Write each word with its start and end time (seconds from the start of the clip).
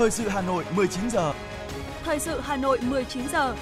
Thời 0.00 0.10
sự 0.10 0.28
Hà 0.28 0.40
Nội 0.40 0.64
19 0.76 1.10
giờ. 1.10 1.32
Thời 2.04 2.18
sự 2.18 2.40
Hà 2.40 2.56
Nội 2.56 2.78
19 2.82 3.28
giờ. 3.32 3.56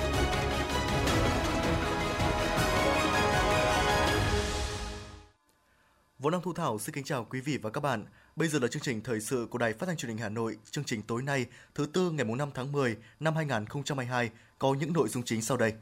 Võ 6.19 6.30
Đăng 6.30 6.43
Thu 6.43 6.52
Thảo 6.52 6.79
xin 6.79 6.95
kính 6.95 7.05
chào 7.05 7.27
quý 7.30 7.41
vị 7.41 7.59
và 7.62 7.70
các 7.70 7.80
bạn. 7.80 8.05
Bây 8.37 8.48
giờ 8.48 8.59
là 8.59 8.69
chương 8.69 8.82
trình 8.82 9.01
thời 9.01 9.20
sự 9.20 9.46
của 9.51 9.59
Đài 9.59 9.73
Phát 9.73 9.87
thanh 9.87 9.96
Truyền 9.96 10.09
hình 10.09 10.19
Hà 10.19 10.29
Nội. 10.29 10.56
Chương 10.70 10.84
trình 10.84 11.02
tối 11.02 11.23
nay, 11.23 11.46
thứ 11.74 11.87
tư 11.93 12.11
ngày 12.11 12.24
5 12.24 12.50
tháng 12.55 12.73
10 12.73 12.96
năm 13.20 13.36
2022 13.36 14.30
có 14.59 14.75
những 14.75 14.93
nội 14.93 15.09
dung 15.09 15.23
chính 15.23 15.43
sau 15.43 15.57
đây. 15.57 15.73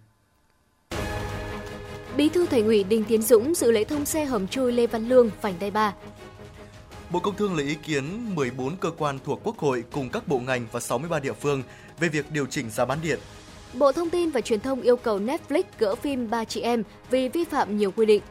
Bí 2.17 2.29
thư 2.29 2.47
Thành 2.47 2.65
ủy 2.65 2.85
Đinh 2.85 3.05
Tiến 3.05 3.23
Dũng 3.23 3.55
dự 3.55 3.71
lễ 3.71 3.85
thông 3.85 4.07
xe 4.07 4.25
hầm 4.25 4.49
chui 4.49 4.73
Lê 4.73 4.87
Văn 4.87 5.09
Lương, 5.09 5.31
vành 5.41 5.55
đai 5.61 5.71
3. 5.71 5.95
Bộ 7.11 7.21
Công 7.21 7.37
Thương 7.37 7.57
lấy 7.57 7.67
ý 7.67 7.75
kiến 7.75 8.35
14 8.35 8.77
cơ 8.77 8.91
quan 8.91 9.19
thuộc 9.25 9.41
Quốc 9.45 9.59
hội 9.59 9.85
cùng 9.93 10.09
các 10.11 10.29
bộ 10.29 10.39
ngành 10.39 10.67
và 10.73 10.81
63 10.81 11.19
địa 11.19 11.33
phương 11.33 11.63
về 12.01 12.09
việc 12.09 12.31
điều 12.31 12.47
chỉnh 12.47 12.71
giá 12.71 12.85
bán 12.85 12.99
điện. 13.03 13.19
Bộ 13.75 13.93
Thông 13.93 14.11
tin 14.11 14.31
và 14.31 14.41
Truyền 14.41 14.61
thông 14.61 14.83
yêu 14.83 14.97
cầu 14.97 15.19
Netflix 15.19 15.63
gỡ 15.79 15.95
phim 15.95 16.31
Ba 16.31 16.45
chị 16.45 16.61
em 16.61 16.83
vì 17.11 17.29
vi 17.29 17.45
phạm 17.45 17.77
nhiều 17.77 17.91
quy 17.91 18.07
định. 18.07 18.23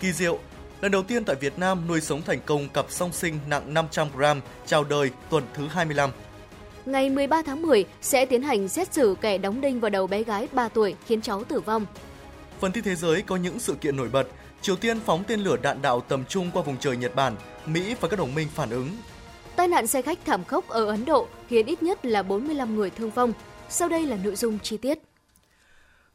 Kỳ 0.00 0.12
diệu, 0.12 0.38
lần 0.80 0.92
đầu 0.92 1.02
tiên 1.02 1.24
tại 1.24 1.36
Việt 1.36 1.58
Nam 1.58 1.88
nuôi 1.88 2.00
sống 2.00 2.22
thành 2.22 2.38
công 2.46 2.68
cặp 2.68 2.86
song 2.88 3.12
sinh 3.12 3.38
nặng 3.48 3.74
500 3.74 4.08
g 4.16 4.22
chào 4.66 4.84
đời 4.84 5.10
tuần 5.30 5.44
thứ 5.54 5.66
25. 5.66 6.10
Ngày 6.86 7.10
13 7.10 7.42
tháng 7.42 7.62
10 7.62 7.84
sẽ 8.02 8.26
tiến 8.26 8.42
hành 8.42 8.68
xét 8.68 8.92
xử 8.92 9.16
kẻ 9.20 9.38
đóng 9.38 9.60
đinh 9.60 9.80
vào 9.80 9.90
đầu 9.90 10.06
bé 10.06 10.22
gái 10.22 10.48
3 10.52 10.68
tuổi 10.68 10.94
khiến 11.06 11.22
cháu 11.22 11.44
tử 11.44 11.60
vong. 11.60 11.86
Phần 12.60 12.72
tin 12.72 12.84
thế 12.84 12.94
giới 12.94 13.22
có 13.22 13.36
những 13.36 13.58
sự 13.58 13.74
kiện 13.74 13.96
nổi 13.96 14.08
bật. 14.12 14.28
Triều 14.62 14.76
Tiên 14.76 15.00
phóng 15.06 15.24
tên 15.26 15.40
lửa 15.40 15.56
đạn 15.62 15.82
đạo 15.82 16.00
tầm 16.00 16.24
trung 16.24 16.50
qua 16.54 16.62
vùng 16.62 16.76
trời 16.76 16.96
Nhật 16.96 17.14
Bản, 17.14 17.36
Mỹ 17.66 17.94
và 18.00 18.08
các 18.08 18.18
đồng 18.18 18.34
minh 18.34 18.48
phản 18.54 18.70
ứng. 18.70 18.88
Tai 19.56 19.68
nạn 19.68 19.86
xe 19.86 20.02
khách 20.02 20.18
thảm 20.24 20.44
khốc 20.44 20.68
ở 20.68 20.86
Ấn 20.86 21.04
Độ 21.04 21.28
khiến 21.48 21.66
ít 21.66 21.82
nhất 21.82 22.04
là 22.04 22.22
45 22.22 22.76
người 22.76 22.90
thương 22.90 23.10
vong. 23.10 23.32
Sau 23.68 23.88
đây 23.88 24.06
là 24.06 24.16
nội 24.24 24.36
dung 24.36 24.58
chi 24.58 24.76
tiết. 24.76 24.98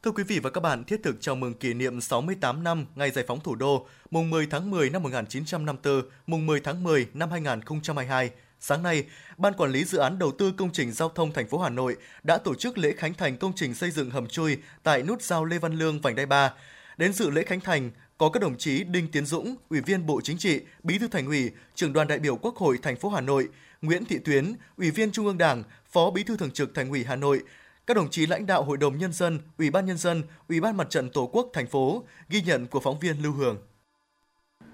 Thưa 0.02 0.10
quý 0.10 0.22
vị 0.22 0.38
và 0.38 0.50
các 0.50 0.60
bạn, 0.60 0.84
thiết 0.84 1.00
thực 1.02 1.16
chào 1.20 1.34
mừng 1.34 1.54
kỷ 1.54 1.74
niệm 1.74 2.00
68 2.00 2.64
năm 2.64 2.86
ngày 2.94 3.10
giải 3.10 3.24
phóng 3.28 3.40
thủ 3.40 3.54
đô, 3.54 3.86
mùng 4.10 4.30
10 4.30 4.46
tháng 4.50 4.70
10 4.70 4.90
năm 4.90 5.02
1954, 5.02 6.02
mùng 6.26 6.46
10 6.46 6.60
tháng 6.60 6.82
10 6.82 7.06
năm 7.14 7.30
2022. 7.30 8.30
Sáng 8.60 8.82
nay, 8.82 9.04
Ban 9.36 9.52
Quản 9.52 9.70
lý 9.70 9.84
Dự 9.84 9.98
án 9.98 10.18
Đầu 10.18 10.32
tư 10.38 10.52
Công 10.56 10.72
trình 10.72 10.92
Giao 10.92 11.08
thông 11.08 11.32
thành 11.32 11.48
phố 11.48 11.58
Hà 11.58 11.68
Nội 11.68 11.96
đã 12.22 12.38
tổ 12.38 12.54
chức 12.54 12.78
lễ 12.78 12.92
khánh 12.96 13.14
thành 13.14 13.36
công 13.36 13.52
trình 13.56 13.74
xây 13.74 13.90
dựng 13.90 14.10
hầm 14.10 14.26
chui 14.26 14.58
tại 14.82 15.02
nút 15.02 15.22
giao 15.22 15.44
Lê 15.44 15.58
Văn 15.58 15.78
Lương, 15.78 16.00
vành 16.00 16.14
đai 16.14 16.26
3. 16.26 16.52
Đến 16.96 17.12
dự 17.12 17.30
lễ 17.30 17.42
khánh 17.42 17.60
thành 17.60 17.90
có 18.18 18.28
các 18.28 18.40
đồng 18.40 18.58
chí 18.58 18.84
Đinh 18.84 19.08
Tiến 19.12 19.26
Dũng, 19.26 19.54
Ủy 19.70 19.80
viên 19.80 20.06
Bộ 20.06 20.20
Chính 20.20 20.38
trị, 20.38 20.60
Bí 20.82 20.98
thư 20.98 21.08
Thành 21.08 21.26
ủy, 21.26 21.50
Trưởng 21.74 21.92
đoàn 21.92 22.08
đại 22.08 22.18
biểu 22.18 22.36
Quốc 22.36 22.56
hội 22.56 22.78
thành 22.82 22.96
phố 22.96 23.08
Hà 23.08 23.20
Nội, 23.20 23.48
Nguyễn 23.82 24.04
Thị 24.04 24.18
Tuyến, 24.24 24.52
Ủy 24.76 24.90
viên 24.90 25.12
Trung 25.12 25.26
ương 25.26 25.38
Đảng, 25.38 25.62
Phó 25.92 26.10
Bí 26.10 26.22
thư 26.22 26.36
Thường 26.36 26.50
trực 26.50 26.74
Thành 26.74 26.90
ủy 26.90 27.04
Hà 27.04 27.16
Nội, 27.16 27.42
các 27.86 27.96
đồng 27.96 28.10
chí 28.10 28.26
lãnh 28.26 28.46
đạo 28.46 28.62
Hội 28.62 28.76
đồng 28.76 28.98
nhân 28.98 29.12
dân, 29.12 29.38
Ủy 29.58 29.70
ban 29.70 29.86
nhân 29.86 29.98
dân, 29.98 30.22
Ủy 30.48 30.60
ban 30.60 30.76
Mặt 30.76 30.90
trận 30.90 31.10
Tổ 31.10 31.26
quốc 31.32 31.50
thành 31.52 31.66
phố, 31.66 32.04
ghi 32.28 32.42
nhận 32.42 32.66
của 32.66 32.80
phóng 32.80 32.98
viên 32.98 33.22
Lưu 33.22 33.32
Hường. 33.32 33.58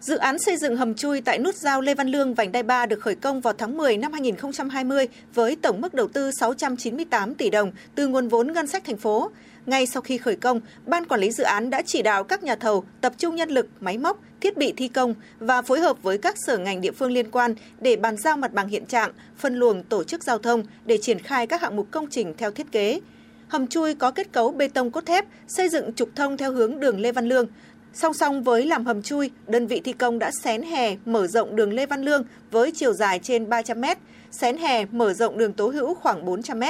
Dự 0.01 0.17
án 0.17 0.39
xây 0.39 0.57
dựng 0.57 0.77
hầm 0.77 0.95
chui 0.95 1.21
tại 1.21 1.39
nút 1.39 1.55
giao 1.55 1.81
Lê 1.81 1.95
Văn 1.95 2.09
Lương 2.09 2.35
vành 2.35 2.53
đai 2.53 2.63
3 2.63 2.87
được 2.87 3.01
khởi 3.01 3.15
công 3.15 3.41
vào 3.41 3.55
tháng 3.59 3.77
10 3.77 3.97
năm 3.97 4.13
2020 4.13 5.09
với 5.35 5.57
tổng 5.57 5.81
mức 5.81 5.95
đầu 5.95 6.09
tư 6.09 6.31
698 6.41 7.35
tỷ 7.35 7.51
đồng 7.51 7.73
từ 7.95 8.09
nguồn 8.09 8.29
vốn 8.29 8.53
ngân 8.53 8.67
sách 8.67 8.85
thành 8.85 8.97
phố. 8.97 9.31
Ngay 9.67 9.87
sau 9.87 10.03
khi 10.03 10.19
khởi 10.19 10.37
công, 10.37 10.61
Ban 10.87 11.05
Quản 11.05 11.21
lý 11.21 11.31
dự 11.31 11.45
án 11.45 11.71
đã 11.71 11.83
chỉ 11.83 12.03
đạo 12.03 12.25
các 12.25 12.43
nhà 12.43 12.57
thầu 12.57 12.85
tập 13.01 13.13
trung 13.19 13.37
nhân 13.37 13.51
lực, 13.51 13.69
máy 13.81 13.99
móc, 13.99 14.21
thiết 14.41 14.57
bị 14.57 14.73
thi 14.77 14.89
công 14.89 15.15
và 15.39 15.63
phối 15.63 15.81
hợp 15.81 16.03
với 16.03 16.19
các 16.19 16.35
sở 16.47 16.59
ngành 16.59 16.81
địa 16.81 16.93
phương 16.93 17.13
liên 17.13 17.31
quan 17.31 17.55
để 17.81 17.97
bàn 17.97 18.17
giao 18.17 18.37
mặt 18.37 18.53
bằng 18.53 18.69
hiện 18.69 18.87
trạng, 18.87 19.13
phân 19.39 19.55
luồng 19.55 19.83
tổ 19.83 20.05
chức 20.05 20.25
giao 20.25 20.39
thông 20.39 20.63
để 20.85 20.99
triển 21.03 21.19
khai 21.19 21.47
các 21.47 21.61
hạng 21.61 21.77
mục 21.77 21.87
công 21.91 22.07
trình 22.11 22.35
theo 22.39 22.51
thiết 22.51 22.73
kế. 22.73 23.01
Hầm 23.49 23.67
chui 23.67 23.95
có 23.95 24.11
kết 24.11 24.33
cấu 24.33 24.51
bê 24.51 24.69
tông 24.69 24.91
cốt 24.91 25.07
thép, 25.07 25.25
xây 25.49 25.69
dựng 25.69 25.93
trục 25.93 26.09
thông 26.17 26.37
theo 26.37 26.53
hướng 26.53 26.81
đường 26.81 27.01
Lê 27.01 27.13
Văn 27.13 27.29
Lương. 27.29 27.47
Song 27.95 28.15
song 28.15 28.43
với 28.43 28.67
làm 28.67 28.87
hầm 28.87 29.03
chui, 29.03 29.31
đơn 29.47 29.67
vị 29.67 29.81
thi 29.85 29.93
công 29.93 30.19
đã 30.19 30.31
xén 30.43 30.63
hè 30.63 30.97
mở 31.05 31.27
rộng 31.27 31.57
đường 31.57 31.73
Lê 31.73 31.87
Văn 31.87 32.03
Lương 32.03 32.25
với 32.51 32.73
chiều 32.75 32.93
dài 32.93 33.19
trên 33.19 33.49
300 33.49 33.81
m, 33.81 33.85
xén 34.31 34.57
hè 34.57 34.85
mở 34.85 35.13
rộng 35.13 35.39
đường 35.39 35.53
Tố 35.53 35.69
Hữu 35.69 35.95
khoảng 35.95 36.25
400 36.25 36.61
m. 36.61 36.65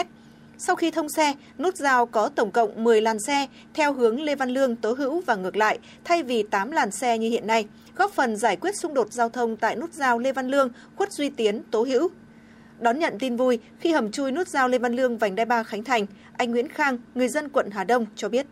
Sau 0.67 0.77
khi 0.77 0.91
thông 0.91 1.09
xe, 1.09 1.35
nút 1.59 1.77
giao 1.77 2.07
có 2.07 2.29
tổng 2.29 2.51
cộng 2.51 2.85
10 2.85 3.01
làn 3.01 3.19
xe 3.19 3.47
theo 3.75 3.93
hướng 3.93 4.21
Lê 4.21 4.35
Văn 4.35 4.51
Lương, 4.51 4.77
Tố 4.77 4.93
Hữu 4.93 5.21
và 5.21 5.35
ngược 5.35 5.57
lại, 5.57 5.79
thay 6.05 6.23
vì 6.23 6.43
8 6.43 6.71
làn 6.71 6.91
xe 6.91 7.19
như 7.19 7.31
hiện 7.31 7.47
nay, 7.47 7.67
góp 7.97 8.13
phần 8.13 8.37
giải 8.37 8.57
quyết 8.57 8.77
xung 8.77 8.95
đột 8.95 9.13
giao 9.13 9.29
thông 9.29 9.57
tại 9.57 9.77
nút 9.77 9.93
giao 9.93 10.19
Lê 10.19 10.33
Văn 10.33 10.49
Lương, 10.49 10.69
Khuất 10.97 11.13
Duy 11.13 11.31
Tiến, 11.31 11.63
Tố 11.71 11.83
Hữu. 11.83 12.09
Đón 12.81 12.99
nhận 12.99 13.19
tin 13.19 13.37
vui 13.37 13.59
khi 13.79 13.93
hầm 13.93 14.13
chui 14.13 14.33
nút 14.33 14.49
giao 14.49 14.69
Lê 14.69 14.79
Văn 14.79 14.93
Lương 14.93 15.19
vành 15.19 15.35
đai 15.35 15.47
3 15.47 15.63
khánh 15.63 15.85
thành, 15.85 16.07
anh 16.37 16.51
Nguyễn 16.51 16.69
Khang, 16.69 16.99
người 17.15 17.29
dân 17.29 17.49
quận 17.49 17.71
Hà 17.71 17.85
Đông 17.85 18.07
cho 18.17 18.29
biết. 18.29 18.47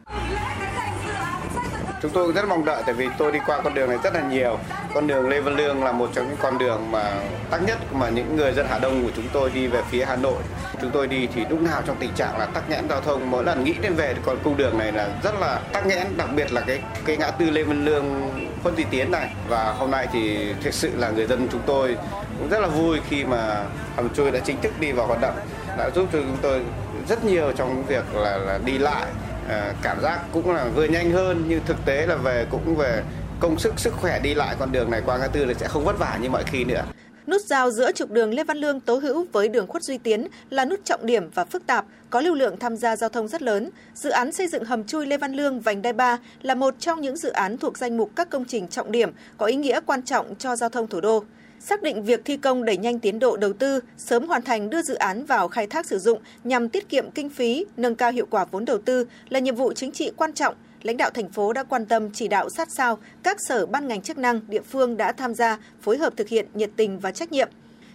Chúng 2.02 2.10
tôi 2.10 2.32
rất 2.32 2.48
mong 2.48 2.64
đợi 2.64 2.82
tại 2.86 2.94
vì 2.94 3.08
tôi 3.18 3.32
đi 3.32 3.38
qua 3.46 3.60
con 3.64 3.74
đường 3.74 3.88
này 3.88 3.98
rất 4.04 4.14
là 4.14 4.20
nhiều. 4.20 4.58
Con 4.94 5.06
đường 5.06 5.28
Lê 5.28 5.40
Văn 5.40 5.56
Lương 5.56 5.84
là 5.84 5.92
một 5.92 6.10
trong 6.14 6.28
những 6.28 6.36
con 6.40 6.58
đường 6.58 6.90
mà 6.90 7.14
tắc 7.50 7.62
nhất 7.62 7.78
mà 7.92 8.08
những 8.08 8.36
người 8.36 8.52
dân 8.52 8.66
Hà 8.70 8.78
Đông 8.78 9.04
của 9.04 9.10
chúng 9.16 9.28
tôi 9.32 9.50
đi 9.50 9.66
về 9.66 9.82
phía 9.90 10.04
Hà 10.04 10.16
Nội. 10.16 10.42
Chúng 10.80 10.90
tôi 10.90 11.06
đi 11.06 11.28
thì 11.34 11.44
lúc 11.50 11.60
nào 11.60 11.82
trong 11.86 11.96
tình 12.00 12.12
trạng 12.14 12.38
là 12.38 12.46
tắc 12.46 12.70
nghẽn 12.70 12.88
giao 12.88 13.00
thông. 13.00 13.30
Mỗi 13.30 13.44
lần 13.44 13.64
nghĩ 13.64 13.74
đến 13.80 13.94
về 13.94 14.14
con 14.24 14.38
cung 14.44 14.56
đường 14.56 14.78
này 14.78 14.92
là 14.92 15.08
rất 15.22 15.40
là 15.40 15.60
tắc 15.72 15.86
nghẽn, 15.86 16.06
đặc 16.16 16.28
biệt 16.36 16.52
là 16.52 16.60
cái 16.60 16.80
cái 17.06 17.16
ngã 17.16 17.30
tư 17.30 17.50
Lê 17.50 17.62
Văn 17.62 17.84
Lương 17.84 18.30
Khuất 18.62 18.76
Duy 18.76 18.84
Tiến 18.90 19.10
này. 19.10 19.34
Và 19.48 19.74
hôm 19.78 19.90
nay 19.90 20.08
thì 20.12 20.54
thực 20.62 20.74
sự 20.74 20.90
là 20.96 21.10
người 21.10 21.26
dân 21.26 21.48
chúng 21.52 21.62
tôi 21.66 21.96
cũng 22.38 22.48
rất 22.48 22.60
là 22.60 22.66
vui 22.66 23.00
khi 23.08 23.24
mà 23.24 23.64
hầm 23.96 24.14
chui 24.14 24.30
đã 24.30 24.38
chính 24.38 24.60
thức 24.60 24.72
đi 24.80 24.92
vào 24.92 25.06
hoạt 25.06 25.20
động, 25.20 25.34
đã 25.78 25.90
giúp 25.90 26.08
cho 26.12 26.18
chúng 26.18 26.38
tôi 26.42 26.60
rất 27.08 27.24
nhiều 27.24 27.52
trong 27.56 27.84
việc 27.86 28.04
là, 28.14 28.36
là 28.36 28.58
đi 28.64 28.78
lại 28.78 29.06
À, 29.50 29.74
cảm 29.82 30.00
giác 30.02 30.20
cũng 30.32 30.50
là 30.50 30.64
vừa 30.74 30.84
nhanh 30.84 31.10
hơn 31.10 31.44
nhưng 31.48 31.60
thực 31.66 31.76
tế 31.84 32.06
là 32.06 32.16
về 32.16 32.46
cũng 32.50 32.76
về 32.76 33.02
công 33.40 33.58
sức 33.58 33.74
sức 33.76 33.92
khỏe 33.92 34.20
đi 34.20 34.34
lại 34.34 34.56
con 34.58 34.72
đường 34.72 34.90
này 34.90 35.02
qua 35.06 35.18
ngã 35.18 35.26
tư 35.26 35.44
là 35.44 35.54
sẽ 35.54 35.68
không 35.68 35.84
vất 35.84 35.98
vả 35.98 36.18
như 36.22 36.30
mọi 36.30 36.44
khi 36.46 36.64
nữa. 36.64 36.82
Nút 37.26 37.40
giao 37.46 37.70
giữa 37.70 37.92
trục 37.92 38.10
đường 38.10 38.34
Lê 38.34 38.44
Văn 38.44 38.56
Lương 38.56 38.80
Tố 38.80 38.96
Hữu 38.98 39.26
với 39.32 39.48
đường 39.48 39.66
Khuất 39.66 39.82
Duy 39.82 39.98
Tiến 39.98 40.26
là 40.50 40.64
nút 40.64 40.84
trọng 40.84 41.06
điểm 41.06 41.30
và 41.34 41.44
phức 41.44 41.66
tạp, 41.66 41.84
có 42.10 42.20
lưu 42.20 42.34
lượng 42.34 42.56
tham 42.58 42.76
gia 42.76 42.96
giao 42.96 43.10
thông 43.10 43.28
rất 43.28 43.42
lớn. 43.42 43.70
Dự 43.94 44.10
án 44.10 44.32
xây 44.32 44.48
dựng 44.48 44.64
hầm 44.64 44.84
chui 44.84 45.06
Lê 45.06 45.16
Văn 45.16 45.32
Lương 45.32 45.60
vành 45.60 45.82
đai 45.82 45.92
3 45.92 46.18
là 46.42 46.54
một 46.54 46.74
trong 46.78 47.00
những 47.00 47.16
dự 47.16 47.30
án 47.30 47.58
thuộc 47.58 47.78
danh 47.78 47.96
mục 47.96 48.10
các 48.16 48.30
công 48.30 48.44
trình 48.44 48.68
trọng 48.68 48.92
điểm 48.92 49.10
có 49.36 49.46
ý 49.46 49.56
nghĩa 49.56 49.80
quan 49.86 50.02
trọng 50.02 50.34
cho 50.34 50.56
giao 50.56 50.68
thông 50.68 50.86
thủ 50.86 51.00
đô 51.00 51.24
xác 51.60 51.82
định 51.82 52.02
việc 52.02 52.24
thi 52.24 52.36
công 52.36 52.64
đẩy 52.64 52.76
nhanh 52.76 52.98
tiến 52.98 53.18
độ 53.18 53.36
đầu 53.36 53.52
tư, 53.52 53.80
sớm 53.96 54.26
hoàn 54.26 54.42
thành 54.42 54.70
đưa 54.70 54.82
dự 54.82 54.94
án 54.94 55.24
vào 55.24 55.48
khai 55.48 55.66
thác 55.66 55.86
sử 55.86 55.98
dụng 55.98 56.20
nhằm 56.44 56.68
tiết 56.68 56.88
kiệm 56.88 57.10
kinh 57.10 57.30
phí, 57.30 57.66
nâng 57.76 57.94
cao 57.94 58.12
hiệu 58.12 58.26
quả 58.30 58.44
vốn 58.50 58.64
đầu 58.64 58.78
tư 58.78 59.06
là 59.28 59.38
nhiệm 59.38 59.54
vụ 59.54 59.72
chính 59.72 59.92
trị 59.92 60.10
quan 60.16 60.32
trọng. 60.32 60.54
Lãnh 60.82 60.96
đạo 60.96 61.10
thành 61.10 61.28
phố 61.28 61.52
đã 61.52 61.64
quan 61.64 61.86
tâm 61.86 62.10
chỉ 62.12 62.28
đạo 62.28 62.48
sát 62.56 62.68
sao, 62.70 62.98
các 63.22 63.36
sở 63.48 63.66
ban 63.66 63.88
ngành 63.88 64.02
chức 64.02 64.18
năng 64.18 64.40
địa 64.48 64.62
phương 64.62 64.96
đã 64.96 65.12
tham 65.12 65.34
gia 65.34 65.58
phối 65.80 65.98
hợp 65.98 66.16
thực 66.16 66.28
hiện 66.28 66.46
nhiệt 66.54 66.70
tình 66.76 66.98
và 66.98 67.10
trách 67.10 67.32
nhiệm. 67.32 67.48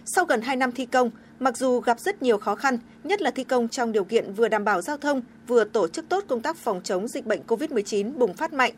Sau 0.04 0.24
gần 0.24 0.40
2 0.40 0.56
năm 0.56 0.72
thi 0.72 0.86
công, 0.86 1.10
mặc 1.38 1.56
dù 1.56 1.80
gặp 1.80 2.00
rất 2.00 2.22
nhiều 2.22 2.38
khó 2.38 2.54
khăn, 2.54 2.78
nhất 3.04 3.22
là 3.22 3.30
thi 3.30 3.44
công 3.44 3.68
trong 3.68 3.92
điều 3.92 4.04
kiện 4.04 4.32
vừa 4.32 4.48
đảm 4.48 4.64
bảo 4.64 4.82
giao 4.82 4.96
thông, 4.96 5.22
vừa 5.46 5.64
tổ 5.64 5.88
chức 5.88 6.08
tốt 6.08 6.24
công 6.28 6.40
tác 6.40 6.56
phòng 6.56 6.80
chống 6.84 7.08
dịch 7.08 7.26
bệnh 7.26 7.40
COVID-19 7.46 8.12
bùng 8.18 8.34
phát 8.34 8.52
mạnh, 8.52 8.72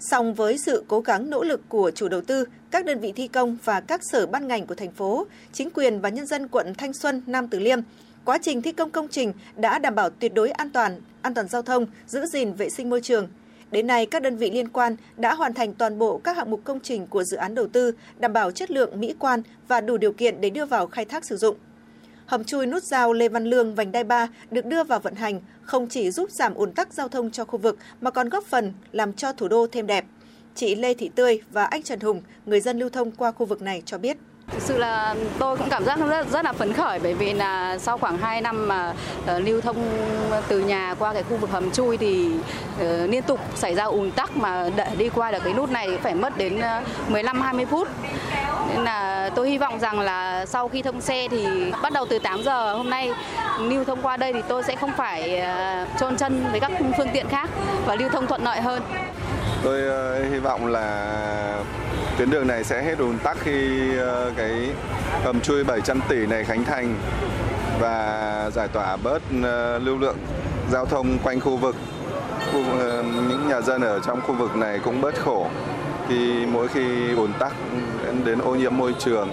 Song 0.00 0.34
với 0.34 0.58
sự 0.58 0.84
cố 0.88 1.00
gắng 1.00 1.30
nỗ 1.30 1.42
lực 1.42 1.60
của 1.68 1.90
chủ 1.90 2.08
đầu 2.08 2.20
tư, 2.20 2.44
các 2.70 2.84
đơn 2.84 3.00
vị 3.00 3.12
thi 3.12 3.28
công 3.28 3.56
và 3.64 3.80
các 3.80 4.00
sở 4.04 4.26
ban 4.26 4.48
ngành 4.48 4.66
của 4.66 4.74
thành 4.74 4.90
phố, 4.90 5.26
chính 5.52 5.70
quyền 5.70 6.00
và 6.00 6.08
nhân 6.08 6.26
dân 6.26 6.48
quận 6.48 6.74
Thanh 6.74 6.92
Xuân, 6.92 7.22
Nam 7.26 7.48
Từ 7.48 7.58
Liêm, 7.58 7.78
quá 8.24 8.38
trình 8.42 8.62
thi 8.62 8.72
công 8.72 8.90
công 8.90 9.08
trình 9.08 9.32
đã 9.56 9.78
đảm 9.78 9.94
bảo 9.94 10.10
tuyệt 10.10 10.34
đối 10.34 10.50
an 10.50 10.70
toàn, 10.70 11.00
an 11.22 11.34
toàn 11.34 11.48
giao 11.48 11.62
thông, 11.62 11.86
giữ 12.06 12.26
gìn 12.26 12.52
vệ 12.52 12.70
sinh 12.70 12.90
môi 12.90 13.00
trường. 13.00 13.28
Đến 13.70 13.86
nay, 13.86 14.06
các 14.06 14.22
đơn 14.22 14.36
vị 14.36 14.50
liên 14.50 14.68
quan 14.68 14.96
đã 15.16 15.34
hoàn 15.34 15.54
thành 15.54 15.74
toàn 15.74 15.98
bộ 15.98 16.18
các 16.18 16.36
hạng 16.36 16.50
mục 16.50 16.60
công 16.64 16.80
trình 16.80 17.06
của 17.06 17.24
dự 17.24 17.36
án 17.36 17.54
đầu 17.54 17.66
tư, 17.66 17.92
đảm 18.18 18.32
bảo 18.32 18.50
chất 18.50 18.70
lượng 18.70 19.00
mỹ 19.00 19.14
quan 19.18 19.42
và 19.68 19.80
đủ 19.80 19.96
điều 19.96 20.12
kiện 20.12 20.40
để 20.40 20.50
đưa 20.50 20.64
vào 20.64 20.86
khai 20.86 21.04
thác 21.04 21.24
sử 21.24 21.36
dụng. 21.36 21.56
Hầm 22.26 22.44
chui 22.44 22.66
nút 22.66 22.82
giao 22.82 23.12
Lê 23.12 23.28
Văn 23.28 23.44
Lương 23.44 23.74
vành 23.74 23.92
đai 23.92 24.04
3 24.04 24.28
được 24.50 24.66
đưa 24.66 24.84
vào 24.84 25.00
vận 25.00 25.14
hành 25.14 25.40
không 25.62 25.88
chỉ 25.88 26.10
giúp 26.10 26.30
giảm 26.30 26.54
ùn 26.54 26.72
tắc 26.72 26.92
giao 26.92 27.08
thông 27.08 27.30
cho 27.30 27.44
khu 27.44 27.58
vực 27.58 27.78
mà 28.00 28.10
còn 28.10 28.28
góp 28.28 28.44
phần 28.44 28.72
làm 28.92 29.12
cho 29.12 29.32
thủ 29.32 29.48
đô 29.48 29.66
thêm 29.66 29.86
đẹp. 29.86 30.04
Chị 30.60 30.74
Lê 30.74 30.94
Thị 30.94 31.10
Tươi 31.14 31.40
và 31.52 31.64
anh 31.64 31.82
Trần 31.82 32.00
Hùng, 32.00 32.22
người 32.46 32.60
dân 32.60 32.78
lưu 32.78 32.88
thông 32.88 33.10
qua 33.10 33.32
khu 33.32 33.46
vực 33.46 33.62
này 33.62 33.82
cho 33.86 33.98
biết. 33.98 34.16
Thực 34.48 34.62
sự 34.62 34.78
là 34.78 35.14
tôi 35.38 35.56
cũng 35.56 35.68
cảm 35.70 35.84
giác 35.84 35.98
rất, 35.98 36.26
rất 36.30 36.44
là 36.44 36.52
phấn 36.52 36.72
khởi 36.72 36.98
bởi 36.98 37.14
vì 37.14 37.32
là 37.32 37.78
sau 37.78 37.98
khoảng 37.98 38.18
2 38.18 38.40
năm 38.40 38.68
mà 38.68 38.94
uh, 39.36 39.44
lưu 39.44 39.60
thông 39.60 39.76
từ 40.48 40.60
nhà 40.60 40.94
qua 40.98 41.12
cái 41.12 41.22
khu 41.22 41.36
vực 41.36 41.50
hầm 41.50 41.70
chui 41.70 41.96
thì 41.96 42.28
uh, 42.28 43.10
liên 43.10 43.22
tục 43.22 43.40
xảy 43.54 43.74
ra 43.74 43.84
ùn 43.84 44.10
tắc 44.10 44.36
mà 44.36 44.70
để 44.76 44.86
đi 44.98 45.08
qua 45.08 45.30
được 45.30 45.38
cái 45.44 45.54
nút 45.54 45.70
này 45.70 45.98
phải 46.02 46.14
mất 46.14 46.38
đến 46.38 46.58
uh, 46.58 47.10
15 47.10 47.40
20 47.40 47.66
phút. 47.66 47.88
Nên 48.68 48.84
là 48.84 49.30
tôi 49.34 49.50
hy 49.50 49.58
vọng 49.58 49.80
rằng 49.80 50.00
là 50.00 50.46
sau 50.46 50.68
khi 50.68 50.82
thông 50.82 51.00
xe 51.00 51.28
thì 51.30 51.46
bắt 51.82 51.92
đầu 51.92 52.06
từ 52.10 52.18
8 52.18 52.42
giờ 52.42 52.74
hôm 52.74 52.90
nay 52.90 53.10
lưu 53.60 53.84
thông 53.84 54.02
qua 54.02 54.16
đây 54.16 54.32
thì 54.32 54.40
tôi 54.48 54.62
sẽ 54.62 54.76
không 54.76 54.92
phải 54.96 55.38
ờ, 55.38 55.82
uh, 55.82 56.00
trôn 56.00 56.16
chân 56.16 56.44
với 56.50 56.60
các 56.60 56.72
phương 56.96 57.08
tiện 57.12 57.28
khác 57.28 57.50
và 57.86 57.94
lưu 57.94 58.08
thông 58.08 58.26
thuận 58.26 58.44
lợi 58.44 58.60
hơn. 58.60 58.82
Tôi 59.62 59.82
ờ, 59.82 60.24
hy 60.24 60.38
vọng 60.38 60.66
là 60.66 61.14
tuyến 62.18 62.30
đường 62.30 62.46
này 62.46 62.64
sẽ 62.64 62.82
hết 62.82 62.98
ùn 62.98 63.18
tắc 63.18 63.36
khi 63.40 63.80
ờ, 63.98 64.32
cái 64.36 64.70
hầm 65.24 65.40
chui 65.40 65.64
700 65.64 66.00
tỷ 66.08 66.26
này 66.26 66.44
khánh 66.44 66.64
thành 66.64 66.94
và 67.80 68.50
giải 68.54 68.68
tỏa 68.68 68.96
bớt 68.96 69.22
ờ, 69.42 69.78
lưu 69.78 69.98
lượng 69.98 70.16
giao 70.70 70.86
thông 70.86 71.18
quanh 71.18 71.40
khu 71.40 71.56
vực. 71.56 71.76
Khu, 72.52 72.62
những 73.28 73.48
nhà 73.48 73.60
dân 73.60 73.82
ở 73.82 74.00
trong 74.06 74.20
khu 74.20 74.34
vực 74.34 74.56
này 74.56 74.78
cũng 74.84 75.00
bớt 75.00 75.14
khổ 75.24 75.46
khi 76.08 76.46
mỗi 76.46 76.68
khi 76.68 77.14
ùn 77.16 77.32
tắc 77.38 77.52
đến 78.24 78.38
ô 78.38 78.54
nhiễm 78.54 78.76
môi 78.76 78.94
trường. 78.98 79.30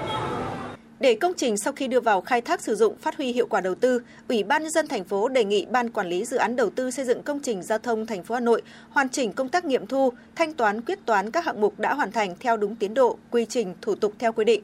Để 1.00 1.16
công 1.16 1.34
trình 1.38 1.58
sau 1.58 1.74
khi 1.74 1.88
đưa 1.88 2.00
vào 2.00 2.22
khai 2.22 2.42
thác 2.42 2.62
sử 2.62 2.76
dụng 2.76 2.98
phát 2.98 3.18
huy 3.18 3.32
hiệu 3.32 3.48
quả 3.48 3.62
đầu 3.62 3.76
tư, 3.76 4.02
Ủy 4.28 4.44
ban 4.44 4.64
nhân 4.64 4.72
dân 4.72 4.88
thành 4.88 5.04
phố 5.04 5.28
đề 5.28 5.44
nghị 5.44 5.66
Ban 5.66 5.90
quản 5.90 6.08
lý 6.10 6.26
dự 6.26 6.38
án 6.38 6.56
đầu 6.56 6.70
tư 6.70 6.92
xây 6.92 7.06
dựng 7.06 7.24
công 7.24 7.40
trình 7.40 7.64
giao 7.64 7.78
thông 7.78 8.06
thành 8.06 8.24
phố 8.24 8.36
Hà 8.36 8.42
Nội 8.42 8.62
hoàn 8.90 9.10
chỉnh 9.10 9.34
công 9.34 9.50
tác 9.50 9.66
nghiệm 9.66 9.88
thu, 9.88 10.14
thanh 10.36 10.54
toán 10.54 10.82
quyết 10.82 11.06
toán 11.06 11.32
các 11.32 11.46
hạng 11.46 11.62
mục 11.62 11.80
đã 11.80 11.94
hoàn 11.94 12.12
thành 12.12 12.36
theo 12.40 12.58
đúng 12.58 12.76
tiến 12.76 12.94
độ, 12.94 13.18
quy 13.32 13.46
trình, 13.46 13.74
thủ 13.82 13.96
tục 13.96 14.14
theo 14.20 14.32
quy 14.32 14.46
định. 14.46 14.62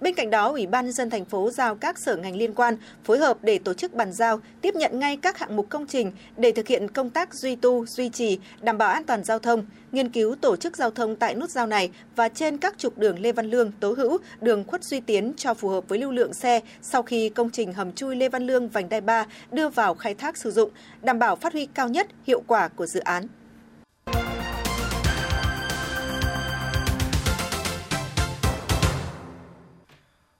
Bên 0.00 0.14
cạnh 0.14 0.30
đó, 0.30 0.50
Ủy 0.50 0.66
ban 0.66 0.84
nhân 0.84 0.92
dân 0.92 1.10
thành 1.10 1.24
phố 1.24 1.50
giao 1.50 1.74
các 1.74 1.98
sở 1.98 2.16
ngành 2.16 2.36
liên 2.36 2.54
quan 2.54 2.76
phối 3.04 3.18
hợp 3.18 3.38
để 3.42 3.58
tổ 3.58 3.74
chức 3.74 3.94
bàn 3.94 4.12
giao, 4.12 4.40
tiếp 4.60 4.74
nhận 4.74 4.98
ngay 4.98 5.16
các 5.16 5.38
hạng 5.38 5.56
mục 5.56 5.66
công 5.68 5.86
trình 5.86 6.12
để 6.36 6.52
thực 6.52 6.68
hiện 6.68 6.88
công 6.88 7.10
tác 7.10 7.34
duy 7.34 7.56
tu, 7.56 7.86
duy 7.86 8.08
trì, 8.08 8.38
đảm 8.60 8.78
bảo 8.78 8.88
an 8.90 9.04
toàn 9.04 9.24
giao 9.24 9.38
thông, 9.38 9.66
nghiên 9.92 10.08
cứu 10.08 10.34
tổ 10.34 10.56
chức 10.56 10.76
giao 10.76 10.90
thông 10.90 11.16
tại 11.16 11.34
nút 11.34 11.50
giao 11.50 11.66
này 11.66 11.90
và 12.16 12.28
trên 12.28 12.58
các 12.58 12.78
trục 12.78 12.98
đường 12.98 13.18
Lê 13.18 13.32
Văn 13.32 13.50
Lương, 13.50 13.72
Tố 13.80 13.92
Hữu, 13.92 14.18
đường 14.40 14.64
Khuất 14.64 14.84
Duy 14.84 15.00
Tiến 15.00 15.32
cho 15.36 15.54
phù 15.54 15.68
hợp 15.68 15.88
với 15.88 15.98
lưu 15.98 16.12
lượng 16.12 16.34
xe 16.34 16.60
sau 16.82 17.02
khi 17.02 17.28
công 17.28 17.50
trình 17.50 17.72
hầm 17.72 17.92
chui 17.92 18.16
Lê 18.16 18.28
Văn 18.28 18.46
Lương 18.46 18.68
vành 18.68 18.88
đai 18.88 19.00
3 19.00 19.26
đưa 19.52 19.68
vào 19.68 19.94
khai 19.94 20.14
thác 20.14 20.36
sử 20.36 20.50
dụng, 20.50 20.70
đảm 21.02 21.18
bảo 21.18 21.36
phát 21.36 21.52
huy 21.52 21.66
cao 21.66 21.88
nhất 21.88 22.06
hiệu 22.26 22.42
quả 22.46 22.68
của 22.68 22.86
dự 22.86 23.00
án. 23.00 23.26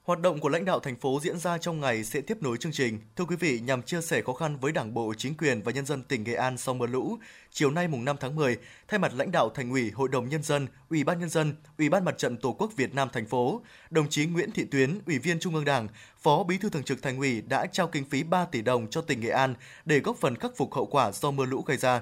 Hoạt 0.07 0.21
động 0.21 0.39
của 0.39 0.49
lãnh 0.49 0.65
đạo 0.65 0.79
thành 0.79 0.95
phố 0.95 1.19
diễn 1.23 1.39
ra 1.39 1.57
trong 1.57 1.79
ngày 1.79 2.03
sẽ 2.03 2.21
tiếp 2.21 2.37
nối 2.41 2.57
chương 2.57 2.71
trình. 2.71 2.99
Thưa 3.15 3.25
quý 3.25 3.35
vị, 3.35 3.59
nhằm 3.59 3.81
chia 3.81 4.01
sẻ 4.01 4.21
khó 4.21 4.33
khăn 4.33 4.57
với 4.57 4.71
Đảng 4.71 4.93
bộ, 4.93 5.13
chính 5.17 5.37
quyền 5.37 5.61
và 5.61 5.71
nhân 5.71 5.85
dân 5.85 6.03
tỉnh 6.03 6.23
Nghệ 6.23 6.33
An 6.33 6.57
sau 6.57 6.75
mưa 6.75 6.87
lũ, 6.87 7.17
chiều 7.51 7.71
nay 7.71 7.87
mùng 7.87 8.05
5 8.05 8.15
tháng 8.19 8.35
10, 8.35 8.57
thay 8.87 8.99
mặt 8.99 9.11
lãnh 9.15 9.31
đạo 9.31 9.49
Thành 9.49 9.71
ủy, 9.71 9.91
Hội 9.91 10.09
đồng 10.09 10.29
nhân 10.29 10.43
dân, 10.43 10.67
Ủy 10.89 11.03
ban 11.03 11.19
nhân 11.19 11.29
dân, 11.29 11.55
Ủy 11.77 11.89
ban 11.89 12.05
Mặt 12.05 12.17
trận 12.17 12.37
Tổ 12.37 12.55
quốc 12.59 12.71
Việt 12.75 12.95
Nam 12.95 13.09
thành 13.13 13.25
phố, 13.25 13.61
đồng 13.89 14.09
chí 14.09 14.25
Nguyễn 14.25 14.51
Thị 14.51 14.65
Tuyến, 14.71 14.99
Ủy 15.05 15.19
viên 15.19 15.39
Trung 15.39 15.55
ương 15.55 15.65
Đảng, 15.65 15.87
Phó 16.17 16.43
Bí 16.43 16.57
thư 16.57 16.69
Thường 16.69 16.83
trực 16.83 17.01
Thành 17.01 17.17
ủy 17.17 17.41
đã 17.41 17.65
trao 17.65 17.87
kinh 17.87 18.09
phí 18.09 18.23
3 18.23 18.45
tỷ 18.45 18.61
đồng 18.61 18.87
cho 18.89 19.01
tỉnh 19.01 19.19
Nghệ 19.19 19.29
An 19.29 19.55
để 19.85 19.99
góp 19.99 20.17
phần 20.17 20.35
khắc 20.35 20.51
phục 20.57 20.73
hậu 20.73 20.85
quả 20.85 21.11
do 21.11 21.31
mưa 21.31 21.45
lũ 21.45 21.63
gây 21.67 21.77
ra. 21.77 22.01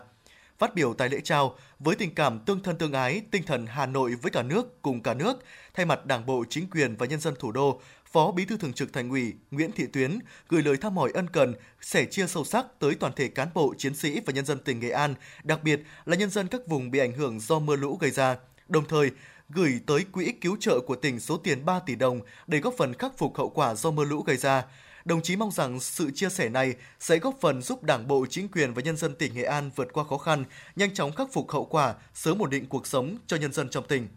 Phát 0.57 0.75
biểu 0.75 0.93
tại 0.93 1.09
lễ 1.09 1.19
trao, 1.23 1.55
với 1.79 1.95
tình 1.95 2.15
cảm 2.15 2.39
tương 2.39 2.63
thân 2.63 2.77
tương 2.77 2.93
ái, 2.93 3.21
tinh 3.31 3.43
thần 3.43 3.65
Hà 3.65 3.85
Nội 3.85 4.15
với 4.21 4.31
cả 4.31 4.43
nước 4.43 4.81
cùng 4.81 5.03
cả 5.03 5.13
nước, 5.13 5.43
thay 5.73 5.85
mặt 5.85 6.05
Đảng 6.05 6.25
bộ, 6.25 6.43
chính 6.49 6.69
quyền 6.69 6.95
và 6.95 7.05
nhân 7.05 7.19
dân 7.19 7.33
thủ 7.39 7.51
đô, 7.51 7.81
Phó 8.15 8.31
Bí 8.31 8.45
thư 8.45 8.57
Thường 8.57 8.73
trực 8.73 8.93
Thành 8.93 9.09
ủy 9.09 9.33
Nguyễn 9.51 9.71
Thị 9.71 9.85
Tuyến 9.93 10.19
gửi 10.49 10.63
lời 10.63 10.77
thăm 10.77 10.97
hỏi 10.97 11.11
ân 11.13 11.29
cần, 11.29 11.55
sẻ 11.81 12.05
chia 12.05 12.27
sâu 12.27 12.45
sắc 12.45 12.65
tới 12.79 12.95
toàn 12.95 13.13
thể 13.15 13.27
cán 13.27 13.47
bộ, 13.53 13.73
chiến 13.77 13.95
sĩ 13.95 14.19
và 14.25 14.33
nhân 14.33 14.45
dân 14.45 14.59
tỉnh 14.59 14.79
Nghệ 14.79 14.89
An, 14.89 15.15
đặc 15.43 15.63
biệt 15.63 15.79
là 16.05 16.15
nhân 16.15 16.29
dân 16.29 16.47
các 16.47 16.67
vùng 16.67 16.91
bị 16.91 16.99
ảnh 16.99 17.13
hưởng 17.13 17.39
do 17.39 17.59
mưa 17.59 17.75
lũ 17.75 17.97
gây 18.01 18.11
ra. 18.11 18.37
Đồng 18.67 18.87
thời, 18.87 19.11
gửi 19.49 19.79
tới 19.87 20.05
quỹ 20.11 20.31
cứu 20.41 20.57
trợ 20.59 20.79
của 20.79 20.95
tỉnh 20.95 21.19
số 21.19 21.37
tiền 21.37 21.65
3 21.65 21.79
tỷ 21.79 21.95
đồng 21.95 22.21
để 22.47 22.59
góp 22.59 22.73
phần 22.77 22.93
khắc 22.93 23.17
phục 23.17 23.37
hậu 23.37 23.49
quả 23.49 23.75
do 23.75 23.91
mưa 23.91 24.05
lũ 24.05 24.21
gây 24.21 24.37
ra. 24.37 24.65
Đồng 25.05 25.21
chí 25.21 25.35
mong 25.35 25.51
rằng 25.51 25.79
sự 25.79 26.11
chia 26.11 26.29
sẻ 26.29 26.49
này 26.49 26.73
sẽ 26.99 27.19
góp 27.19 27.35
phần 27.41 27.61
giúp 27.61 27.83
Đảng 27.83 28.07
bộ, 28.07 28.25
chính 28.29 28.47
quyền 28.47 28.73
và 28.73 28.81
nhân 28.81 28.97
dân 28.97 29.15
tỉnh 29.15 29.33
Nghệ 29.35 29.43
An 29.43 29.69
vượt 29.75 29.93
qua 29.93 30.03
khó 30.03 30.17
khăn, 30.17 30.45
nhanh 30.75 30.93
chóng 30.93 31.11
khắc 31.11 31.33
phục 31.33 31.51
hậu 31.51 31.65
quả, 31.65 31.95
sớm 32.13 32.41
ổn 32.41 32.49
định 32.49 32.65
cuộc 32.65 32.87
sống 32.87 33.17
cho 33.27 33.37
nhân 33.37 33.53
dân 33.53 33.69
trong 33.69 33.87
tỉnh. 33.87 34.07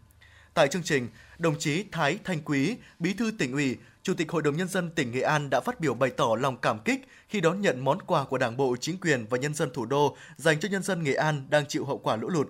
Tại 0.53 0.67
chương 0.67 0.83
trình, 0.83 1.07
đồng 1.39 1.59
chí 1.59 1.85
Thái 1.91 2.19
Thanh 2.23 2.41
Quý, 2.41 2.77
Bí 2.99 3.13
thư 3.13 3.31
tỉnh 3.31 3.51
ủy, 3.51 3.77
Chủ 4.03 4.13
tịch 4.13 4.31
Hội 4.31 4.41
đồng 4.41 4.57
Nhân 4.57 4.67
dân 4.67 4.91
tỉnh 4.91 5.11
Nghệ 5.11 5.21
An 5.21 5.49
đã 5.49 5.61
phát 5.61 5.79
biểu 5.79 5.93
bày 5.93 6.09
tỏ 6.09 6.35
lòng 6.39 6.57
cảm 6.57 6.79
kích 6.79 7.07
khi 7.27 7.41
đón 7.41 7.61
nhận 7.61 7.79
món 7.79 8.01
quà 8.01 8.23
của 8.23 8.37
Đảng 8.37 8.57
bộ, 8.57 8.75
chính 8.81 8.97
quyền 8.99 9.25
và 9.29 9.37
nhân 9.37 9.53
dân 9.53 9.69
thủ 9.73 9.85
đô 9.85 10.17
dành 10.37 10.59
cho 10.59 10.69
nhân 10.69 10.83
dân 10.83 11.03
Nghệ 11.03 11.13
An 11.13 11.47
đang 11.49 11.65
chịu 11.65 11.85
hậu 11.85 11.97
quả 11.97 12.15
lũ 12.15 12.29
lụt. 12.29 12.47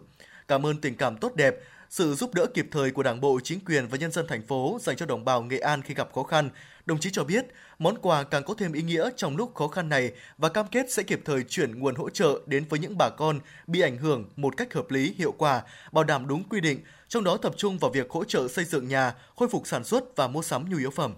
Cảm 0.48 0.66
ơn 0.66 0.82
tình 0.82 0.96
cảm 0.96 1.18
tốt 1.18 1.36
đẹp, 1.36 1.56
sự 1.90 2.16
giúp 2.16 2.34
đỡ 2.34 2.46
kịp 2.54 2.68
thời 2.72 2.92
của 2.92 3.04
Đảng 3.04 3.22
bộ, 3.22 3.40
chính 3.44 3.60
quyền 3.66 3.88
và 3.88 3.98
nhân 3.98 4.12
dân 4.12 4.28
thành 4.28 4.48
phố 4.48 4.78
dành 4.82 4.96
cho 4.96 5.06
đồng 5.06 5.26
bào 5.26 5.42
Nghệ 5.42 5.60
An 5.60 5.82
khi 5.82 5.94
gặp 5.94 6.10
khó 6.14 6.24
khăn. 6.24 6.50
Đồng 6.86 7.00
chí 7.00 7.10
cho 7.12 7.24
biết, 7.24 7.46
món 7.80 7.98
quà 8.02 8.24
càng 8.24 8.44
có 8.44 8.54
thêm 8.54 8.74
ý 8.74 8.82
nghĩa 8.82 9.10
trong 9.18 9.38
lúc 9.38 9.56
khó 9.56 9.68
khăn 9.68 9.90
này 9.90 10.12
và 10.38 10.50
cam 10.50 10.68
kết 10.68 10.92
sẽ 10.92 11.04
kịp 11.04 11.22
thời 11.26 11.44
chuyển 11.44 11.80
nguồn 11.80 11.96
hỗ 11.96 12.10
trợ 12.10 12.40
đến 12.46 12.66
với 12.70 12.80
những 12.80 12.98
bà 12.98 13.10
con 13.10 13.40
bị 13.68 13.82
ảnh 13.82 13.98
hưởng 13.98 14.30
một 14.36 14.58
cách 14.58 14.74
hợp 14.74 14.92
lý, 14.92 15.14
hiệu 15.18 15.32
quả, 15.32 15.62
bảo 15.92 16.04
đảm 16.04 16.28
đúng 16.28 16.44
quy 16.44 16.62
định, 16.62 16.80
trong 17.08 17.24
đó 17.24 17.38
tập 17.38 17.54
trung 17.58 17.78
vào 17.78 17.92
việc 17.92 18.10
hỗ 18.10 18.24
trợ 18.24 18.48
xây 18.48 18.66
dựng 18.66 18.88
nhà, 18.88 19.16
khôi 19.36 19.50
phục 19.50 19.68
sản 19.68 19.84
xuất 19.84 20.16
và 20.16 20.28
mua 20.28 20.42
sắm 20.42 20.70
nhu 20.70 20.78
yếu 20.78 20.90
phẩm. 20.90 21.14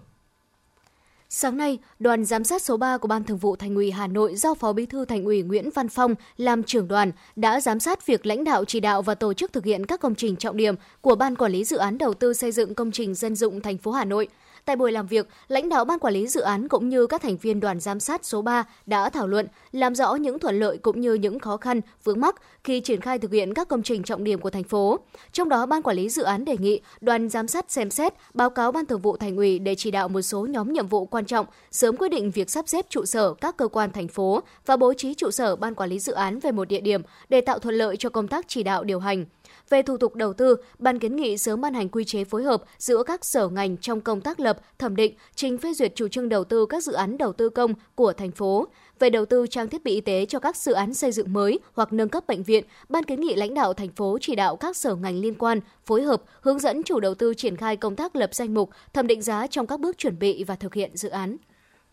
Sáng 1.34 1.56
nay, 1.56 1.78
đoàn 1.98 2.24
giám 2.24 2.44
sát 2.44 2.62
số 2.62 2.76
3 2.76 2.98
của 2.98 3.08
Ban 3.08 3.24
Thường 3.24 3.36
vụ 3.36 3.56
Thành 3.56 3.74
ủy 3.74 3.90
Hà 3.90 4.06
Nội 4.06 4.36
do 4.36 4.54
Phó 4.54 4.72
Bí 4.72 4.86
thư 4.86 5.04
Thành 5.04 5.24
ủy 5.24 5.42
Nguyễn 5.42 5.70
Văn 5.74 5.88
Phong 5.88 6.14
làm 6.36 6.62
trưởng 6.62 6.88
đoàn 6.88 7.12
đã 7.36 7.60
giám 7.60 7.80
sát 7.80 8.06
việc 8.06 8.26
lãnh 8.26 8.44
đạo 8.44 8.64
chỉ 8.64 8.80
đạo 8.80 9.02
và 9.02 9.14
tổ 9.14 9.34
chức 9.34 9.52
thực 9.52 9.64
hiện 9.64 9.86
các 9.86 10.00
công 10.00 10.14
trình 10.14 10.36
trọng 10.36 10.56
điểm 10.56 10.74
của 11.00 11.14
Ban 11.14 11.36
Quản 11.36 11.52
lý 11.52 11.64
Dự 11.64 11.76
án 11.76 11.98
Đầu 11.98 12.14
tư 12.14 12.34
xây 12.34 12.52
dựng 12.52 12.74
công 12.74 12.90
trình 12.90 13.14
dân 13.14 13.36
dụng 13.36 13.60
thành 13.60 13.78
phố 13.78 13.90
Hà 13.90 14.04
Nội– 14.04 14.28
Tại 14.64 14.76
buổi 14.76 14.92
làm 14.92 15.06
việc, 15.06 15.28
lãnh 15.48 15.68
đạo 15.68 15.84
ban 15.84 15.98
quản 15.98 16.14
lý 16.14 16.26
dự 16.26 16.40
án 16.40 16.68
cũng 16.68 16.88
như 16.88 17.06
các 17.06 17.22
thành 17.22 17.36
viên 17.36 17.60
đoàn 17.60 17.80
giám 17.80 18.00
sát 18.00 18.24
số 18.24 18.42
3 18.42 18.64
đã 18.86 19.10
thảo 19.10 19.26
luận, 19.26 19.46
làm 19.72 19.94
rõ 19.94 20.14
những 20.14 20.38
thuận 20.38 20.60
lợi 20.60 20.78
cũng 20.78 21.00
như 21.00 21.14
những 21.14 21.38
khó 21.38 21.56
khăn, 21.56 21.80
vướng 22.04 22.20
mắc 22.20 22.34
khi 22.64 22.80
triển 22.80 23.00
khai 23.00 23.18
thực 23.18 23.32
hiện 23.32 23.54
các 23.54 23.68
công 23.68 23.82
trình 23.82 24.02
trọng 24.02 24.24
điểm 24.24 24.40
của 24.40 24.50
thành 24.50 24.64
phố. 24.64 24.98
Trong 25.32 25.48
đó, 25.48 25.66
ban 25.66 25.82
quản 25.82 25.96
lý 25.96 26.08
dự 26.08 26.22
án 26.22 26.44
đề 26.44 26.56
nghị 26.56 26.80
đoàn 27.00 27.28
giám 27.28 27.48
sát 27.48 27.70
xem 27.70 27.90
xét, 27.90 28.12
báo 28.34 28.50
cáo 28.50 28.72
ban 28.72 28.86
thường 28.86 29.00
vụ 29.00 29.16
thành 29.16 29.36
ủy 29.36 29.58
để 29.58 29.74
chỉ 29.74 29.90
đạo 29.90 30.08
một 30.08 30.22
số 30.22 30.46
nhóm 30.46 30.72
nhiệm 30.72 30.86
vụ 30.86 31.06
quan 31.06 31.24
trọng, 31.24 31.46
sớm 31.70 31.96
quyết 31.96 32.08
định 32.08 32.30
việc 32.30 32.50
sắp 32.50 32.68
xếp 32.68 32.86
trụ 32.88 33.04
sở 33.04 33.34
các 33.34 33.56
cơ 33.56 33.68
quan 33.68 33.92
thành 33.92 34.08
phố 34.08 34.40
và 34.66 34.76
bố 34.76 34.94
trí 34.94 35.14
trụ 35.14 35.30
sở 35.30 35.56
ban 35.56 35.74
quản 35.74 35.90
lý 35.90 35.98
dự 35.98 36.12
án 36.12 36.38
về 36.38 36.50
một 36.50 36.68
địa 36.68 36.80
điểm 36.80 37.02
để 37.28 37.40
tạo 37.40 37.58
thuận 37.58 37.74
lợi 37.74 37.96
cho 37.96 38.08
công 38.08 38.28
tác 38.28 38.44
chỉ 38.48 38.62
đạo 38.62 38.84
điều 38.84 39.00
hành. 39.00 39.24
Về 39.72 39.82
thủ 39.82 39.96
tục 39.96 40.14
đầu 40.14 40.32
tư, 40.32 40.56
ban 40.78 40.98
kiến 40.98 41.16
nghị 41.16 41.38
sớm 41.38 41.60
ban 41.60 41.74
hành 41.74 41.88
quy 41.88 42.04
chế 42.04 42.24
phối 42.24 42.42
hợp 42.42 42.62
giữa 42.78 43.02
các 43.02 43.24
sở 43.24 43.48
ngành 43.48 43.76
trong 43.76 44.00
công 44.00 44.20
tác 44.20 44.40
lập, 44.40 44.58
thẩm 44.78 44.96
định, 44.96 45.14
trình 45.34 45.58
phê 45.58 45.74
duyệt 45.74 45.92
chủ 45.94 46.08
trương 46.08 46.28
đầu 46.28 46.44
tư 46.44 46.66
các 46.66 46.84
dự 46.84 46.92
án 46.92 47.18
đầu 47.18 47.32
tư 47.32 47.48
công 47.48 47.74
của 47.94 48.12
thành 48.12 48.30
phố. 48.30 48.66
Về 48.98 49.10
đầu 49.10 49.26
tư 49.26 49.46
trang 49.46 49.68
thiết 49.68 49.84
bị 49.84 49.94
y 49.94 50.00
tế 50.00 50.26
cho 50.26 50.38
các 50.38 50.56
dự 50.56 50.72
án 50.72 50.94
xây 50.94 51.12
dựng 51.12 51.32
mới 51.32 51.58
hoặc 51.72 51.92
nâng 51.92 52.08
cấp 52.08 52.26
bệnh 52.26 52.42
viện, 52.42 52.64
ban 52.88 53.04
kiến 53.04 53.20
nghị 53.20 53.34
lãnh 53.34 53.54
đạo 53.54 53.74
thành 53.74 53.90
phố 53.90 54.18
chỉ 54.20 54.34
đạo 54.34 54.56
các 54.56 54.76
sở 54.76 54.94
ngành 54.94 55.16
liên 55.16 55.34
quan 55.34 55.60
phối 55.84 56.02
hợp 56.02 56.22
hướng 56.40 56.58
dẫn 56.58 56.82
chủ 56.82 57.00
đầu 57.00 57.14
tư 57.14 57.34
triển 57.34 57.56
khai 57.56 57.76
công 57.76 57.96
tác 57.96 58.16
lập 58.16 58.34
danh 58.34 58.54
mục, 58.54 58.70
thẩm 58.92 59.06
định 59.06 59.22
giá 59.22 59.46
trong 59.46 59.66
các 59.66 59.80
bước 59.80 59.98
chuẩn 59.98 60.18
bị 60.18 60.44
và 60.44 60.54
thực 60.54 60.74
hiện 60.74 60.90
dự 60.96 61.08
án. 61.08 61.36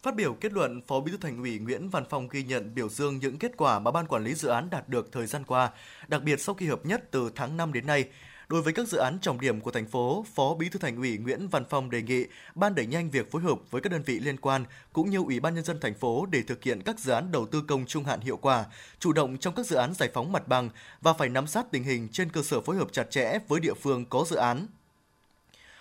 Phát 0.04 0.16
biểu 0.16 0.34
kết 0.34 0.54
luận, 0.54 0.82
Phó 0.88 1.00
Bí 1.00 1.12
thư 1.12 1.18
Thành 1.18 1.38
ủy 1.38 1.60
Nguyễn 1.60 1.90
Văn 1.90 2.04
Phong 2.10 2.28
ghi 2.28 2.44
nhận 2.44 2.76
biểu 2.76 2.90
dương 2.90 3.18
những 3.18 3.38
kết 3.38 3.52
quả 3.58 3.80
mà 3.80 3.92
ban 3.92 4.08
quản 4.08 4.24
lý 4.24 4.34
dự 4.34 4.50
án 4.50 4.70
đạt 4.70 4.90
được 4.90 5.12
thời 5.12 5.28
gian 5.28 5.44
qua, 5.44 5.72
đặc 6.08 6.24
biệt 6.24 6.42
sau 6.42 6.56
khi 6.56 6.68
hợp 6.68 6.86
nhất 6.86 7.12
từ 7.12 7.32
tháng 7.36 7.58
5 7.58 7.74
đến 7.74 7.88
nay. 7.88 8.10
Đối 8.48 8.62
với 8.62 8.74
các 8.74 8.88
dự 8.88 8.98
án 8.98 9.20
trọng 9.22 9.40
điểm 9.40 9.62
của 9.62 9.72
thành 9.72 9.88
phố, 9.88 10.26
Phó 10.36 10.54
Bí 10.54 10.70
thư 10.70 10.80
Thành 10.80 10.98
ủy 10.98 11.18
Nguyễn 11.18 11.48
Văn 11.48 11.64
Phong 11.70 11.90
đề 11.90 12.02
nghị 12.02 12.26
ban 12.56 12.76
đẩy 12.76 12.86
nhanh 12.86 13.10
việc 13.10 13.32
phối 13.32 13.42
hợp 13.42 13.60
với 13.72 13.82
các 13.82 13.92
đơn 13.92 14.04
vị 14.06 14.20
liên 14.20 14.38
quan 14.38 14.66
cũng 14.94 15.10
như 15.10 15.18
Ủy 15.18 15.40
ban 15.40 15.56
nhân 15.56 15.64
dân 15.64 15.80
thành 15.82 15.94
phố 15.94 16.26
để 16.26 16.42
thực 16.42 16.64
hiện 16.64 16.82
các 16.82 17.00
dự 17.00 17.12
án 17.12 17.32
đầu 17.32 17.46
tư 17.46 17.64
công 17.68 17.86
trung 17.86 18.04
hạn 18.04 18.20
hiệu 18.20 18.38
quả, 18.38 18.66
chủ 19.00 19.14
động 19.14 19.38
trong 19.38 19.56
các 19.56 19.66
dự 19.66 19.76
án 19.76 19.94
giải 19.94 20.10
phóng 20.14 20.32
mặt 20.32 20.48
bằng 20.48 20.70
và 21.02 21.14
phải 21.14 21.30
nắm 21.30 21.48
sát 21.48 21.66
tình 21.72 21.84
hình 21.84 22.08
trên 22.12 22.30
cơ 22.30 22.42
sở 22.42 22.62
phối 22.62 22.76
hợp 22.76 22.88
chặt 22.92 23.12
chẽ 23.12 23.40
với 23.48 23.60
địa 23.60 23.74
phương 23.74 24.06
có 24.06 24.26
dự 24.28 24.36
án, 24.36 24.68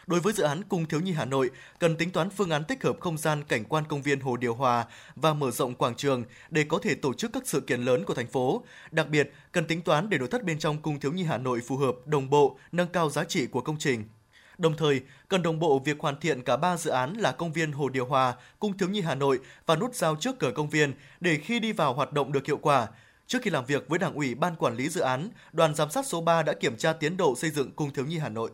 Đối 0.08 0.20
với 0.20 0.32
dự 0.32 0.42
án 0.42 0.64
Cung 0.64 0.86
Thiếu 0.86 1.00
Nhi 1.00 1.12
Hà 1.12 1.24
Nội, 1.24 1.50
cần 1.78 1.96
tính 1.96 2.10
toán 2.10 2.30
phương 2.30 2.50
án 2.50 2.64
tích 2.64 2.82
hợp 2.82 2.96
không 3.00 3.18
gian 3.18 3.44
cảnh 3.44 3.64
quan 3.64 3.84
công 3.88 4.02
viên 4.02 4.20
Hồ 4.20 4.36
Điều 4.36 4.54
Hòa 4.54 4.86
và 5.16 5.34
mở 5.34 5.50
rộng 5.50 5.74
quảng 5.74 5.94
trường 5.94 6.24
để 6.50 6.64
có 6.68 6.78
thể 6.82 6.94
tổ 6.94 7.14
chức 7.14 7.32
các 7.32 7.42
sự 7.46 7.60
kiện 7.60 7.80
lớn 7.80 8.04
của 8.04 8.14
thành 8.14 8.26
phố. 8.26 8.62
Đặc 8.90 9.08
biệt, 9.08 9.32
cần 9.52 9.66
tính 9.66 9.82
toán 9.82 10.10
để 10.10 10.18
nội 10.18 10.28
thất 10.28 10.44
bên 10.44 10.58
trong 10.58 10.82
Cung 10.82 11.00
Thiếu 11.00 11.12
Nhi 11.12 11.22
Hà 11.22 11.38
Nội 11.38 11.60
phù 11.66 11.76
hợp, 11.76 11.94
đồng 12.06 12.30
bộ, 12.30 12.58
nâng 12.72 12.88
cao 12.88 13.10
giá 13.10 13.24
trị 13.24 13.46
của 13.46 13.60
công 13.60 13.78
trình. 13.78 14.04
Đồng 14.58 14.76
thời, 14.76 15.00
cần 15.28 15.42
đồng 15.42 15.58
bộ 15.58 15.78
việc 15.78 16.00
hoàn 16.00 16.20
thiện 16.20 16.42
cả 16.42 16.56
ba 16.56 16.76
dự 16.76 16.90
án 16.90 17.12
là 17.12 17.32
công 17.32 17.52
viên 17.52 17.72
Hồ 17.72 17.88
Điều 17.88 18.06
Hòa, 18.06 18.34
Cung 18.58 18.78
Thiếu 18.78 18.88
Nhi 18.88 19.00
Hà 19.00 19.14
Nội 19.14 19.40
và 19.66 19.76
nút 19.76 19.94
giao 19.94 20.16
trước 20.16 20.38
cửa 20.38 20.52
công 20.54 20.70
viên 20.70 20.92
để 21.20 21.36
khi 21.36 21.60
đi 21.60 21.72
vào 21.72 21.94
hoạt 21.94 22.12
động 22.12 22.32
được 22.32 22.46
hiệu 22.46 22.58
quả. 22.58 22.86
Trước 23.26 23.38
khi 23.42 23.50
làm 23.50 23.66
việc 23.66 23.88
với 23.88 23.98
Đảng 23.98 24.14
ủy 24.14 24.34
Ban 24.34 24.56
Quản 24.56 24.76
lý 24.76 24.88
Dự 24.88 25.00
án, 25.00 25.28
đoàn 25.52 25.74
giám 25.74 25.90
sát 25.90 26.06
số 26.06 26.20
3 26.20 26.42
đã 26.42 26.52
kiểm 26.52 26.76
tra 26.76 26.92
tiến 26.92 27.16
độ 27.16 27.34
xây 27.36 27.50
dựng 27.50 27.70
Cung 27.72 27.90
Thiếu 27.90 28.06
Nhi 28.06 28.18
Hà 28.18 28.28
Nội. 28.28 28.50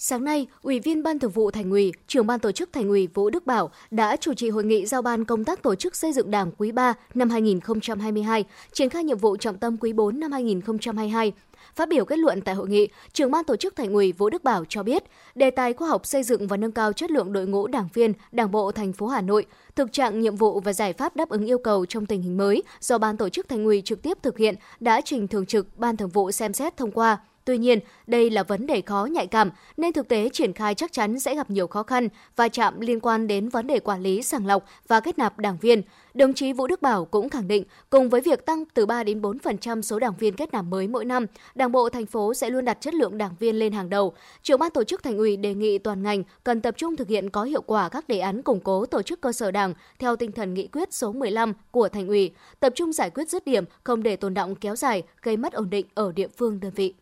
Sáng 0.00 0.24
nay, 0.24 0.46
Ủy 0.62 0.80
viên 0.80 1.02
Ban 1.02 1.18
Thường 1.18 1.30
vụ 1.30 1.50
Thành 1.50 1.70
ủy, 1.70 1.92
Trưởng 2.06 2.26
ban 2.26 2.40
Tổ 2.40 2.52
chức 2.52 2.72
Thành 2.72 2.88
ủy 2.88 3.08
Vũ 3.14 3.30
Đức 3.30 3.46
Bảo 3.46 3.70
đã 3.90 4.16
chủ 4.16 4.34
trì 4.34 4.50
hội 4.50 4.64
nghị 4.64 4.86
giao 4.86 5.02
ban 5.02 5.24
công 5.24 5.44
tác 5.44 5.62
tổ 5.62 5.74
chức 5.74 5.96
xây 5.96 6.12
dựng 6.12 6.30
Đảng 6.30 6.50
quý 6.58 6.72
3 6.72 6.94
năm 7.14 7.30
2022, 7.30 8.44
triển 8.72 8.88
khai 8.88 9.04
nhiệm 9.04 9.18
vụ 9.18 9.36
trọng 9.36 9.58
tâm 9.58 9.76
quý 9.76 9.92
4 9.92 10.20
năm 10.20 10.32
2022. 10.32 11.32
Phát 11.76 11.88
biểu 11.88 12.04
kết 12.04 12.18
luận 12.18 12.40
tại 12.40 12.54
hội 12.54 12.68
nghị, 12.68 12.88
trưởng 13.12 13.30
ban 13.30 13.44
tổ 13.44 13.56
chức 13.56 13.76
Thành 13.76 13.92
ủy 13.92 14.12
Vũ 14.12 14.30
Đức 14.30 14.44
Bảo 14.44 14.64
cho 14.68 14.82
biết, 14.82 15.04
đề 15.34 15.50
tài 15.50 15.72
khoa 15.72 15.88
học 15.88 16.06
xây 16.06 16.22
dựng 16.22 16.46
và 16.46 16.56
nâng 16.56 16.72
cao 16.72 16.92
chất 16.92 17.10
lượng 17.10 17.32
đội 17.32 17.46
ngũ 17.46 17.66
đảng 17.66 17.88
viên, 17.94 18.12
Đảng 18.32 18.50
bộ 18.50 18.72
thành 18.72 18.92
phố 18.92 19.06
Hà 19.06 19.20
Nội, 19.20 19.46
thực 19.76 19.92
trạng 19.92 20.20
nhiệm 20.20 20.36
vụ 20.36 20.60
và 20.60 20.72
giải 20.72 20.92
pháp 20.92 21.16
đáp 21.16 21.28
ứng 21.28 21.46
yêu 21.46 21.58
cầu 21.58 21.86
trong 21.86 22.06
tình 22.06 22.22
hình 22.22 22.36
mới 22.36 22.62
do 22.80 22.98
ban 22.98 23.16
tổ 23.16 23.28
chức 23.28 23.48
Thành 23.48 23.64
ủy 23.64 23.82
trực 23.84 24.02
tiếp 24.02 24.18
thực 24.22 24.38
hiện 24.38 24.54
đã 24.80 25.00
trình 25.00 25.28
thường 25.28 25.46
trực 25.46 25.78
ban 25.78 25.96
thường 25.96 26.08
vụ 26.08 26.32
xem 26.32 26.52
xét 26.52 26.76
thông 26.76 26.90
qua 26.90 27.18
Tuy 27.48 27.58
nhiên, 27.58 27.80
đây 28.06 28.30
là 28.30 28.42
vấn 28.42 28.66
đề 28.66 28.80
khó 28.80 29.04
nhạy 29.04 29.26
cảm 29.26 29.50
nên 29.76 29.92
thực 29.92 30.08
tế 30.08 30.28
triển 30.32 30.52
khai 30.52 30.74
chắc 30.74 30.92
chắn 30.92 31.20
sẽ 31.20 31.34
gặp 31.34 31.50
nhiều 31.50 31.66
khó 31.66 31.82
khăn 31.82 32.08
và 32.36 32.48
chạm 32.48 32.80
liên 32.80 33.00
quan 33.00 33.26
đến 33.26 33.48
vấn 33.48 33.66
đề 33.66 33.78
quản 33.78 34.02
lý 34.02 34.22
sàng 34.22 34.46
lọc 34.46 34.64
và 34.88 35.00
kết 35.00 35.18
nạp 35.18 35.38
đảng 35.38 35.56
viên. 35.60 35.82
Đồng 36.14 36.34
chí 36.34 36.52
Vũ 36.52 36.66
Đức 36.66 36.82
Bảo 36.82 37.04
cũng 37.04 37.28
khẳng 37.28 37.48
định, 37.48 37.64
cùng 37.90 38.08
với 38.08 38.20
việc 38.20 38.46
tăng 38.46 38.64
từ 38.74 38.86
3 38.86 39.04
đến 39.04 39.22
4% 39.22 39.82
số 39.82 39.98
đảng 39.98 40.12
viên 40.18 40.34
kết 40.34 40.52
nạp 40.52 40.64
mới 40.64 40.88
mỗi 40.88 41.04
năm, 41.04 41.26
Đảng 41.54 41.72
bộ 41.72 41.88
thành 41.88 42.06
phố 42.06 42.34
sẽ 42.34 42.50
luôn 42.50 42.64
đặt 42.64 42.78
chất 42.80 42.94
lượng 42.94 43.18
đảng 43.18 43.34
viên 43.38 43.56
lên 43.56 43.72
hàng 43.72 43.90
đầu. 43.90 44.12
Trưởng 44.42 44.60
ban 44.60 44.70
tổ 44.70 44.84
chức 44.84 45.02
thành 45.02 45.16
ủy 45.16 45.36
đề 45.36 45.54
nghị 45.54 45.78
toàn 45.78 46.02
ngành 46.02 46.22
cần 46.44 46.60
tập 46.60 46.74
trung 46.76 46.96
thực 46.96 47.08
hiện 47.08 47.30
có 47.30 47.42
hiệu 47.44 47.62
quả 47.62 47.88
các 47.88 48.08
đề 48.08 48.18
án 48.18 48.42
củng 48.42 48.60
cố 48.60 48.86
tổ 48.86 49.02
chức 49.02 49.20
cơ 49.20 49.32
sở 49.32 49.50
đảng 49.50 49.74
theo 49.98 50.16
tinh 50.16 50.32
thần 50.32 50.54
nghị 50.54 50.66
quyết 50.66 50.94
số 50.94 51.12
15 51.12 51.52
của 51.70 51.88
thành 51.88 52.08
ủy, 52.08 52.30
tập 52.60 52.72
trung 52.76 52.92
giải 52.92 53.10
quyết 53.10 53.28
dứt 53.28 53.46
điểm, 53.46 53.64
không 53.84 54.02
để 54.02 54.16
tồn 54.16 54.34
động 54.34 54.54
kéo 54.54 54.76
dài, 54.76 55.02
gây 55.22 55.36
mất 55.36 55.52
ổn 55.52 55.70
định 55.70 55.86
ở 55.94 56.12
địa 56.12 56.28
phương 56.36 56.60
đơn 56.60 56.72
vị. 56.74 56.94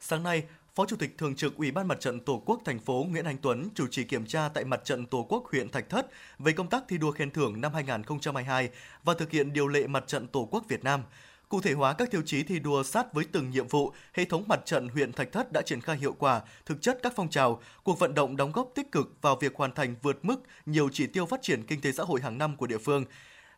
Sáng 0.00 0.22
nay, 0.22 0.44
Phó 0.74 0.86
Chủ 0.86 0.96
tịch 0.96 1.18
Thường 1.18 1.34
trực 1.34 1.56
Ủy 1.56 1.70
ban 1.70 1.88
Mặt 1.88 2.00
trận 2.00 2.20
Tổ 2.20 2.42
quốc 2.46 2.60
thành 2.64 2.78
phố 2.78 3.06
Nguyễn 3.10 3.24
Anh 3.24 3.36
Tuấn 3.42 3.68
chủ 3.74 3.86
trì 3.86 4.04
kiểm 4.04 4.26
tra 4.26 4.48
tại 4.48 4.64
Mặt 4.64 4.84
trận 4.84 5.06
Tổ 5.06 5.26
quốc 5.28 5.48
huyện 5.52 5.68
Thạch 5.68 5.90
Thất 5.90 6.06
về 6.38 6.52
công 6.52 6.68
tác 6.68 6.84
thi 6.88 6.98
đua 6.98 7.10
khen 7.10 7.30
thưởng 7.30 7.60
năm 7.60 7.74
2022 7.74 8.70
và 9.04 9.14
thực 9.14 9.30
hiện 9.30 9.52
điều 9.52 9.68
lệ 9.68 9.86
Mặt 9.86 10.04
trận 10.06 10.26
Tổ 10.26 10.48
quốc 10.50 10.64
Việt 10.68 10.84
Nam. 10.84 11.02
Cụ 11.48 11.60
thể 11.60 11.72
hóa 11.72 11.92
các 11.92 12.10
tiêu 12.10 12.22
chí 12.26 12.42
thi 12.42 12.58
đua 12.58 12.82
sát 12.82 13.12
với 13.12 13.24
từng 13.32 13.50
nhiệm 13.50 13.68
vụ, 13.68 13.92
hệ 14.12 14.24
thống 14.24 14.44
mặt 14.48 14.60
trận 14.64 14.88
huyện 14.88 15.12
Thạch 15.12 15.32
Thất 15.32 15.52
đã 15.52 15.62
triển 15.62 15.80
khai 15.80 15.96
hiệu 15.96 16.12
quả, 16.18 16.40
thực 16.66 16.82
chất 16.82 16.98
các 17.02 17.12
phong 17.16 17.30
trào, 17.30 17.62
cuộc 17.82 17.98
vận 17.98 18.14
động 18.14 18.36
đóng 18.36 18.52
góp 18.52 18.70
tích 18.74 18.92
cực 18.92 19.12
vào 19.22 19.36
việc 19.36 19.54
hoàn 19.54 19.74
thành 19.74 19.94
vượt 20.02 20.24
mức 20.24 20.42
nhiều 20.66 20.88
chỉ 20.92 21.06
tiêu 21.06 21.26
phát 21.26 21.42
triển 21.42 21.62
kinh 21.62 21.80
tế 21.80 21.92
xã 21.92 22.02
hội 22.04 22.20
hàng 22.20 22.38
năm 22.38 22.56
của 22.56 22.66
địa 22.66 22.78
phương. 22.78 23.04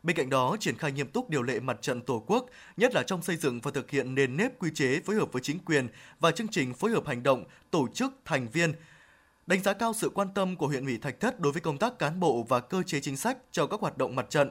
Bên 0.03 0.15
cạnh 0.15 0.29
đó, 0.29 0.57
triển 0.59 0.77
khai 0.77 0.91
nghiêm 0.91 1.07
túc 1.07 1.29
điều 1.29 1.43
lệ 1.43 1.59
mặt 1.59 1.77
trận 1.81 2.01
Tổ 2.01 2.23
quốc, 2.27 2.45
nhất 2.77 2.93
là 2.95 3.03
trong 3.03 3.21
xây 3.21 3.35
dựng 3.35 3.59
và 3.59 3.71
thực 3.71 3.91
hiện 3.91 4.15
nền 4.15 4.37
nếp 4.37 4.59
quy 4.59 4.69
chế 4.73 4.99
phối 4.99 5.15
hợp 5.15 5.33
với 5.33 5.41
chính 5.41 5.59
quyền 5.59 5.87
và 6.19 6.31
chương 6.31 6.47
trình 6.47 6.73
phối 6.73 6.91
hợp 6.91 7.07
hành 7.07 7.23
động 7.23 7.45
tổ 7.71 7.87
chức 7.93 8.13
thành 8.25 8.47
viên. 8.47 8.73
Đánh 9.47 9.63
giá 9.63 9.73
cao 9.73 9.93
sự 9.93 10.09
quan 10.09 10.27
tâm 10.35 10.55
của 10.55 10.67
huyện 10.67 10.85
ủy 10.85 10.97
Thạch 10.97 11.19
Thất 11.19 11.39
đối 11.39 11.51
với 11.51 11.61
công 11.61 11.77
tác 11.77 11.99
cán 11.99 12.19
bộ 12.19 12.45
và 12.49 12.59
cơ 12.59 12.83
chế 12.83 12.99
chính 12.99 13.17
sách 13.17 13.37
cho 13.51 13.67
các 13.67 13.79
hoạt 13.79 13.97
động 13.97 14.15
mặt 14.15 14.29
trận. 14.29 14.49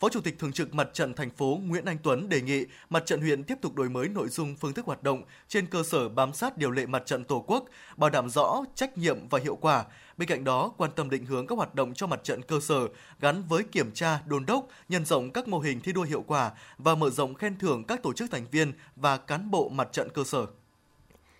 Phó 0.00 0.08
Chủ 0.08 0.20
tịch 0.20 0.38
Thường 0.38 0.52
trực 0.52 0.74
Mặt 0.74 0.88
trận 0.92 1.14
thành 1.14 1.30
phố 1.30 1.60
Nguyễn 1.62 1.84
Anh 1.84 1.98
Tuấn 2.02 2.28
đề 2.28 2.40
nghị 2.40 2.64
Mặt 2.90 3.06
trận 3.06 3.20
huyện 3.20 3.44
tiếp 3.44 3.58
tục 3.62 3.74
đổi 3.74 3.88
mới 3.88 4.08
nội 4.08 4.28
dung 4.28 4.56
phương 4.56 4.72
thức 4.72 4.86
hoạt 4.86 5.02
động 5.02 5.22
trên 5.48 5.66
cơ 5.66 5.82
sở 5.82 6.08
bám 6.08 6.32
sát 6.32 6.58
điều 6.58 6.70
lệ 6.70 6.86
Mặt 6.86 7.02
trận 7.06 7.24
Tổ 7.24 7.44
quốc, 7.46 7.64
bảo 7.96 8.10
đảm 8.10 8.30
rõ 8.30 8.64
trách 8.74 8.98
nhiệm 8.98 9.28
và 9.28 9.38
hiệu 9.38 9.56
quả. 9.56 9.84
Bên 10.16 10.28
cạnh 10.28 10.44
đó, 10.44 10.72
quan 10.76 10.90
tâm 10.96 11.10
định 11.10 11.24
hướng 11.24 11.46
các 11.46 11.58
hoạt 11.58 11.74
động 11.74 11.94
cho 11.94 12.06
mặt 12.06 12.20
trận 12.24 12.42
cơ 12.42 12.60
sở 12.60 12.88
gắn 13.20 13.42
với 13.48 13.62
kiểm 13.62 13.92
tra, 13.92 14.20
đôn 14.26 14.46
đốc, 14.46 14.68
nhân 14.88 15.04
rộng 15.04 15.30
các 15.30 15.48
mô 15.48 15.58
hình 15.58 15.80
thi 15.80 15.92
đua 15.92 16.02
hiệu 16.02 16.24
quả 16.26 16.52
và 16.78 16.94
mở 16.94 17.10
rộng 17.10 17.34
khen 17.34 17.58
thưởng 17.58 17.84
các 17.84 18.02
tổ 18.02 18.12
chức 18.12 18.30
thành 18.30 18.46
viên 18.50 18.72
và 18.96 19.16
cán 19.16 19.50
bộ 19.50 19.68
mặt 19.68 19.88
trận 19.92 20.08
cơ 20.14 20.24
sở. 20.24 20.46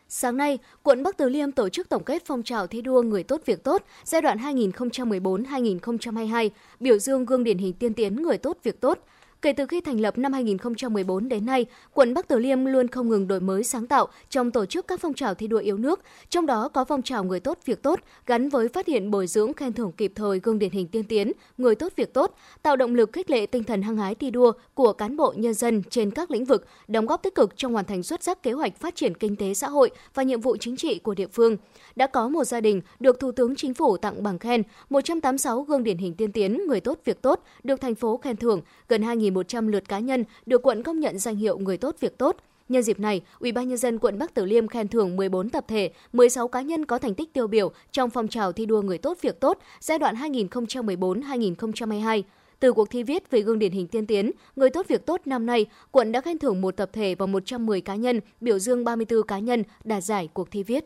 Sáng 0.08 0.36
nay, 0.36 0.58
quận 0.82 1.02
Bắc 1.02 1.16
Từ 1.16 1.28
Liêm 1.28 1.52
tổ 1.52 1.68
chức 1.68 1.88
tổng 1.88 2.04
kết 2.04 2.22
phong 2.26 2.42
trào 2.42 2.66
thi 2.66 2.82
đua 2.82 3.02
người 3.02 3.22
tốt 3.22 3.40
việc 3.46 3.64
tốt 3.64 3.82
giai 4.04 4.22
đoạn 4.22 4.38
2014-2022, 4.38 6.50
biểu 6.80 6.98
dương 6.98 7.24
gương 7.24 7.44
điển 7.44 7.58
hình 7.58 7.72
tiên 7.72 7.94
tiến 7.94 8.22
người 8.22 8.38
tốt 8.38 8.58
việc 8.62 8.80
tốt– 8.80 8.98
Kể 9.42 9.52
từ 9.52 9.66
khi 9.66 9.80
thành 9.80 10.00
lập 10.00 10.18
năm 10.18 10.32
2014 10.32 11.28
đến 11.28 11.46
nay, 11.46 11.66
quận 11.94 12.14
Bắc 12.14 12.28
Từ 12.28 12.38
Liêm 12.38 12.64
luôn 12.64 12.88
không 12.88 13.08
ngừng 13.08 13.28
đổi 13.28 13.40
mới 13.40 13.64
sáng 13.64 13.86
tạo 13.86 14.08
trong 14.30 14.50
tổ 14.50 14.66
chức 14.66 14.86
các 14.86 15.00
phong 15.00 15.14
trào 15.14 15.34
thi 15.34 15.46
đua 15.46 15.58
yêu 15.58 15.76
nước, 15.76 16.00
trong 16.30 16.46
đó 16.46 16.68
có 16.68 16.84
phong 16.84 17.02
trào 17.02 17.24
người 17.24 17.40
tốt 17.40 17.58
việc 17.64 17.82
tốt 17.82 18.00
gắn 18.26 18.48
với 18.48 18.68
phát 18.68 18.86
hiện 18.86 19.10
bồi 19.10 19.26
dưỡng 19.26 19.54
khen 19.54 19.72
thưởng 19.72 19.92
kịp 19.92 20.12
thời 20.14 20.40
gương 20.40 20.58
điển 20.58 20.70
hình 20.70 20.88
tiên 20.88 21.04
tiến, 21.04 21.32
người 21.58 21.74
tốt 21.74 21.92
việc 21.96 22.14
tốt, 22.14 22.34
tạo 22.62 22.76
động 22.76 22.94
lực 22.94 23.12
khích 23.12 23.30
lệ 23.30 23.46
tinh 23.46 23.64
thần 23.64 23.82
hăng 23.82 23.96
hái 23.96 24.14
thi 24.14 24.30
đua 24.30 24.52
của 24.74 24.92
cán 24.92 25.16
bộ 25.16 25.34
nhân 25.36 25.54
dân 25.54 25.82
trên 25.90 26.10
các 26.10 26.30
lĩnh 26.30 26.44
vực, 26.44 26.66
đóng 26.88 27.06
góp 27.06 27.22
tích 27.22 27.34
cực 27.34 27.56
trong 27.56 27.72
hoàn 27.72 27.84
thành 27.84 28.02
xuất 28.02 28.22
sắc 28.22 28.42
kế 28.42 28.52
hoạch 28.52 28.76
phát 28.76 28.96
triển 28.96 29.14
kinh 29.14 29.36
tế 29.36 29.54
xã 29.54 29.68
hội 29.68 29.90
và 30.14 30.22
nhiệm 30.22 30.40
vụ 30.40 30.56
chính 30.56 30.76
trị 30.76 30.98
của 30.98 31.14
địa 31.14 31.26
phương. 31.26 31.56
Đã 31.96 32.06
có 32.06 32.28
một 32.28 32.44
gia 32.44 32.60
đình 32.60 32.80
được 33.00 33.20
Thủ 33.20 33.32
tướng 33.32 33.56
Chính 33.56 33.74
phủ 33.74 33.96
tặng 33.96 34.22
bằng 34.22 34.38
khen, 34.38 34.62
186 34.90 35.62
gương 35.62 35.82
điển 35.82 35.98
hình 35.98 36.14
tiên 36.14 36.32
tiến, 36.32 36.60
người 36.66 36.80
tốt 36.80 36.98
việc 37.04 37.22
tốt 37.22 37.42
được 37.64 37.80
thành 37.80 37.94
phố 37.94 38.16
khen 38.16 38.36
thưởng, 38.36 38.60
gần 38.88 39.02
2 39.02 39.16
1.100 39.30 39.68
lượt 39.68 39.88
cá 39.88 39.98
nhân 39.98 40.24
được 40.46 40.62
quận 40.62 40.82
công 40.82 41.00
nhận 41.00 41.18
danh 41.18 41.36
hiệu 41.36 41.58
người 41.58 41.76
tốt 41.76 41.96
việc 42.00 42.18
tốt. 42.18 42.36
Nhân 42.68 42.82
dịp 42.82 43.00
này, 43.00 43.20
Ủy 43.38 43.52
ban 43.52 43.68
nhân 43.68 43.78
dân 43.78 43.98
quận 43.98 44.18
Bắc 44.18 44.34
Từ 44.34 44.44
Liêm 44.44 44.68
khen 44.68 44.88
thưởng 44.88 45.16
14 45.16 45.50
tập 45.50 45.64
thể, 45.68 45.90
16 46.12 46.48
cá 46.48 46.62
nhân 46.62 46.86
có 46.86 46.98
thành 46.98 47.14
tích 47.14 47.32
tiêu 47.32 47.46
biểu 47.46 47.72
trong 47.92 48.10
phong 48.10 48.28
trào 48.28 48.52
thi 48.52 48.66
đua 48.66 48.82
người 48.82 48.98
tốt 48.98 49.18
việc 49.20 49.40
tốt 49.40 49.58
giai 49.80 49.98
đoạn 49.98 50.14
2014-2022. 50.14 52.22
Từ 52.60 52.72
cuộc 52.72 52.90
thi 52.90 53.02
viết 53.02 53.30
về 53.30 53.40
gương 53.40 53.58
điển 53.58 53.72
hình 53.72 53.86
tiên 53.86 54.06
tiến, 54.06 54.30
người 54.56 54.70
tốt 54.70 54.88
việc 54.88 55.06
tốt 55.06 55.20
năm 55.24 55.46
nay, 55.46 55.66
quận 55.90 56.12
đã 56.12 56.20
khen 56.20 56.38
thưởng 56.38 56.60
một 56.60 56.76
tập 56.76 56.90
thể 56.92 57.14
và 57.14 57.26
110 57.26 57.80
cá 57.80 57.94
nhân, 57.94 58.20
biểu 58.40 58.58
dương 58.58 58.84
34 58.84 59.22
cá 59.22 59.38
nhân 59.38 59.62
đạt 59.84 60.04
giải 60.04 60.28
cuộc 60.32 60.50
thi 60.50 60.62
viết. 60.62 60.84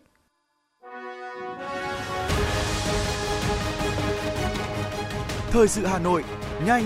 Thời 5.50 5.68
sự 5.68 5.86
Hà 5.86 5.98
Nội, 5.98 6.24
nhanh, 6.66 6.84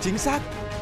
chính 0.00 0.18
xác, 0.18 0.40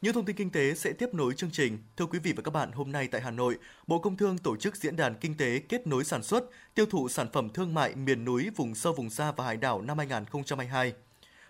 Những 0.00 0.14
thông 0.14 0.24
tin 0.24 0.36
kinh 0.36 0.50
tế 0.50 0.74
sẽ 0.74 0.92
tiếp 0.92 1.14
nối 1.14 1.34
chương 1.34 1.50
trình. 1.50 1.78
Thưa 1.96 2.06
quý 2.06 2.18
vị 2.18 2.32
và 2.32 2.42
các 2.42 2.50
bạn, 2.50 2.72
hôm 2.72 2.92
nay 2.92 3.08
tại 3.08 3.20
Hà 3.20 3.30
Nội, 3.30 3.58
Bộ 3.86 3.98
Công 3.98 4.16
Thương 4.16 4.38
tổ 4.38 4.56
chức 4.56 4.76
diễn 4.76 4.96
đàn 4.96 5.14
kinh 5.14 5.36
tế 5.36 5.58
kết 5.68 5.86
nối 5.86 6.04
sản 6.04 6.22
xuất, 6.22 6.44
tiêu 6.74 6.86
thụ 6.86 7.08
sản 7.08 7.28
phẩm 7.32 7.48
thương 7.48 7.74
mại 7.74 7.94
miền 7.94 8.24
núi, 8.24 8.50
vùng 8.56 8.74
sâu 8.74 8.92
vùng 8.92 9.10
xa 9.10 9.32
và 9.32 9.44
hải 9.44 9.56
đảo 9.56 9.82
năm 9.82 9.98
2022. 9.98 10.92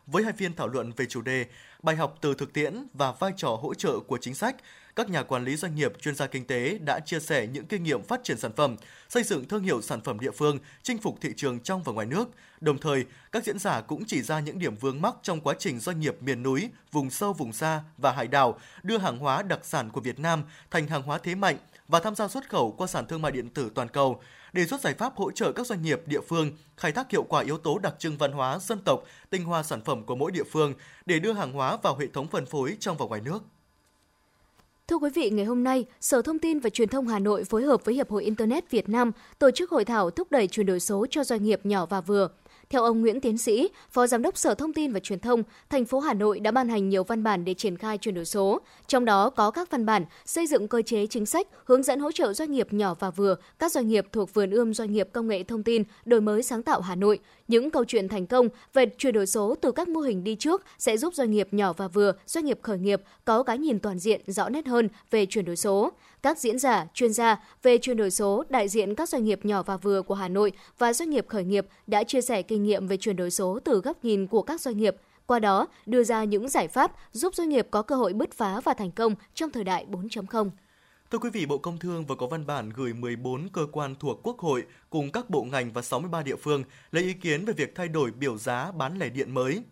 Với 0.07 0.25
hai 0.25 0.33
phiên 0.33 0.55
thảo 0.55 0.69
luận 0.69 0.93
về 0.97 1.07
chủ 1.07 1.23
đề 1.23 1.47
bài 1.83 1.97
học 1.97 2.19
từ 2.21 2.35
thực 2.35 2.52
tiễn 2.52 2.87
và 2.95 3.12
vai 3.12 3.33
trò 3.37 3.49
hỗ 3.49 3.75
trợ 3.75 4.00
của 4.00 4.19
chính 4.19 4.35
sách, 4.35 4.57
các 4.99 5.11
nhà 5.11 5.23
quản 5.23 5.45
lý 5.45 5.57
doanh 5.57 5.75
nghiệp, 5.75 5.93
chuyên 6.00 6.14
gia 6.14 6.26
kinh 6.26 6.47
tế 6.47 6.78
đã 6.78 7.00
chia 7.00 7.21
sẻ 7.21 7.47
những 7.47 7.67
kinh 7.67 7.83
nghiệm 7.83 8.02
phát 8.02 8.21
triển 8.25 8.38
sản 8.38 8.52
phẩm, 8.57 8.76
xây 9.09 9.23
dựng 9.23 9.49
thương 9.49 9.62
hiệu 9.62 9.83
sản 9.83 10.00
phẩm 10.00 10.21
địa 10.21 10.31
phương, 10.31 10.59
chinh 10.83 10.99
phục 10.99 11.19
thị 11.21 11.31
trường 11.37 11.61
trong 11.61 11.83
và 11.83 11.93
ngoài 11.93 12.07
nước. 12.07 12.28
Đồng 12.61 12.78
thời, 12.78 13.05
các 13.33 13.45
diễn 13.45 13.59
giả 13.59 13.81
cũng 13.81 14.05
chỉ 14.07 14.23
ra 14.23 14.40
những 14.40 14.59
điểm 14.59 14.76
vướng 14.76 15.02
mắc 15.02 15.14
trong 15.23 15.40
quá 15.40 15.55
trình 15.59 15.81
doanh 15.81 16.00
nghiệp 16.00 16.17
miền 16.21 16.43
núi, 16.43 16.71
vùng 16.93 17.11
sâu, 17.11 17.33
vùng 17.33 17.52
xa 17.52 17.83
và 17.99 18.12
hải 18.12 18.26
đảo 18.28 18.59
đưa 18.83 18.99
hàng 18.99 19.19
hóa 19.19 19.43
đặc 19.43 19.61
sản 19.62 19.90
của 19.90 20.00
Việt 20.00 20.19
Nam 20.19 20.43
thành 20.71 20.88
hàng 20.88 21.02
hóa 21.02 21.19
thế 21.19 21.35
mạnh 21.35 21.57
và 21.88 22.00
tham 22.00 22.14
gia 22.14 22.28
xuất 22.28 22.49
khẩu 22.49 22.73
qua 22.73 22.87
sàn 22.87 23.07
thương 23.07 23.23
mại 23.23 23.33
điện 23.33 23.49
tử 23.49 23.71
toàn 23.75 23.88
cầu, 23.88 24.23
đề 24.52 24.67
xuất 24.67 24.81
giải 24.81 24.95
pháp 24.95 25.17
hỗ 25.17 25.31
trợ 25.31 25.52
các 25.52 25.67
doanh 25.67 25.83
nghiệp 25.83 26.00
địa 26.07 26.21
phương 26.28 26.52
khai 26.76 26.93
thác 26.93 27.11
hiệu 27.11 27.23
quả 27.23 27.43
yếu 27.43 27.59
tố 27.59 27.78
đặc 27.78 27.95
trưng 27.99 28.19
văn 28.19 28.33
hóa 28.33 28.59
dân 28.59 28.78
tộc, 28.85 29.05
tinh 29.31 29.45
hoa 29.45 29.62
sản 29.62 29.81
phẩm 29.85 30.05
của 30.05 30.17
mỗi 30.17 30.33
địa 30.33 30.45
phương 30.52 30.75
để 31.07 31.19
đưa 31.19 31.33
hàng 31.33 31.52
hóa 31.52 31.76
vào 31.83 31.97
hệ 31.97 32.07
thống 32.07 32.28
phân 32.28 32.47
phối 32.47 32.76
trong 32.81 32.97
và 32.97 33.07
ngoài 33.07 33.21
nước. 33.21 33.43
Thưa 34.88 34.97
quý 34.97 35.11
vị, 35.14 35.30
ngày 35.30 35.45
hôm 35.45 35.64
nay, 35.64 35.85
Sở 36.00 36.23
Thông 36.23 36.38
tin 36.38 36.59
và 36.59 36.71
Truyền 36.71 36.88
thông 36.88 37.09
Hà 37.09 37.18
Nội 37.18 37.45
phối 37.45 37.62
hợp 37.62 37.85
với 37.85 37.95
Hiệp 37.95 38.11
hội 38.11 38.25
Internet 38.25 38.71
Việt 38.71 38.88
Nam 38.88 39.12
tổ 39.38 39.50
chức 39.50 39.71
hội 39.71 39.85
thảo 39.85 40.11
thúc 40.11 40.30
đẩy 40.30 40.47
chuyển 40.47 40.66
đổi 40.66 40.80
số 40.80 41.07
cho 41.11 41.25
doanh 41.25 41.45
nghiệp 41.45 41.61
nhỏ 41.64 41.87
và 41.87 42.00
vừa. 42.00 42.28
Theo 42.70 42.82
ông 42.82 43.00
Nguyễn 43.00 43.20
Tiến 43.20 43.38
Sĩ, 43.38 43.68
Phó 43.90 44.06
Giám 44.06 44.22
đốc 44.22 44.38
Sở 44.38 44.54
Thông 44.54 44.72
tin 44.72 44.92
và 44.92 45.00
Truyền 45.00 45.18
thông, 45.18 45.42
thành 45.70 45.84
phố 45.84 46.00
Hà 46.00 46.14
Nội 46.14 46.40
đã 46.40 46.50
ban 46.50 46.68
hành 46.68 46.88
nhiều 46.88 47.04
văn 47.04 47.22
bản 47.22 47.44
để 47.44 47.54
triển 47.54 47.76
khai 47.76 47.98
chuyển 47.98 48.14
đổi 48.14 48.25
số, 48.25 48.60
trong 48.87 49.04
đó 49.04 49.30
có 49.30 49.50
các 49.50 49.70
văn 49.70 49.87
bản 49.87 50.04
xây 50.26 50.46
dựng 50.46 50.68
cơ 50.68 50.82
chế 50.82 51.06
chính 51.06 51.26
sách 51.26 51.46
hướng 51.64 51.82
dẫn 51.82 52.00
hỗ 52.00 52.12
trợ 52.12 52.32
doanh 52.32 52.52
nghiệp 52.52 52.72
nhỏ 52.72 52.94
và 52.98 53.10
vừa, 53.10 53.37
các 53.58 53.72
doanh 53.72 53.88
nghiệp 53.88 54.06
thuộc 54.12 54.34
vườn 54.34 54.50
ươm 54.50 54.75
doanh 54.75 54.92
nghiệp 54.92 55.08
công 55.12 55.28
nghệ 55.28 55.42
thông 55.42 55.62
tin, 55.62 55.82
đổi 56.04 56.20
mới 56.20 56.42
sáng 56.42 56.62
tạo 56.62 56.80
Hà 56.80 56.94
Nội. 56.94 57.18
Những 57.48 57.70
câu 57.70 57.84
chuyện 57.84 58.08
thành 58.08 58.26
công 58.26 58.48
về 58.75 58.87
chuyển 58.98 59.14
đổi 59.14 59.26
số 59.26 59.54
từ 59.60 59.72
các 59.72 59.88
mô 59.88 60.00
hình 60.00 60.25
đi 60.25 60.34
trước 60.34 60.62
sẽ 60.78 60.96
giúp 60.96 61.14
doanh 61.14 61.30
nghiệp 61.30 61.48
nhỏ 61.50 61.72
và 61.72 61.88
vừa, 61.88 62.12
doanh 62.26 62.44
nghiệp 62.44 62.58
khởi 62.62 62.78
nghiệp 62.78 63.02
có 63.25 63.42
cái 63.42 63.58
nhìn 63.58 63.78
toàn 63.78 63.98
diện 63.98 64.20
rõ 64.26 64.48
nét 64.48 64.66
hơn 64.66 64.88
về 65.10 65.26
chuyển 65.26 65.44
đổi 65.44 65.56
số 65.56 65.92
các 66.22 66.38
diễn 66.38 66.58
giả, 66.58 66.87
chuyên 66.94 67.12
gia 67.12 67.37
về 67.62 67.78
chuyển 67.78 67.96
đổi 67.96 68.10
số, 68.10 68.44
đại 68.48 68.68
diện 68.68 68.94
các 68.94 69.08
doanh 69.08 69.25
nghiệp 69.25 69.44
nhỏ 69.44 69.62
và 69.62 69.76
vừa 69.76 70.02
của 70.02 70.14
Hà 70.14 70.28
Nội 70.28 70.52
và 70.78 70.92
doanh 70.92 71.10
nghiệp 71.10 71.26
khởi 71.28 71.44
nghiệp 71.44 71.66
đã 71.87 72.04
chia 72.04 72.20
sẻ 72.20 72.42
kinh 72.42 72.62
nghiệm 72.62 72.87
về 72.87 72.96
chuyển 72.96 73.16
đổi 73.16 73.30
số 73.30 73.58
từ 73.64 73.80
góc 73.80 74.04
nhìn 74.04 74.26
của 74.26 74.42
các 74.42 74.60
doanh 74.60 74.76
nghiệp, 74.76 74.96
qua 75.26 75.38
đó 75.38 75.66
đưa 75.87 76.04
ra 76.04 76.25
những 76.25 76.48
giải 76.48 76.68
pháp 76.68 76.92
giúp 77.12 77.34
doanh 77.34 77.48
nghiệp 77.48 77.68
có 77.70 77.82
cơ 77.82 77.96
hội 77.96 78.12
bứt 78.12 78.32
phá 78.32 78.60
và 78.60 78.75
thành 78.75 78.90
công 78.90 79.14
trong 79.34 79.50
thời 79.50 79.64
đại 79.64 79.87
4.0. 79.90 80.50
Thưa 81.10 81.18
quý 81.18 81.30
vị, 81.30 81.46
Bộ 81.46 81.58
Công 81.58 81.78
Thương 81.78 82.06
vừa 82.06 82.14
có 82.14 82.26
văn 82.26 82.46
bản 82.46 82.70
gửi 82.70 82.92
14 82.92 83.48
cơ 83.48 83.66
quan 83.72 83.94
thuộc 84.00 84.20
Quốc 84.22 84.38
hội 84.38 84.64
cùng 84.90 85.12
các 85.12 85.30
bộ 85.30 85.42
ngành 85.42 85.72
và 85.72 85.82
63 85.82 86.22
địa 86.22 86.37
phương 86.37 86.64
lấy 86.90 87.04
ý 87.04 87.12
kiến 87.12 87.44
về 87.44 87.52
việc 87.52 87.75
thay 87.75 87.88
đổi 87.88 88.10
biểu 88.10 88.38
giá 88.38 88.72
bán 88.72 88.98
lẻ 88.98 89.08
điện 89.08 89.34
mới. 89.34 89.62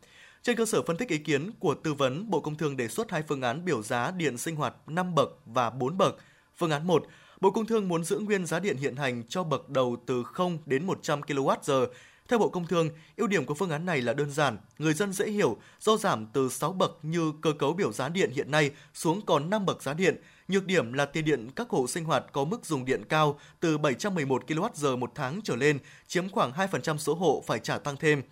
Trên 0.43 0.57
cơ 0.57 0.65
sở 0.65 0.83
phân 0.83 0.97
tích 0.97 1.09
ý 1.09 1.19
kiến 1.19 1.51
của 1.59 1.75
tư 1.75 1.95
vấn, 1.95 2.31
Bộ 2.31 2.41
Công 2.41 2.55
Thương 2.55 2.77
đề 2.77 2.89
xuất 2.89 3.11
hai 3.11 3.23
phương 3.23 3.43
án 3.43 3.65
biểu 3.65 3.83
giá 3.83 4.11
điện 4.11 4.39
sinh 4.39 4.57
hoạt 4.57 4.75
5 4.87 5.15
bậc 5.15 5.29
và 5.47 5.71
4 5.71 5.99
bậc 5.99 6.17
Phương 6.59 6.71
án 6.71 6.87
1, 6.87 7.07
Bộ 7.41 7.51
Công 7.51 7.67
Thương 7.67 7.89
muốn 7.89 8.05
giữ 8.05 8.19
nguyên 8.19 8.47
giá 8.47 8.61
điện 8.61 8.77
hiện 8.77 8.97
hành 8.97 9.23
cho 9.29 9.45
bậc 9.45 9.69
đầu 9.69 9.97
từ 10.07 10.23
0 10.23 10.59
đến 10.67 10.87
100 10.87 11.21
kWh 11.21 11.87
Theo 12.29 12.39
Bộ 12.39 12.49
Công 12.49 12.67
Thương, 12.67 12.91
ưu 13.17 13.27
điểm 13.27 13.47
của 13.47 13.55
phương 13.55 13.71
án 13.71 13.87
này 13.87 14.03
là 14.03 14.13
đơn 14.13 14.31
giản, 14.31 14.59
người 14.79 14.95
dân 14.95 15.13
dễ 15.13 15.31
hiểu 15.31 15.57
do 15.81 15.97
giảm 15.97 16.27
từ 16.27 16.49
6 16.49 16.73
bậc 16.73 16.99
như 17.03 17.33
cơ 17.43 17.53
cấu 17.59 17.73
biểu 17.73 17.93
giá 17.93 18.09
điện 18.09 18.31
hiện 18.31 18.51
nay 18.51 18.71
xuống 18.95 19.21
còn 19.27 19.51
5 19.51 19.67
bậc 19.67 19.83
giá 19.83 19.95
điện. 19.95 20.17
Nhược 20.49 20.67
điểm 20.67 20.93
là 20.93 21.07
tiền 21.07 21.25
điện 21.25 21.49
các 21.57 21.69
hộ 21.69 21.87
sinh 21.87 22.05
hoạt 22.05 22.25
có 22.33 22.45
mức 22.45 22.67
dùng 22.67 22.85
điện 22.85 23.05
cao 23.09 23.39
từ 23.61 23.79
711 23.79 24.45
kWh 24.47 24.97
một 24.99 25.13
tháng 25.15 25.41
trở 25.45 25.57
lên, 25.57 25.79
chiếm 26.07 26.29
khoảng 26.29 26.53
2% 26.53 26.97
số 26.97 27.15
hộ 27.15 27.45
phải 27.47 27.59
trả 27.59 27.79
tăng 27.79 27.97
thêm. 27.97 28.23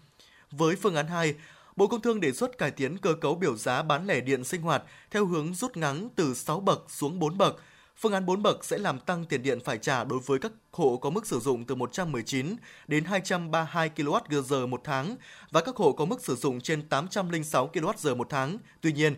Với 0.51 0.77
phương 0.77 0.95
án 0.95 1.07
2, 1.07 1.35
Bộ 1.77 1.87
Công 1.87 2.01
Thương 2.01 2.21
đề 2.21 2.33
xuất 2.33 2.59
cải 2.59 2.71
tiến 2.71 2.99
cơ 2.99 3.15
cấu 3.21 3.35
biểu 3.35 3.57
giá 3.57 3.83
bán 3.83 4.07
lẻ 4.07 4.21
điện 4.21 4.45
sinh 4.45 4.63
hoạt 4.63 4.83
theo 5.11 5.27
hướng 5.27 5.55
rút 5.55 5.77
ngắn 5.77 6.09
từ 6.17 6.35
6 6.35 6.61
bậc 6.61 6.85
xuống 6.89 7.19
4 7.19 7.39
bậc. 7.39 7.57
Phương 7.97 8.13
án 8.13 8.27
4 8.27 8.43
bậc 8.43 8.65
sẽ 8.65 8.79
làm 8.79 8.99
tăng 8.99 9.25
tiền 9.25 9.43
điện 9.43 9.59
phải 9.65 9.79
trả 9.79 10.05
đối 10.05 10.19
với 10.19 10.39
các 10.39 10.53
hộ 10.73 10.97
có 10.97 11.11
mức 11.11 11.27
sử 11.27 11.41
dụng 11.41 11.65
từ 11.65 11.75
119 11.75 12.57
đến 12.87 13.05
232 13.05 13.91
kWh 13.97 14.69
một 14.69 14.81
tháng 14.85 15.17
và 15.51 15.61
các 15.61 15.77
hộ 15.77 15.93
có 15.93 16.05
mức 16.05 16.25
sử 16.25 16.35
dụng 16.35 16.61
trên 16.61 16.89
806 16.89 17.71
kWh 17.73 18.17
một 18.17 18.27
tháng. 18.31 18.59
Tuy 18.81 18.93
nhiên, 18.93 19.15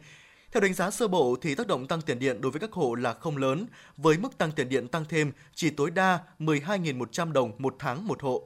theo 0.52 0.60
đánh 0.60 0.74
giá 0.74 0.90
sơ 0.90 1.08
bộ 1.08 1.36
thì 1.42 1.54
tác 1.54 1.66
động 1.66 1.86
tăng 1.86 2.02
tiền 2.02 2.18
điện 2.18 2.40
đối 2.40 2.52
với 2.52 2.60
các 2.60 2.72
hộ 2.72 2.94
là 2.94 3.14
không 3.14 3.36
lớn, 3.36 3.66
với 3.96 4.18
mức 4.18 4.38
tăng 4.38 4.52
tiền 4.52 4.68
điện 4.68 4.88
tăng 4.88 5.04
thêm 5.08 5.32
chỉ 5.54 5.70
tối 5.70 5.90
đa 5.90 6.18
12.100 6.38 7.32
đồng 7.32 7.52
một 7.58 7.76
tháng 7.78 8.06
một 8.06 8.22
hộ. 8.22 8.42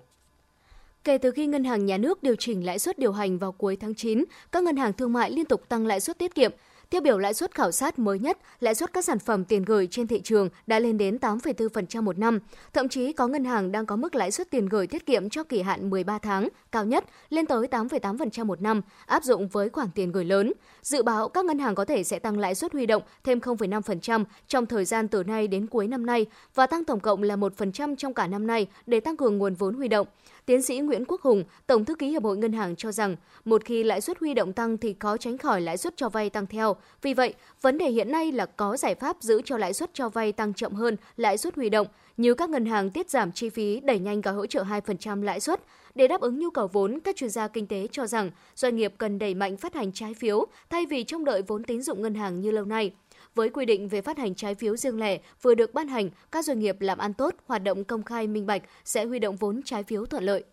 Kể 1.04 1.18
từ 1.18 1.30
khi 1.30 1.46
Ngân 1.46 1.64
hàng 1.64 1.86
Nhà 1.86 1.98
nước 1.98 2.22
điều 2.22 2.36
chỉnh 2.36 2.66
lãi 2.66 2.78
suất 2.78 2.98
điều 2.98 3.12
hành 3.12 3.38
vào 3.38 3.52
cuối 3.52 3.76
tháng 3.76 3.94
9, 3.94 4.24
các 4.52 4.62
ngân 4.62 4.76
hàng 4.76 4.92
thương 4.92 5.12
mại 5.12 5.30
liên 5.30 5.44
tục 5.44 5.68
tăng 5.68 5.86
lãi 5.86 6.00
suất 6.00 6.18
tiết 6.18 6.34
kiệm. 6.34 6.52
Tiêu 6.90 7.00
biểu 7.00 7.18
lãi 7.18 7.34
suất 7.34 7.54
khảo 7.54 7.72
sát 7.72 7.98
mới 7.98 8.18
nhất, 8.18 8.38
lãi 8.60 8.74
suất 8.74 8.92
các 8.92 9.04
sản 9.04 9.18
phẩm 9.18 9.44
tiền 9.44 9.64
gửi 9.64 9.88
trên 9.90 10.06
thị 10.06 10.20
trường 10.24 10.48
đã 10.66 10.78
lên 10.78 10.98
đến 10.98 11.18
8,4% 11.20 12.02
một 12.02 12.18
năm. 12.18 12.38
Thậm 12.72 12.88
chí 12.88 13.12
có 13.12 13.26
ngân 13.26 13.44
hàng 13.44 13.72
đang 13.72 13.86
có 13.86 13.96
mức 13.96 14.14
lãi 14.14 14.30
suất 14.30 14.50
tiền 14.50 14.66
gửi 14.66 14.86
tiết 14.86 15.06
kiệm 15.06 15.30
cho 15.30 15.44
kỳ 15.44 15.62
hạn 15.62 15.90
13 15.90 16.18
tháng, 16.18 16.48
cao 16.72 16.84
nhất 16.84 17.04
lên 17.28 17.46
tới 17.46 17.66
8,8% 17.70 18.44
một 18.44 18.62
năm, 18.62 18.82
áp 19.06 19.24
dụng 19.24 19.48
với 19.48 19.68
khoản 19.68 19.88
tiền 19.94 20.12
gửi 20.12 20.24
lớn. 20.24 20.52
Dự 20.82 21.02
báo 21.02 21.28
các 21.28 21.44
ngân 21.44 21.58
hàng 21.58 21.74
có 21.74 21.84
thể 21.84 22.04
sẽ 22.04 22.18
tăng 22.18 22.38
lãi 22.38 22.54
suất 22.54 22.72
huy 22.72 22.86
động 22.86 23.02
thêm 23.24 23.38
0,5% 23.38 24.24
trong 24.48 24.66
thời 24.66 24.84
gian 24.84 25.08
từ 25.08 25.24
nay 25.24 25.48
đến 25.48 25.66
cuối 25.66 25.86
năm 25.86 26.06
nay 26.06 26.26
và 26.54 26.66
tăng 26.66 26.84
tổng 26.84 27.00
cộng 27.00 27.22
là 27.22 27.36
1% 27.36 27.96
trong 27.96 28.14
cả 28.14 28.26
năm 28.26 28.46
nay 28.46 28.66
để 28.86 29.00
tăng 29.00 29.16
cường 29.16 29.38
nguồn 29.38 29.54
vốn 29.54 29.74
huy 29.74 29.88
động. 29.88 30.06
Tiến 30.46 30.62
sĩ 30.62 30.78
Nguyễn 30.78 31.04
Quốc 31.04 31.20
Hùng, 31.20 31.44
Tổng 31.66 31.84
thư 31.84 31.94
ký 31.94 32.08
Hiệp 32.08 32.24
hội 32.24 32.36
Ngân 32.36 32.52
hàng 32.52 32.76
cho 32.76 32.92
rằng, 32.92 33.16
một 33.44 33.64
khi 33.64 33.84
lãi 33.84 34.00
suất 34.00 34.18
huy 34.18 34.34
động 34.34 34.52
tăng 34.52 34.78
thì 34.78 34.94
khó 34.98 35.16
tránh 35.16 35.38
khỏi 35.38 35.60
lãi 35.60 35.76
suất 35.76 35.96
cho 35.96 36.08
vay 36.08 36.30
tăng 36.30 36.46
theo. 36.46 36.76
Vì 37.02 37.14
vậy, 37.14 37.34
vấn 37.62 37.78
đề 37.78 37.90
hiện 37.90 38.12
nay 38.12 38.32
là 38.32 38.46
có 38.46 38.76
giải 38.76 38.94
pháp 38.94 39.16
giữ 39.20 39.42
cho 39.44 39.56
lãi 39.56 39.72
suất 39.72 39.90
cho 39.94 40.08
vay 40.08 40.32
tăng 40.32 40.54
chậm 40.54 40.72
hơn 40.72 40.96
lãi 41.16 41.38
suất 41.38 41.56
huy 41.56 41.68
động, 41.68 41.86
như 42.16 42.34
các 42.34 42.50
ngân 42.50 42.66
hàng 42.66 42.90
tiết 42.90 43.10
giảm 43.10 43.32
chi 43.32 43.48
phí 43.48 43.80
đẩy 43.80 43.98
nhanh 43.98 44.20
gói 44.20 44.34
hỗ 44.34 44.46
trợ 44.46 44.64
2% 44.64 45.22
lãi 45.22 45.40
suất. 45.40 45.60
Để 45.94 46.08
đáp 46.08 46.20
ứng 46.20 46.38
nhu 46.38 46.50
cầu 46.50 46.66
vốn, 46.66 46.98
các 47.04 47.16
chuyên 47.16 47.30
gia 47.30 47.48
kinh 47.48 47.66
tế 47.66 47.86
cho 47.92 48.06
rằng 48.06 48.30
doanh 48.54 48.76
nghiệp 48.76 48.94
cần 48.98 49.18
đẩy 49.18 49.34
mạnh 49.34 49.56
phát 49.56 49.74
hành 49.74 49.92
trái 49.92 50.14
phiếu 50.14 50.46
thay 50.70 50.86
vì 50.86 51.04
trông 51.04 51.24
đợi 51.24 51.42
vốn 51.42 51.64
tín 51.64 51.82
dụng 51.82 52.02
ngân 52.02 52.14
hàng 52.14 52.40
như 52.40 52.50
lâu 52.50 52.64
nay. 52.64 52.92
Với 53.34 53.50
quy 53.50 53.64
định 53.64 53.88
về 53.88 54.02
phát 54.02 54.18
hành 54.18 54.34
trái 54.34 54.54
phiếu 54.54 54.76
riêng 54.76 54.98
lẻ 54.98 55.18
vừa 55.42 55.54
được 55.54 55.74
ban 55.74 55.88
hành, 55.88 56.10
các 56.32 56.44
doanh 56.44 56.58
nghiệp 56.58 56.80
làm 56.80 56.98
ăn 56.98 57.14
tốt, 57.14 57.34
hoạt 57.46 57.62
động 57.62 57.84
công 57.84 58.02
khai 58.02 58.26
minh 58.26 58.46
bạch 58.46 58.62
sẽ 58.84 59.04
huy 59.04 59.18
động 59.18 59.36
vốn 59.36 59.60
trái 59.64 59.82
phiếu 59.82 60.06
thuận 60.06 60.24
lợi. 60.24 60.44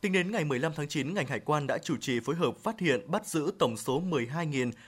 Tính 0.00 0.12
đến 0.12 0.30
ngày 0.30 0.44
15 0.44 0.72
tháng 0.76 0.88
9, 0.88 1.14
ngành 1.14 1.26
hải 1.26 1.40
quan 1.40 1.66
đã 1.66 1.78
chủ 1.78 1.96
trì 2.00 2.20
phối 2.20 2.34
hợp 2.34 2.56
phát 2.62 2.80
hiện 2.80 3.10
bắt 3.10 3.26
giữ 3.26 3.50
tổng 3.58 3.76
số 3.76 4.02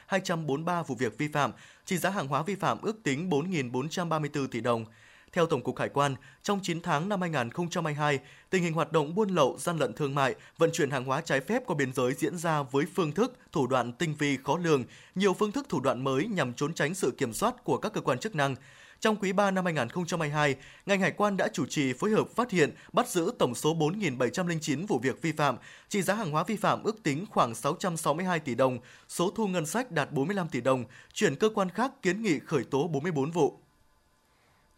12.243 0.08 0.82
vụ 0.82 0.94
việc 0.94 1.18
vi 1.18 1.28
phạm, 1.28 1.52
trị 1.84 1.96
giá 1.96 2.10
hàng 2.10 2.28
hóa 2.28 2.42
vi 2.42 2.54
phạm 2.54 2.78
ước 2.82 3.02
tính 3.02 3.30
4.434 3.30 4.46
tỷ 4.46 4.60
đồng. 4.60 4.84
Theo 5.32 5.46
Tổng 5.46 5.62
cục 5.62 5.78
Hải 5.78 5.88
quan, 5.88 6.14
trong 6.42 6.60
9 6.62 6.80
tháng 6.80 7.08
năm 7.08 7.20
2022, 7.20 8.18
tình 8.50 8.62
hình 8.62 8.72
hoạt 8.72 8.92
động 8.92 9.14
buôn 9.14 9.28
lậu, 9.28 9.56
gian 9.58 9.78
lận 9.78 9.92
thương 9.92 10.14
mại, 10.14 10.34
vận 10.58 10.70
chuyển 10.72 10.90
hàng 10.90 11.04
hóa 11.04 11.20
trái 11.20 11.40
phép 11.40 11.62
qua 11.66 11.76
biên 11.76 11.92
giới 11.92 12.14
diễn 12.14 12.38
ra 12.38 12.62
với 12.62 12.84
phương 12.94 13.12
thức, 13.12 13.36
thủ 13.52 13.66
đoạn 13.66 13.92
tinh 13.92 14.14
vi 14.18 14.38
khó 14.44 14.58
lường, 14.58 14.84
nhiều 15.14 15.34
phương 15.34 15.52
thức 15.52 15.66
thủ 15.68 15.80
đoạn 15.80 16.04
mới 16.04 16.26
nhằm 16.26 16.54
trốn 16.54 16.74
tránh 16.74 16.94
sự 16.94 17.10
kiểm 17.18 17.32
soát 17.32 17.64
của 17.64 17.78
các 17.78 17.92
cơ 17.92 18.00
quan 18.00 18.18
chức 18.18 18.34
năng. 18.34 18.54
Trong 19.00 19.16
quý 19.16 19.32
3 19.32 19.50
năm 19.50 19.64
2022, 19.64 20.54
ngành 20.86 21.00
hải 21.00 21.10
quan 21.10 21.36
đã 21.36 21.48
chủ 21.52 21.66
trì 21.66 21.92
phối 21.92 22.10
hợp 22.10 22.28
phát 22.36 22.50
hiện, 22.50 22.70
bắt 22.92 23.08
giữ 23.08 23.32
tổng 23.38 23.54
số 23.54 23.74
4.709 23.74 24.86
vụ 24.86 24.98
việc 24.98 25.22
vi 25.22 25.32
phạm, 25.32 25.56
trị 25.88 26.02
giá 26.02 26.14
hàng 26.14 26.30
hóa 26.30 26.44
vi 26.44 26.56
phạm 26.56 26.82
ước 26.82 27.02
tính 27.02 27.24
khoảng 27.30 27.54
662 27.54 28.40
tỷ 28.40 28.54
đồng, 28.54 28.78
số 29.08 29.30
thu 29.30 29.46
ngân 29.46 29.66
sách 29.66 29.90
đạt 29.90 30.12
45 30.12 30.48
tỷ 30.48 30.60
đồng, 30.60 30.84
chuyển 31.12 31.36
cơ 31.36 31.48
quan 31.54 31.70
khác 31.70 31.92
kiến 32.02 32.22
nghị 32.22 32.38
khởi 32.38 32.64
tố 32.64 32.88
44 32.88 33.30
vụ. 33.30 33.58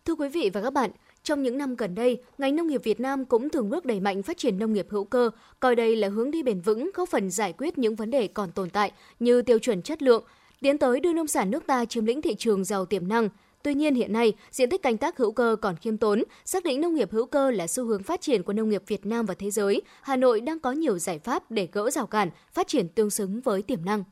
Thưa 0.04 0.14
quý 0.14 0.28
vị 0.28 0.50
và 0.52 0.62
các 0.62 0.72
bạn, 0.72 0.90
trong 1.22 1.42
những 1.42 1.58
năm 1.58 1.76
gần 1.76 1.94
đây, 1.94 2.22
ngành 2.38 2.56
nông 2.56 2.66
nghiệp 2.66 2.80
Việt 2.84 3.00
Nam 3.00 3.24
cũng 3.24 3.50
thường 3.50 3.70
bước 3.70 3.84
đẩy 3.84 4.00
mạnh 4.00 4.22
phát 4.22 4.38
triển 4.38 4.58
nông 4.58 4.72
nghiệp 4.72 4.86
hữu 4.90 5.04
cơ, 5.04 5.30
coi 5.60 5.76
đây 5.76 5.96
là 5.96 6.08
hướng 6.08 6.30
đi 6.30 6.42
bền 6.42 6.60
vững, 6.60 6.90
góp 6.94 7.08
phần 7.08 7.30
giải 7.30 7.54
quyết 7.58 7.78
những 7.78 7.94
vấn 7.94 8.10
đề 8.10 8.28
còn 8.28 8.52
tồn 8.52 8.70
tại 8.70 8.92
như 9.20 9.42
tiêu 9.42 9.58
chuẩn 9.58 9.82
chất 9.82 10.02
lượng, 10.02 10.24
tiến 10.60 10.78
tới 10.78 11.00
đưa 11.00 11.12
nông 11.12 11.26
sản 11.26 11.50
nước 11.50 11.66
ta 11.66 11.84
chiếm 11.84 12.04
lĩnh 12.04 12.22
thị 12.22 12.34
trường 12.34 12.64
giàu 12.64 12.86
tiềm 12.86 13.08
năng. 13.08 13.28
Tuy 13.62 13.74
nhiên 13.74 13.94
hiện 13.94 14.12
nay, 14.12 14.32
diện 14.50 14.70
tích 14.70 14.82
canh 14.82 14.96
tác 14.96 15.18
hữu 15.18 15.32
cơ 15.32 15.56
còn 15.62 15.76
khiêm 15.76 15.96
tốn, 15.96 16.22
xác 16.44 16.64
định 16.64 16.80
nông 16.80 16.94
nghiệp 16.94 17.12
hữu 17.12 17.26
cơ 17.26 17.50
là 17.50 17.66
xu 17.66 17.84
hướng 17.84 18.02
phát 18.02 18.20
triển 18.20 18.42
của 18.42 18.52
nông 18.52 18.68
nghiệp 18.68 18.82
Việt 18.86 19.06
Nam 19.06 19.26
và 19.26 19.34
thế 19.34 19.50
giới. 19.50 19.82
Hà 20.02 20.16
Nội 20.16 20.40
đang 20.40 20.60
có 20.60 20.72
nhiều 20.72 20.98
giải 20.98 21.18
pháp 21.18 21.50
để 21.50 21.68
gỡ 21.72 21.90
rào 21.90 22.06
cản, 22.06 22.30
phát 22.52 22.68
triển 22.68 22.88
tương 22.88 23.10
xứng 23.10 23.40
với 23.40 23.62
tiềm 23.62 23.84
năng. 23.84 24.04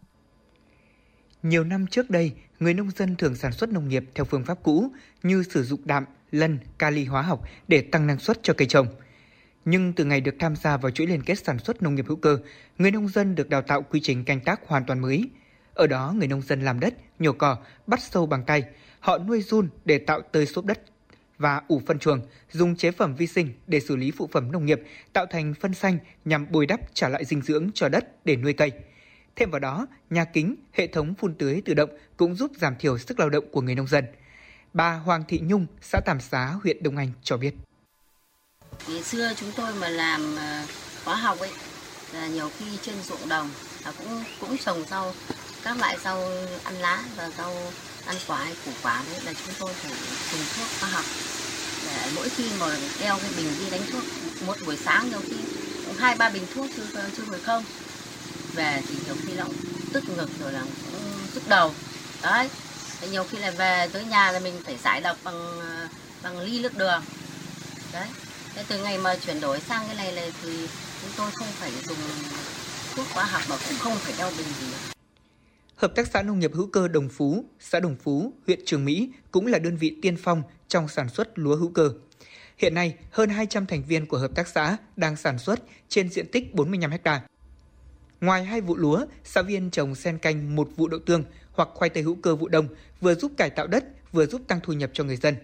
Nhiều 1.42 1.64
năm 1.64 1.86
trước 1.86 2.10
đây, 2.10 2.32
người 2.60 2.74
nông 2.74 2.90
dân 2.90 3.16
thường 3.16 3.36
sản 3.36 3.52
xuất 3.52 3.70
nông 3.70 3.88
nghiệp 3.88 4.04
theo 4.14 4.24
phương 4.24 4.44
pháp 4.44 4.58
cũ 4.62 4.92
như 5.22 5.42
sử 5.42 5.64
dụng 5.64 5.80
đạm, 5.84 6.04
lân, 6.30 6.58
kali 6.78 7.04
hóa 7.04 7.22
học 7.22 7.44
để 7.68 7.80
tăng 7.80 8.06
năng 8.06 8.18
suất 8.18 8.42
cho 8.42 8.54
cây 8.54 8.68
trồng. 8.68 8.86
Nhưng 9.64 9.92
từ 9.92 10.04
ngày 10.04 10.20
được 10.20 10.34
tham 10.38 10.56
gia 10.56 10.76
vào 10.76 10.90
chuỗi 10.90 11.06
liên 11.06 11.22
kết 11.22 11.44
sản 11.44 11.58
xuất 11.58 11.82
nông 11.82 11.94
nghiệp 11.94 12.04
hữu 12.08 12.16
cơ, 12.16 12.38
người 12.78 12.90
nông 12.90 13.08
dân 13.08 13.34
được 13.34 13.48
đào 13.48 13.62
tạo 13.62 13.82
quy 13.82 14.00
trình 14.02 14.24
canh 14.24 14.40
tác 14.40 14.60
hoàn 14.66 14.84
toàn 14.86 15.00
mới. 15.00 15.30
Ở 15.74 15.86
đó, 15.86 16.14
người 16.16 16.28
nông 16.28 16.42
dân 16.42 16.62
làm 16.62 16.80
đất, 16.80 16.94
nhổ 17.18 17.32
cỏ, 17.32 17.56
bắt 17.86 18.00
sâu 18.10 18.26
bằng 18.26 18.44
tay. 18.44 18.64
Họ 19.00 19.18
nuôi 19.18 19.42
run 19.42 19.68
để 19.84 19.98
tạo 19.98 20.20
tơi 20.20 20.46
xốp 20.46 20.64
đất 20.64 20.80
và 21.38 21.62
ủ 21.68 21.82
phân 21.86 21.98
chuồng, 21.98 22.20
dùng 22.50 22.76
chế 22.76 22.90
phẩm 22.90 23.14
vi 23.14 23.26
sinh 23.26 23.52
để 23.66 23.80
xử 23.80 23.96
lý 23.96 24.10
phụ 24.10 24.28
phẩm 24.32 24.52
nông 24.52 24.66
nghiệp, 24.66 24.80
tạo 25.12 25.26
thành 25.26 25.54
phân 25.60 25.74
xanh 25.74 25.98
nhằm 26.24 26.46
bồi 26.50 26.66
đắp 26.66 26.80
trả 26.94 27.08
lại 27.08 27.24
dinh 27.24 27.42
dưỡng 27.42 27.70
cho 27.74 27.88
đất 27.88 28.24
để 28.24 28.36
nuôi 28.36 28.52
cây– 28.52 28.72
Thêm 29.38 29.50
vào 29.50 29.60
đó, 29.60 29.86
nhà 30.10 30.24
kính, 30.24 30.56
hệ 30.72 30.86
thống 30.86 31.14
phun 31.14 31.34
tưới 31.34 31.62
tự 31.64 31.74
động 31.74 31.90
cũng 32.16 32.34
giúp 32.34 32.50
giảm 32.56 32.74
thiểu 32.78 32.98
sức 32.98 33.20
lao 33.20 33.30
động 33.30 33.44
của 33.52 33.60
người 33.60 33.74
nông 33.74 33.86
dân. 33.86 34.04
Bà 34.72 34.92
Hoàng 34.92 35.24
Thị 35.28 35.40
Nhung, 35.42 35.66
xã 35.80 36.00
Tàm 36.06 36.20
Xá, 36.20 36.54
huyện 36.62 36.82
Đông 36.82 36.96
Anh 36.96 37.12
cho 37.22 37.36
biết. 37.36 37.54
Ngày 38.88 39.02
xưa 39.02 39.32
chúng 39.36 39.50
tôi 39.56 39.74
mà 39.80 39.88
làm 39.88 40.36
ờ, 40.36 40.62
khóa 41.04 41.14
hóa 41.14 41.22
học 41.22 41.38
ấy, 41.38 41.50
là 42.12 42.26
nhiều 42.26 42.50
khi 42.58 42.64
trên 42.82 42.94
ruộng 43.02 43.28
đồng 43.28 43.50
là 43.84 43.92
cũng 43.98 44.24
cũng 44.40 44.56
trồng 44.58 44.84
rau 44.90 45.12
các 45.64 45.78
loại 45.78 45.96
rau 46.04 46.22
ăn 46.64 46.74
lá 46.74 47.04
và 47.16 47.30
rau 47.38 47.54
ăn 48.06 48.16
quả 48.26 48.44
hay 48.44 48.54
củ 48.64 48.70
quả 48.82 49.02
đấy 49.12 49.20
là 49.24 49.32
chúng 49.32 49.54
tôi 49.58 49.72
phải 49.74 49.92
dùng 50.32 50.46
thuốc 50.56 50.66
khoa 50.80 50.88
học 50.88 51.04
để 51.86 52.10
mỗi 52.16 52.28
khi 52.28 52.44
mà 52.60 52.66
đeo 53.00 53.18
cái 53.22 53.30
bình 53.36 53.46
đi 53.58 53.70
đánh 53.70 53.82
thuốc 53.92 54.02
một 54.46 54.56
buổi 54.66 54.76
sáng 54.76 55.08
nhiều 55.10 55.20
khi 55.22 55.36
hai 55.98 56.16
ba 56.16 56.30
bình 56.30 56.44
thuốc 56.54 56.66
chứ 56.76 56.82
chứ 57.16 57.22
không 57.44 57.64
về 58.58 58.82
thì 58.88 58.94
nhiều 59.06 59.16
khi 59.26 59.32
nó 59.36 59.44
tức 59.92 60.04
ngực 60.16 60.28
rồi 60.40 60.52
là 60.52 60.60
cũng 60.62 61.02
tức 61.34 61.42
đầu 61.48 61.72
đấy 62.22 62.48
thì 63.00 63.08
nhiều 63.08 63.24
khi 63.24 63.38
là 63.38 63.50
về 63.50 63.88
tới 63.92 64.04
nhà 64.04 64.32
là 64.32 64.38
mình 64.38 64.54
phải 64.64 64.76
giải 64.84 65.00
độc 65.00 65.16
bằng 65.24 65.60
ờ, 65.60 65.88
bằng 66.22 66.38
ly 66.38 66.62
nước 66.62 66.76
đường 66.76 67.02
đấy 67.92 68.06
thế 68.54 68.64
từ 68.68 68.82
ngày 68.82 68.98
mà 68.98 69.16
chuyển 69.16 69.40
đổi 69.40 69.60
sang 69.60 69.86
cái 69.86 69.96
này 69.96 70.12
này 70.12 70.32
thì 70.42 70.68
chúng 71.02 71.10
tôi 71.16 71.30
không 71.34 71.48
phải 71.48 71.70
dùng 71.86 71.98
thuốc 72.96 73.06
hóa 73.12 73.24
học 73.24 73.42
mà 73.50 73.56
cũng 73.68 73.78
không 73.78 73.94
phải 73.96 74.14
đeo 74.18 74.30
bình 74.38 74.46
gì 74.60 74.66
Hợp 75.76 75.94
tác 75.94 76.08
xã 76.12 76.22
nông 76.22 76.38
nghiệp 76.38 76.50
hữu 76.54 76.66
cơ 76.66 76.88
Đồng 76.88 77.08
Phú, 77.08 77.44
xã 77.60 77.80
Đồng 77.80 77.96
Phú, 77.96 78.32
huyện 78.46 78.60
Trường 78.64 78.84
Mỹ 78.84 79.10
cũng 79.30 79.46
là 79.46 79.58
đơn 79.58 79.76
vị 79.76 79.96
tiên 80.02 80.16
phong 80.22 80.42
trong 80.68 80.88
sản 80.88 81.08
xuất 81.08 81.38
lúa 81.38 81.56
hữu 81.56 81.70
cơ. 81.70 81.90
Hiện 82.56 82.74
nay, 82.74 82.94
hơn 83.10 83.30
200 83.30 83.66
thành 83.66 83.82
viên 83.84 84.06
của 84.06 84.18
hợp 84.18 84.30
tác 84.34 84.48
xã 84.48 84.76
đang 84.96 85.16
sản 85.16 85.38
xuất 85.38 85.60
trên 85.88 86.08
diện 86.10 86.26
tích 86.32 86.54
45 86.54 86.90
ha. 87.04 87.20
Ngoài 88.20 88.44
hai 88.44 88.60
vụ 88.60 88.76
lúa, 88.76 89.06
xã 89.24 89.42
viên 89.42 89.70
trồng 89.70 89.94
sen 89.94 90.18
canh 90.18 90.56
một 90.56 90.68
vụ 90.76 90.88
đậu 90.88 91.00
tương 91.00 91.24
hoặc 91.52 91.68
khoai 91.74 91.90
tây 91.90 92.02
hữu 92.02 92.14
cơ 92.14 92.36
vụ 92.36 92.48
đông 92.48 92.68
vừa 93.00 93.14
giúp 93.14 93.32
cải 93.36 93.50
tạo 93.50 93.66
đất, 93.66 93.84
vừa 94.12 94.26
giúp 94.26 94.42
tăng 94.48 94.60
thu 94.62 94.72
nhập 94.72 94.90
cho 94.92 95.04
người 95.04 95.16
dân. 95.16 95.34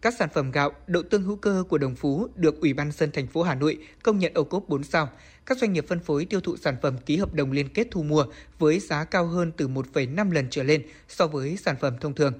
Các 0.00 0.14
sản 0.18 0.28
phẩm 0.34 0.50
gạo, 0.50 0.72
đậu 0.86 1.02
tương 1.02 1.22
hữu 1.22 1.36
cơ 1.36 1.64
của 1.68 1.78
Đồng 1.78 1.94
Phú 1.94 2.28
được 2.34 2.60
Ủy 2.60 2.72
ban 2.72 2.92
dân 2.92 3.10
thành 3.12 3.26
phố 3.26 3.42
Hà 3.42 3.54
Nội 3.54 3.78
công 4.02 4.18
nhận 4.18 4.34
ô 4.34 4.44
cốp 4.44 4.68
4 4.68 4.84
sao. 4.84 5.08
Các 5.46 5.58
doanh 5.58 5.72
nghiệp 5.72 5.84
phân 5.88 6.00
phối 6.00 6.24
tiêu 6.24 6.40
thụ 6.40 6.56
sản 6.56 6.76
phẩm 6.82 6.98
ký 7.06 7.16
hợp 7.16 7.34
đồng 7.34 7.52
liên 7.52 7.68
kết 7.68 7.88
thu 7.90 8.02
mua 8.02 8.24
với 8.58 8.78
giá 8.78 9.04
cao 9.04 9.26
hơn 9.26 9.52
từ 9.56 9.68
1,5 9.68 10.32
lần 10.32 10.46
trở 10.50 10.62
lên 10.62 10.82
so 11.08 11.26
với 11.26 11.56
sản 11.56 11.76
phẩm 11.80 11.96
thông 12.00 12.14
thường. 12.14 12.32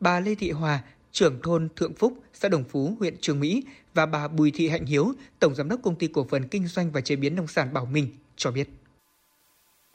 Bà 0.00 0.20
Lê 0.20 0.34
Thị 0.34 0.50
Hòa, 0.50 0.82
trưởng 1.12 1.42
thôn 1.42 1.68
Thượng 1.76 1.94
Phúc, 1.94 2.18
xã 2.34 2.48
Đồng 2.48 2.64
Phú, 2.64 2.96
huyện 2.98 3.16
Trường 3.20 3.40
Mỹ 3.40 3.64
và 3.94 4.06
bà 4.06 4.28
Bùi 4.28 4.50
Thị 4.54 4.68
Hạnh 4.68 4.86
Hiếu, 4.86 5.12
tổng 5.38 5.54
giám 5.54 5.68
đốc 5.68 5.80
công 5.82 5.96
ty 5.96 6.06
cổ 6.06 6.26
phần 6.30 6.48
kinh 6.48 6.66
doanh 6.66 6.92
và 6.92 7.00
chế 7.00 7.16
biến 7.16 7.36
nông 7.36 7.46
sản 7.46 7.72
Bảo 7.72 7.86
Minh 7.86 8.08
cho 8.36 8.50
biết 8.50 8.68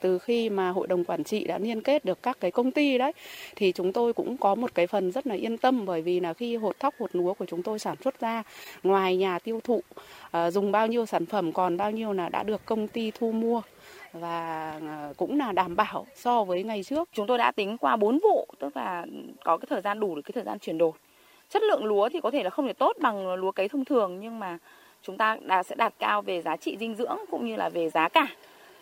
từ 0.00 0.18
khi 0.18 0.50
mà 0.50 0.70
hội 0.70 0.86
đồng 0.86 1.04
quản 1.04 1.24
trị 1.24 1.44
đã 1.44 1.58
liên 1.58 1.82
kết 1.82 2.04
được 2.04 2.22
các 2.22 2.36
cái 2.40 2.50
công 2.50 2.70
ty 2.70 2.98
đấy 2.98 3.12
thì 3.56 3.72
chúng 3.72 3.92
tôi 3.92 4.12
cũng 4.12 4.36
có 4.36 4.54
một 4.54 4.74
cái 4.74 4.86
phần 4.86 5.12
rất 5.12 5.26
là 5.26 5.34
yên 5.34 5.58
tâm 5.58 5.86
bởi 5.86 6.02
vì 6.02 6.20
là 6.20 6.34
khi 6.34 6.56
hột 6.56 6.80
thóc 6.80 6.94
hột 6.98 7.10
lúa 7.12 7.34
của 7.34 7.46
chúng 7.46 7.62
tôi 7.62 7.78
sản 7.78 7.96
xuất 8.04 8.20
ra 8.20 8.42
ngoài 8.82 9.16
nhà 9.16 9.38
tiêu 9.38 9.60
thụ 9.64 9.82
ờ, 10.30 10.50
dùng 10.50 10.72
bao 10.72 10.86
nhiêu 10.86 11.06
sản 11.06 11.26
phẩm 11.26 11.52
còn 11.52 11.76
bao 11.76 11.90
nhiêu 11.90 12.12
là 12.12 12.28
đã 12.28 12.42
được 12.42 12.64
công 12.64 12.88
ty 12.88 13.10
thu 13.10 13.32
mua 13.32 13.62
và 14.12 14.72
ờ, 14.88 15.12
cũng 15.16 15.38
là 15.38 15.52
đảm 15.52 15.76
bảo 15.76 16.06
so 16.14 16.44
với 16.44 16.62
ngày 16.62 16.82
trước. 16.82 17.08
Chúng 17.12 17.26
tôi 17.26 17.38
đã 17.38 17.52
tính 17.52 17.78
qua 17.78 17.96
4 17.96 18.18
vụ, 18.22 18.46
tức 18.58 18.76
là 18.76 19.06
có 19.44 19.56
cái 19.56 19.66
thời 19.70 19.80
gian 19.80 20.00
đủ 20.00 20.14
được 20.14 20.22
cái 20.22 20.32
thời 20.32 20.44
gian 20.44 20.58
chuyển 20.58 20.78
đổi. 20.78 20.92
Chất 21.50 21.62
lượng 21.62 21.84
lúa 21.84 22.08
thì 22.08 22.20
có 22.20 22.30
thể 22.30 22.42
là 22.42 22.50
không 22.50 22.66
thể 22.66 22.72
tốt 22.72 22.96
bằng 23.00 23.34
lúa 23.34 23.52
cấy 23.52 23.68
thông 23.68 23.84
thường 23.84 24.20
nhưng 24.20 24.38
mà 24.38 24.58
chúng 25.02 25.16
ta 25.16 25.36
đã 25.42 25.62
sẽ 25.62 25.74
đạt 25.74 25.94
cao 25.98 26.22
về 26.22 26.42
giá 26.42 26.56
trị 26.56 26.76
dinh 26.80 26.94
dưỡng 26.94 27.16
cũng 27.30 27.46
như 27.46 27.56
là 27.56 27.68
về 27.68 27.90
giá 27.90 28.08
cả 28.08 28.26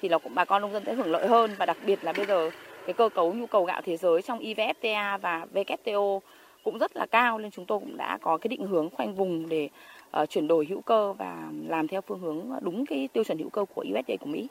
thì 0.02 0.08
là 0.08 0.18
cũng 0.18 0.34
bà 0.34 0.44
con 0.44 0.62
nông 0.62 0.72
dân 0.72 0.82
sẽ 0.86 0.94
hưởng 0.94 1.10
lợi 1.10 1.26
hơn 1.26 1.50
và 1.58 1.66
đặc 1.66 1.76
biệt 1.86 2.04
là 2.04 2.12
bây 2.12 2.26
giờ 2.26 2.50
cái 2.86 2.94
cơ 2.94 3.08
cấu 3.14 3.34
nhu 3.34 3.46
cầu 3.46 3.64
gạo 3.64 3.82
thế 3.84 3.96
giới 3.96 4.22
trong 4.22 4.38
IVFTA 4.38 5.18
và 5.18 5.46
WTO 5.54 6.20
cũng 6.64 6.78
rất 6.78 6.96
là 6.96 7.06
cao 7.06 7.38
nên 7.38 7.50
chúng 7.50 7.66
tôi 7.66 7.78
cũng 7.78 7.96
đã 7.96 8.18
có 8.22 8.38
cái 8.38 8.48
định 8.48 8.66
hướng 8.66 8.90
khoanh 8.90 9.14
vùng 9.14 9.48
để 9.48 9.68
uh, 10.22 10.30
chuyển 10.30 10.48
đổi 10.48 10.66
hữu 10.68 10.80
cơ 10.80 11.12
và 11.12 11.50
làm 11.66 11.88
theo 11.88 12.00
phương 12.08 12.20
hướng 12.20 12.50
đúng 12.62 12.86
cái 12.86 13.08
tiêu 13.12 13.24
chuẩn 13.24 13.38
hữu 13.38 13.50
cơ 13.50 13.64
của 13.74 13.84
USDA 13.88 14.14
của 14.20 14.26
Mỹ. 14.26 14.48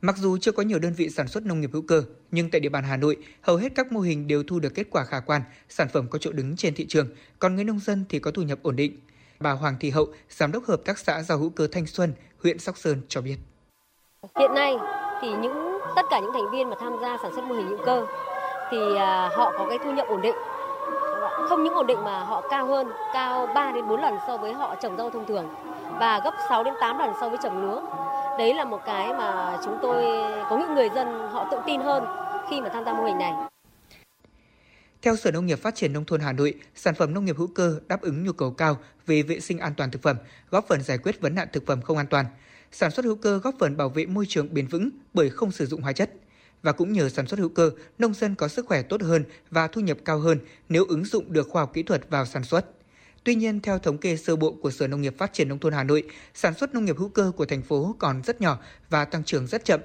Mặc 0.00 0.16
dù 0.16 0.38
chưa 0.38 0.52
có 0.52 0.62
nhiều 0.62 0.78
đơn 0.78 0.92
vị 0.96 1.10
sản 1.10 1.28
xuất 1.28 1.46
nông 1.46 1.60
nghiệp 1.60 1.70
hữu 1.72 1.82
cơ, 1.82 2.04
nhưng 2.30 2.50
tại 2.50 2.60
địa 2.60 2.68
bàn 2.68 2.84
Hà 2.84 2.96
Nội, 2.96 3.16
hầu 3.40 3.56
hết 3.56 3.74
các 3.74 3.92
mô 3.92 4.00
hình 4.00 4.26
đều 4.26 4.42
thu 4.42 4.60
được 4.60 4.74
kết 4.74 4.86
quả 4.90 5.04
khả 5.04 5.20
quan, 5.20 5.42
sản 5.68 5.88
phẩm 5.92 6.06
có 6.10 6.18
chỗ 6.18 6.32
đứng 6.32 6.56
trên 6.56 6.74
thị 6.74 6.86
trường, 6.88 7.08
còn 7.38 7.54
người 7.54 7.64
nông 7.64 7.78
dân 7.78 8.04
thì 8.08 8.18
có 8.18 8.30
thu 8.30 8.42
nhập 8.42 8.58
ổn 8.62 8.76
định. 8.76 8.98
Bà 9.40 9.52
Hoàng 9.52 9.76
Thị 9.80 9.90
Hậu, 9.90 10.06
Giám 10.30 10.52
đốc 10.52 10.64
Hợp 10.64 10.80
tác 10.84 10.98
xã 10.98 11.22
rau 11.22 11.38
hữu 11.38 11.50
cơ 11.50 11.66
Thanh 11.66 11.86
Xuân, 11.86 12.12
huyện 12.42 12.58
Sóc 12.58 12.78
Sơn 12.78 13.00
cho 13.08 13.20
biết. 13.20 13.36
Hiện 14.38 14.54
nay 14.54 14.78
thì 15.20 15.32
những 15.32 15.78
tất 15.96 16.06
cả 16.10 16.20
những 16.20 16.32
thành 16.32 16.50
viên 16.50 16.70
mà 16.70 16.76
tham 16.80 16.96
gia 17.00 17.16
sản 17.16 17.32
xuất 17.34 17.44
mô 17.44 17.54
hình 17.54 17.68
hữu 17.68 17.78
cơ 17.86 18.06
thì 18.70 18.96
à, 18.96 19.30
họ 19.34 19.52
có 19.58 19.66
cái 19.68 19.78
thu 19.78 19.90
nhập 19.90 20.06
ổn 20.08 20.20
định. 20.20 20.34
Không 21.48 21.62
những 21.62 21.74
ổn 21.74 21.86
định 21.86 22.04
mà 22.04 22.20
họ 22.20 22.40
cao 22.50 22.66
hơn, 22.66 22.90
cao 23.12 23.46
3 23.54 23.72
đến 23.72 23.88
4 23.88 24.00
lần 24.00 24.16
so 24.26 24.36
với 24.36 24.52
họ 24.52 24.74
trồng 24.74 24.96
rau 24.96 25.10
thông 25.10 25.24
thường 25.24 25.48
và 25.98 26.20
gấp 26.24 26.34
6 26.48 26.64
đến 26.64 26.74
8 26.80 26.98
lần 26.98 27.10
so 27.20 27.28
với 27.28 27.38
trồng 27.42 27.62
lúa. 27.62 27.80
Đấy 28.38 28.54
là 28.54 28.64
một 28.64 28.80
cái 28.84 29.12
mà 29.14 29.58
chúng 29.64 29.78
tôi 29.82 30.04
có 30.50 30.56
những 30.56 30.74
người 30.74 30.90
dân 30.90 31.28
họ 31.32 31.44
tự 31.50 31.58
tin 31.66 31.80
hơn 31.80 32.04
khi 32.48 32.60
mà 32.60 32.68
tham 32.68 32.84
gia 32.84 32.92
mô 32.92 33.04
hình 33.04 33.18
này. 33.18 33.34
Theo 35.04 35.16
Sở 35.16 35.30
Nông 35.30 35.46
nghiệp 35.46 35.58
Phát 35.58 35.74
triển 35.74 35.92
Nông 35.92 36.04
thôn 36.04 36.20
Hà 36.20 36.32
Nội, 36.32 36.54
sản 36.74 36.94
phẩm 36.94 37.14
nông 37.14 37.24
nghiệp 37.24 37.36
hữu 37.36 37.46
cơ 37.46 37.80
đáp 37.88 38.02
ứng 38.02 38.24
nhu 38.24 38.32
cầu 38.32 38.50
cao 38.50 38.78
về 39.06 39.22
vệ 39.22 39.40
sinh 39.40 39.58
an 39.58 39.74
toàn 39.76 39.90
thực 39.90 40.02
phẩm, 40.02 40.16
góp 40.50 40.66
phần 40.68 40.82
giải 40.82 40.98
quyết 40.98 41.20
vấn 41.20 41.34
nạn 41.34 41.48
thực 41.52 41.66
phẩm 41.66 41.82
không 41.82 41.96
an 41.96 42.06
toàn. 42.06 42.26
Sản 42.72 42.90
xuất 42.90 43.04
hữu 43.04 43.16
cơ 43.16 43.38
góp 43.38 43.54
phần 43.58 43.76
bảo 43.76 43.88
vệ 43.88 44.06
môi 44.06 44.26
trường 44.28 44.54
bền 44.54 44.66
vững 44.66 44.90
bởi 45.14 45.30
không 45.30 45.52
sử 45.52 45.66
dụng 45.66 45.82
hóa 45.82 45.92
chất. 45.92 46.10
Và 46.62 46.72
cũng 46.72 46.92
nhờ 46.92 47.08
sản 47.08 47.26
xuất 47.26 47.40
hữu 47.40 47.48
cơ, 47.48 47.70
nông 47.98 48.14
dân 48.14 48.34
có 48.34 48.48
sức 48.48 48.66
khỏe 48.66 48.82
tốt 48.82 49.02
hơn 49.02 49.24
và 49.50 49.68
thu 49.68 49.80
nhập 49.80 49.98
cao 50.04 50.18
hơn 50.18 50.38
nếu 50.68 50.84
ứng 50.84 51.04
dụng 51.04 51.32
được 51.32 51.48
khoa 51.48 51.62
học 51.62 51.70
kỹ 51.74 51.82
thuật 51.82 52.10
vào 52.10 52.26
sản 52.26 52.44
xuất. 52.44 52.66
Tuy 53.24 53.34
nhiên, 53.34 53.60
theo 53.60 53.78
thống 53.78 53.98
kê 53.98 54.16
sơ 54.16 54.36
bộ 54.36 54.52
của 54.62 54.70
Sở 54.70 54.88
Nông 54.88 55.00
nghiệp 55.00 55.18
Phát 55.18 55.32
triển 55.32 55.48
Nông 55.48 55.58
thôn 55.58 55.72
Hà 55.72 55.84
Nội, 55.84 56.02
sản 56.34 56.54
xuất 56.54 56.74
nông 56.74 56.84
nghiệp 56.84 56.98
hữu 56.98 57.08
cơ 57.08 57.32
của 57.36 57.46
thành 57.46 57.62
phố 57.62 57.96
còn 57.98 58.22
rất 58.22 58.40
nhỏ 58.40 58.58
và 58.90 59.04
tăng 59.04 59.24
trưởng 59.24 59.46
rất 59.46 59.64
chậm. 59.64 59.80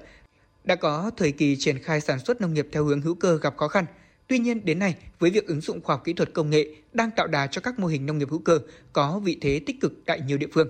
Đã 0.64 0.74
có 0.74 1.10
thời 1.16 1.32
kỳ 1.32 1.56
triển 1.58 1.78
khai 1.78 2.00
sản 2.00 2.18
xuất 2.18 2.40
nông 2.40 2.54
nghiệp 2.54 2.68
theo 2.72 2.84
hướng 2.84 3.00
hữu 3.00 3.14
cơ 3.14 3.38
gặp 3.42 3.56
khó 3.56 3.68
khăn– 3.68 3.86
Tuy 4.30 4.38
nhiên 4.38 4.64
đến 4.64 4.78
nay, 4.78 4.94
với 5.18 5.30
việc 5.30 5.46
ứng 5.46 5.60
dụng 5.60 5.80
khoa 5.80 5.96
học 5.96 6.04
kỹ 6.04 6.12
thuật 6.12 6.32
công 6.32 6.50
nghệ 6.50 6.66
đang 6.92 7.10
tạo 7.10 7.26
đà 7.26 7.46
cho 7.46 7.60
các 7.60 7.78
mô 7.78 7.86
hình 7.86 8.06
nông 8.06 8.18
nghiệp 8.18 8.28
hữu 8.30 8.38
cơ 8.38 8.58
có 8.92 9.20
vị 9.24 9.38
thế 9.40 9.60
tích 9.66 9.80
cực 9.80 9.92
tại 10.06 10.20
nhiều 10.20 10.38
địa 10.38 10.46
phương. 10.52 10.68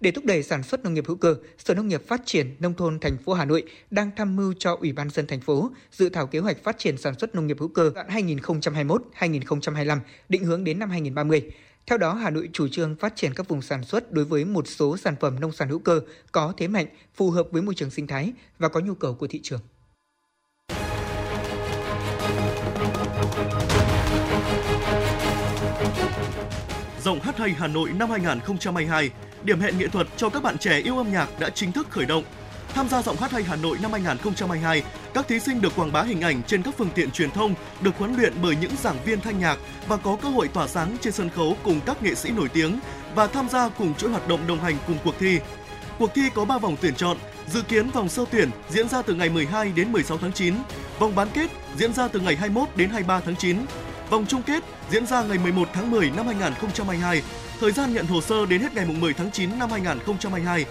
Để 0.00 0.10
thúc 0.10 0.24
đẩy 0.24 0.42
sản 0.42 0.62
xuất 0.62 0.84
nông 0.84 0.94
nghiệp 0.94 1.04
hữu 1.06 1.16
cơ, 1.16 1.36
Sở 1.58 1.74
Nông 1.74 1.88
nghiệp 1.88 2.02
Phát 2.06 2.22
triển 2.24 2.56
nông 2.58 2.74
thôn 2.74 2.98
thành 3.00 3.16
phố 3.24 3.32
Hà 3.32 3.44
Nội 3.44 3.62
đang 3.90 4.10
tham 4.16 4.36
mưu 4.36 4.54
cho 4.58 4.76
Ủy 4.80 4.92
ban 4.92 5.10
dân 5.10 5.26
thành 5.26 5.40
phố 5.40 5.70
dự 5.92 6.08
thảo 6.08 6.26
kế 6.26 6.38
hoạch 6.38 6.64
phát 6.64 6.78
triển 6.78 6.96
sản 6.96 7.14
xuất 7.18 7.34
nông 7.34 7.46
nghiệp 7.46 7.56
hữu 7.60 7.68
cơ 7.68 7.90
đoạn 7.94 8.08
2021-2025 8.08 9.98
định 10.28 10.44
hướng 10.44 10.64
đến 10.64 10.78
năm 10.78 10.90
2030. 10.90 11.42
Theo 11.86 11.98
đó, 11.98 12.14
Hà 12.14 12.30
Nội 12.30 12.48
chủ 12.52 12.68
trương 12.68 12.96
phát 12.96 13.16
triển 13.16 13.34
các 13.34 13.48
vùng 13.48 13.62
sản 13.62 13.84
xuất 13.84 14.12
đối 14.12 14.24
với 14.24 14.44
một 14.44 14.68
số 14.68 14.96
sản 14.96 15.14
phẩm 15.20 15.40
nông 15.40 15.52
sản 15.52 15.68
hữu 15.68 15.78
cơ 15.78 16.00
có 16.32 16.52
thế 16.56 16.68
mạnh, 16.68 16.86
phù 17.14 17.30
hợp 17.30 17.48
với 17.50 17.62
môi 17.62 17.74
trường 17.74 17.90
sinh 17.90 18.06
thái 18.06 18.32
và 18.58 18.68
có 18.68 18.80
nhu 18.80 18.94
cầu 18.94 19.14
của 19.14 19.26
thị 19.26 19.40
trường. 19.42 19.60
Rộng 27.08 27.20
hát 27.20 27.38
hay 27.38 27.54
Hà 27.58 27.66
Nội 27.66 27.90
năm 27.98 28.10
2022, 28.10 29.10
điểm 29.42 29.60
hẹn 29.60 29.78
nghệ 29.78 29.86
thuật 29.86 30.06
cho 30.16 30.28
các 30.28 30.42
bạn 30.42 30.58
trẻ 30.58 30.78
yêu 30.78 30.96
âm 30.96 31.12
nhạc 31.12 31.40
đã 31.40 31.50
chính 31.50 31.72
thức 31.72 31.86
khởi 31.90 32.06
động. 32.06 32.24
Tham 32.74 32.88
gia 32.88 33.02
Giọng 33.02 33.16
hát 33.16 33.32
hay 33.32 33.42
Hà 33.42 33.56
Nội 33.56 33.78
năm 33.82 33.92
2022, 33.92 34.82
các 35.14 35.28
thí 35.28 35.40
sinh 35.40 35.60
được 35.60 35.72
quảng 35.76 35.92
bá 35.92 36.02
hình 36.02 36.20
ảnh 36.20 36.42
trên 36.42 36.62
các 36.62 36.74
phương 36.78 36.88
tiện 36.94 37.10
truyền 37.10 37.30
thông, 37.30 37.54
được 37.80 37.98
huấn 37.98 38.16
luyện 38.16 38.32
bởi 38.42 38.56
những 38.60 38.72
giảng 38.82 38.96
viên 39.04 39.20
thanh 39.20 39.38
nhạc 39.38 39.58
và 39.86 39.96
có 39.96 40.16
cơ 40.22 40.28
hội 40.28 40.48
tỏa 40.48 40.68
sáng 40.68 40.96
trên 41.00 41.12
sân 41.12 41.30
khấu 41.30 41.56
cùng 41.62 41.80
các 41.86 42.02
nghệ 42.02 42.14
sĩ 42.14 42.30
nổi 42.30 42.48
tiếng 42.48 42.80
và 43.14 43.26
tham 43.26 43.48
gia 43.48 43.68
cùng 43.68 43.94
chuỗi 43.94 44.10
hoạt 44.10 44.28
động 44.28 44.46
đồng 44.46 44.60
hành 44.60 44.76
cùng 44.86 44.96
cuộc 45.04 45.14
thi. 45.18 45.38
Cuộc 45.98 46.14
thi 46.14 46.22
có 46.34 46.44
3 46.44 46.58
vòng 46.58 46.76
tuyển 46.80 46.94
chọn, 46.94 47.16
dự 47.48 47.62
kiến 47.62 47.90
vòng 47.90 48.08
sơ 48.08 48.24
tuyển 48.30 48.50
diễn 48.68 48.88
ra 48.88 49.02
từ 49.02 49.14
ngày 49.14 49.28
12 49.28 49.72
đến 49.72 49.92
16 49.92 50.18
tháng 50.18 50.32
9, 50.32 50.54
vòng 50.98 51.14
bán 51.14 51.28
kết 51.34 51.50
diễn 51.76 51.92
ra 51.92 52.08
từ 52.08 52.20
ngày 52.20 52.36
21 52.36 52.68
đến 52.76 52.90
23 52.90 53.20
tháng 53.20 53.36
9 53.36 53.56
Vòng 54.10 54.26
chung 54.26 54.42
kết 54.42 54.64
diễn 54.90 55.06
ra 55.06 55.22
ngày 55.22 55.38
11 55.38 55.68
tháng 55.72 55.90
10 55.90 56.10
năm 56.16 56.26
2022. 56.26 57.22
Thời 57.60 57.72
gian 57.72 57.94
nhận 57.94 58.06
hồ 58.06 58.20
sơ 58.20 58.46
đến 58.46 58.60
hết 58.60 58.74
ngày 58.74 58.86
10 58.86 59.12
tháng 59.12 59.30
9 59.30 59.58
năm 59.58 59.70
2022. 59.70 60.64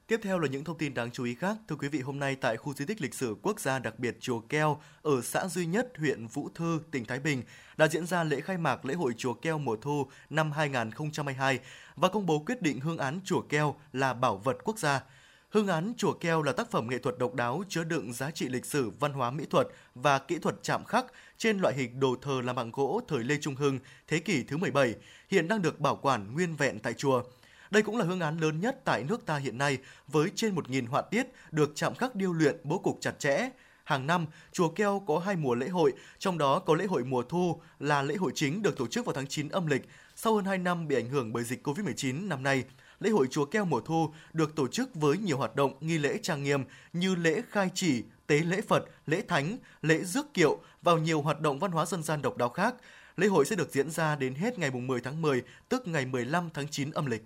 Tiếp 0.09 0.19
theo 0.23 0.39
là 0.39 0.47
những 0.47 0.63
thông 0.63 0.77
tin 0.77 0.93
đáng 0.93 1.11
chú 1.11 1.23
ý 1.23 1.35
khác. 1.35 1.57
Thưa 1.67 1.75
quý 1.75 1.87
vị, 1.87 2.01
hôm 2.01 2.19
nay 2.19 2.35
tại 2.35 2.57
khu 2.57 2.73
di 2.73 2.85
tích 2.85 3.01
lịch 3.01 3.13
sử 3.13 3.35
quốc 3.41 3.59
gia 3.59 3.79
đặc 3.79 3.99
biệt 3.99 4.17
Chùa 4.19 4.39
Keo 4.39 4.81
ở 5.01 5.21
xã 5.21 5.47
Duy 5.47 5.65
Nhất, 5.65 5.91
huyện 5.97 6.27
Vũ 6.27 6.49
Thư, 6.55 6.79
tỉnh 6.91 7.05
Thái 7.05 7.19
Bình 7.19 7.43
đã 7.77 7.87
diễn 7.87 8.05
ra 8.05 8.23
lễ 8.23 8.41
khai 8.41 8.57
mạc 8.57 8.85
lễ 8.85 8.93
hội 8.93 9.13
Chùa 9.17 9.33
Keo 9.33 9.57
mùa 9.57 9.75
thu 9.75 10.07
năm 10.29 10.51
2022 10.51 11.59
và 11.95 12.09
công 12.09 12.25
bố 12.25 12.39
quyết 12.39 12.61
định 12.61 12.79
hương 12.79 12.97
án 12.97 13.19
Chùa 13.25 13.41
Keo 13.41 13.75
là 13.93 14.13
bảo 14.13 14.37
vật 14.37 14.57
quốc 14.63 14.79
gia. 14.79 15.03
Hương 15.49 15.67
án 15.67 15.93
Chùa 15.97 16.13
Keo 16.13 16.41
là 16.41 16.51
tác 16.51 16.71
phẩm 16.71 16.87
nghệ 16.89 16.97
thuật 16.97 17.17
độc 17.17 17.35
đáo 17.35 17.63
chứa 17.69 17.83
đựng 17.83 18.13
giá 18.13 18.31
trị 18.31 18.49
lịch 18.49 18.65
sử, 18.65 18.91
văn 18.99 19.13
hóa 19.13 19.31
mỹ 19.31 19.45
thuật 19.49 19.67
và 19.95 20.19
kỹ 20.19 20.39
thuật 20.39 20.55
chạm 20.61 20.85
khắc 20.85 21.05
trên 21.37 21.59
loại 21.59 21.73
hình 21.73 21.99
đồ 21.99 22.15
thờ 22.21 22.41
làm 22.43 22.55
bằng 22.55 22.71
gỗ 22.71 23.01
thời 23.07 23.23
Lê 23.23 23.37
Trung 23.41 23.55
Hưng, 23.55 23.79
thế 24.07 24.19
kỷ 24.19 24.43
thứ 24.43 24.57
17, 24.57 24.95
hiện 25.29 25.47
đang 25.47 25.61
được 25.61 25.79
bảo 25.79 25.95
quản 25.95 26.33
nguyên 26.33 26.55
vẹn 26.55 26.79
tại 26.79 26.93
chùa. 26.93 27.23
Đây 27.71 27.83
cũng 27.83 27.97
là 27.97 28.05
hương 28.05 28.19
án 28.19 28.37
lớn 28.37 28.59
nhất 28.59 28.79
tại 28.85 29.03
nước 29.03 29.25
ta 29.25 29.37
hiện 29.37 29.57
nay 29.57 29.77
với 30.07 30.29
trên 30.35 30.55
1.000 30.55 30.87
họa 30.87 31.01
tiết 31.01 31.27
được 31.51 31.71
chạm 31.75 31.95
khắc 31.95 32.15
điêu 32.15 32.33
luyện 32.33 32.55
bố 32.63 32.77
cục 32.77 32.97
chặt 33.01 33.19
chẽ. 33.19 33.49
Hàng 33.83 34.07
năm, 34.07 34.25
chùa 34.51 34.69
Keo 34.69 35.03
có 35.07 35.19
hai 35.19 35.35
mùa 35.35 35.55
lễ 35.55 35.67
hội, 35.67 35.93
trong 36.19 36.37
đó 36.37 36.59
có 36.59 36.75
lễ 36.75 36.85
hội 36.85 37.03
mùa 37.03 37.23
thu 37.23 37.61
là 37.79 38.01
lễ 38.01 38.15
hội 38.15 38.31
chính 38.35 38.61
được 38.61 38.77
tổ 38.77 38.87
chức 38.87 39.05
vào 39.05 39.13
tháng 39.13 39.27
9 39.27 39.49
âm 39.49 39.67
lịch. 39.67 39.81
Sau 40.15 40.35
hơn 40.35 40.45
2 40.45 40.57
năm 40.57 40.87
bị 40.87 40.95
ảnh 40.95 41.09
hưởng 41.09 41.33
bởi 41.33 41.43
dịch 41.43 41.67
Covid-19 41.67 42.27
năm 42.27 42.43
nay, 42.43 42.63
lễ 42.99 43.09
hội 43.09 43.27
chùa 43.31 43.45
Keo 43.45 43.65
mùa 43.65 43.81
thu 43.81 44.13
được 44.33 44.55
tổ 44.55 44.67
chức 44.67 44.95
với 44.95 45.17
nhiều 45.17 45.37
hoạt 45.37 45.55
động 45.55 45.73
nghi 45.79 45.97
lễ 45.97 46.19
trang 46.23 46.43
nghiêm 46.43 46.63
như 46.93 47.15
lễ 47.15 47.41
khai 47.49 47.69
chỉ, 47.73 48.03
tế 48.27 48.39
lễ 48.39 48.61
Phật, 48.61 48.85
lễ 49.05 49.21
thánh, 49.27 49.57
lễ 49.81 50.03
rước 50.03 50.33
kiệu 50.33 50.59
vào 50.81 50.97
nhiều 50.97 51.21
hoạt 51.21 51.41
động 51.41 51.59
văn 51.59 51.71
hóa 51.71 51.85
dân 51.85 52.03
gian 52.03 52.21
độc 52.21 52.37
đáo 52.37 52.49
khác. 52.49 52.75
Lễ 53.17 53.27
hội 53.27 53.45
sẽ 53.45 53.55
được 53.55 53.71
diễn 53.71 53.91
ra 53.91 54.15
đến 54.15 54.35
hết 54.35 54.59
ngày 54.59 54.71
10 54.71 55.01
tháng 55.01 55.21
10, 55.21 55.43
tức 55.69 55.87
ngày 55.87 56.05
15 56.05 56.49
tháng 56.53 56.67
9 56.67 56.91
âm 56.91 57.05
lịch. 57.05 57.23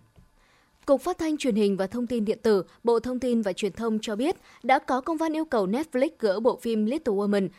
Cục 0.85 1.01
Phát 1.01 1.17
thanh 1.17 1.37
Truyền 1.37 1.55
hình 1.55 1.77
và 1.77 1.87
Thông 1.87 2.07
tin 2.07 2.25
Điện 2.25 2.39
tử, 2.43 2.63
Bộ 2.83 2.99
Thông 2.99 3.19
tin 3.19 3.41
và 3.41 3.53
Truyền 3.53 3.71
thông 3.71 3.99
cho 4.01 4.15
biết 4.15 4.35
đã 4.63 4.79
có 4.79 5.01
công 5.01 5.17
văn 5.17 5.35
yêu 5.35 5.45
cầu 5.45 5.67
Netflix 5.67 6.09
gỡ 6.19 6.39
bộ 6.39 6.59
phim 6.61 6.85
Little 6.85 7.13
Women, 7.13 7.49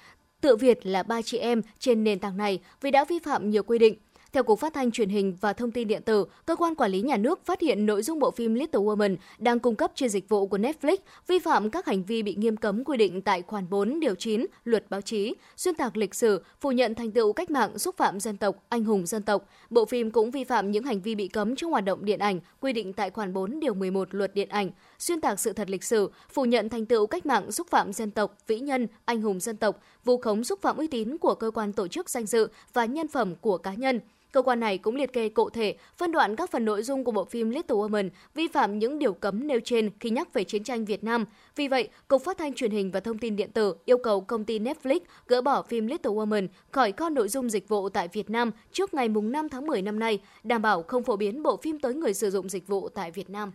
tự 0.41 0.57
Việt 0.57 0.87
là 0.87 1.03
ba 1.03 1.23
chị 1.23 1.39
em 1.39 1.63
trên 1.79 2.05
nền 2.05 2.19
tảng 2.19 2.37
này 2.37 2.61
vì 2.81 2.91
đã 2.91 3.05
vi 3.05 3.19
phạm 3.19 3.51
nhiều 3.51 3.63
quy 3.63 3.79
định. 3.79 3.97
Theo 4.35 4.42
Cục 4.42 4.61
Phát 4.61 4.75
thanh 4.75 4.90
Truyền 4.90 5.09
hình 5.09 5.37
và 5.40 5.53
Thông 5.53 5.70
tin 5.70 5.88
Điện 5.88 6.03
tử, 6.03 6.27
cơ 6.47 6.57
quan 6.57 6.75
quản 6.75 6.90
lý 6.90 7.01
nhà 7.01 7.16
nước 7.16 7.47
phát 7.47 7.61
hiện 7.61 7.87
nội 7.87 8.03
dung 8.03 8.18
bộ 8.18 8.31
phim 8.31 8.55
Little 8.55 8.81
Woman 8.81 9.16
đang 9.38 9.59
cung 9.59 9.77
cấp 9.77 9.92
trên 9.94 10.09
dịch 10.09 10.29
vụ 10.29 10.47
của 10.47 10.59
Netflix 10.59 10.97
vi 11.27 11.38
phạm 11.38 11.70
các 11.70 11.87
hành 11.87 12.05
vi 12.05 12.23
bị 12.23 12.35
nghiêm 12.35 12.57
cấm 12.57 12.85
quy 12.85 12.97
định 12.97 13.23
tại 13.23 13.42
khoản 13.42 13.70
4 13.70 14.01
điều 14.01 14.14
9 14.14 14.47
Luật 14.64 14.90
báo 14.90 15.01
chí, 15.01 15.35
xuyên 15.57 15.75
tạc 15.75 15.97
lịch 15.97 16.14
sử, 16.14 16.42
phủ 16.61 16.73
nhận 16.73 16.94
thành 16.94 17.11
tựu 17.11 17.33
cách 17.33 17.51
mạng, 17.51 17.79
xúc 17.79 17.97
phạm 17.97 18.20
dân 18.20 18.37
tộc, 18.37 18.57
anh 18.68 18.85
hùng 18.85 19.07
dân 19.07 19.23
tộc. 19.23 19.49
Bộ 19.70 19.85
phim 19.85 20.11
cũng 20.11 20.31
vi 20.31 20.44
phạm 20.44 20.70
những 20.70 20.85
hành 20.85 21.01
vi 21.01 21.14
bị 21.14 21.29
cấm 21.29 21.57
trong 21.57 21.70
hoạt 21.70 21.85
động 21.85 22.05
điện 22.05 22.18
ảnh 22.18 22.40
quy 22.61 22.73
định 22.73 22.92
tại 22.92 23.11
khoản 23.11 23.33
4 23.33 23.61
điều 23.61 23.75
11 23.75 24.14
Luật 24.14 24.35
điện 24.35 24.49
ảnh, 24.49 24.70
xuyên 24.99 25.21
tạc 25.21 25.41
sự 25.41 25.53
thật 25.53 25.71
lịch 25.71 25.85
sử, 25.85 26.11
phủ 26.31 26.45
nhận 26.45 26.69
thành 26.69 26.87
tựu 26.87 27.07
cách 27.07 27.27
mạng, 27.27 27.53
xúc 27.53 27.67
phạm 27.71 27.93
dân 27.93 28.11
tộc, 28.11 28.37
vĩ 28.47 28.61
nhân, 28.61 28.87
anh 29.05 29.23
hùng 29.23 29.41
dân 29.41 29.57
tộc, 29.57 29.81
vu 30.05 30.19
khống 30.19 30.45
xúc 30.45 30.63
phạm 30.63 30.77
uy 30.77 30.87
tín 30.87 31.19
của 31.19 31.35
cơ 31.35 31.51
quan 31.51 31.73
tổ 31.73 31.89
chức 31.89 32.11
danh 32.11 32.27
dự 32.27 32.49
và 32.73 32.85
nhân 32.85 33.09
phẩm 33.09 33.35
của 33.41 33.59
cá 33.59 33.75
nhân. 33.75 34.01
Cơ 34.35 34.43
quan 34.43 34.61
này 34.61 34.79
cũng 34.79 34.97
liệt 34.97 35.13
kê 35.13 35.29
cụ 35.29 35.51
thể, 35.51 35.77
phân 35.97 36.13
đoạn 36.13 36.37
các 36.37 36.51
phần 36.51 36.65
nội 36.65 36.83
dung 36.83 37.05
của 37.05 37.13
bộ 37.13 37.25
phim 37.25 37.51
Little 37.51 37.77
Women 37.77 38.11
vi 38.35 38.49
phạm 38.49 38.79
những 38.79 38.99
điều 38.99 39.13
cấm 39.13 39.47
nêu 39.47 39.61
trên 39.65 39.91
khi 40.01 40.11
nhắc 40.11 40.33
về 40.33 40.45
chiến 40.45 40.65
tranh 40.65 40.85
Việt 40.85 41.05
Nam. 41.05 41.25
Vì 41.57 41.69
vậy, 41.69 41.89
Cục 42.09 42.25
Phát 42.25 42.39
thanh 42.39 42.55
Truyền 42.55 42.71
hình 42.71 42.91
và 42.91 43.01
Thông 43.01 43.19
tin 43.19 43.37
Điện 43.37 43.51
tử 43.53 43.75
yêu 43.85 43.99
cầu 43.99 44.21
công 44.21 44.45
ty 44.45 44.59
Netflix 44.59 45.01
gỡ 45.27 45.41
bỏ 45.41 45.63
phim 45.63 45.87
Little 45.87 46.13
Women 46.13 46.49
khỏi 46.71 46.93
kho 46.93 47.09
nội 47.09 47.29
dung 47.29 47.51
dịch 47.51 47.69
vụ 47.69 47.89
tại 47.89 48.09
Việt 48.09 48.31
Nam 48.31 48.51
trước 48.73 48.95
ngày 48.95 49.09
5 49.09 49.49
tháng 49.49 49.67
10 49.67 49.83
năm 49.83 49.99
nay, 49.99 50.19
đảm 50.43 50.63
bảo 50.63 50.83
không 50.83 51.05
phổ 51.05 51.17
biến 51.17 51.43
bộ 51.43 51.57
phim 51.57 51.79
tới 51.79 51.95
người 51.95 52.15
sử 52.15 52.31
dụng 52.31 52.49
dịch 52.49 52.67
vụ 52.67 52.89
tại 52.89 53.11
Việt 53.11 53.31
Nam. 53.31 53.53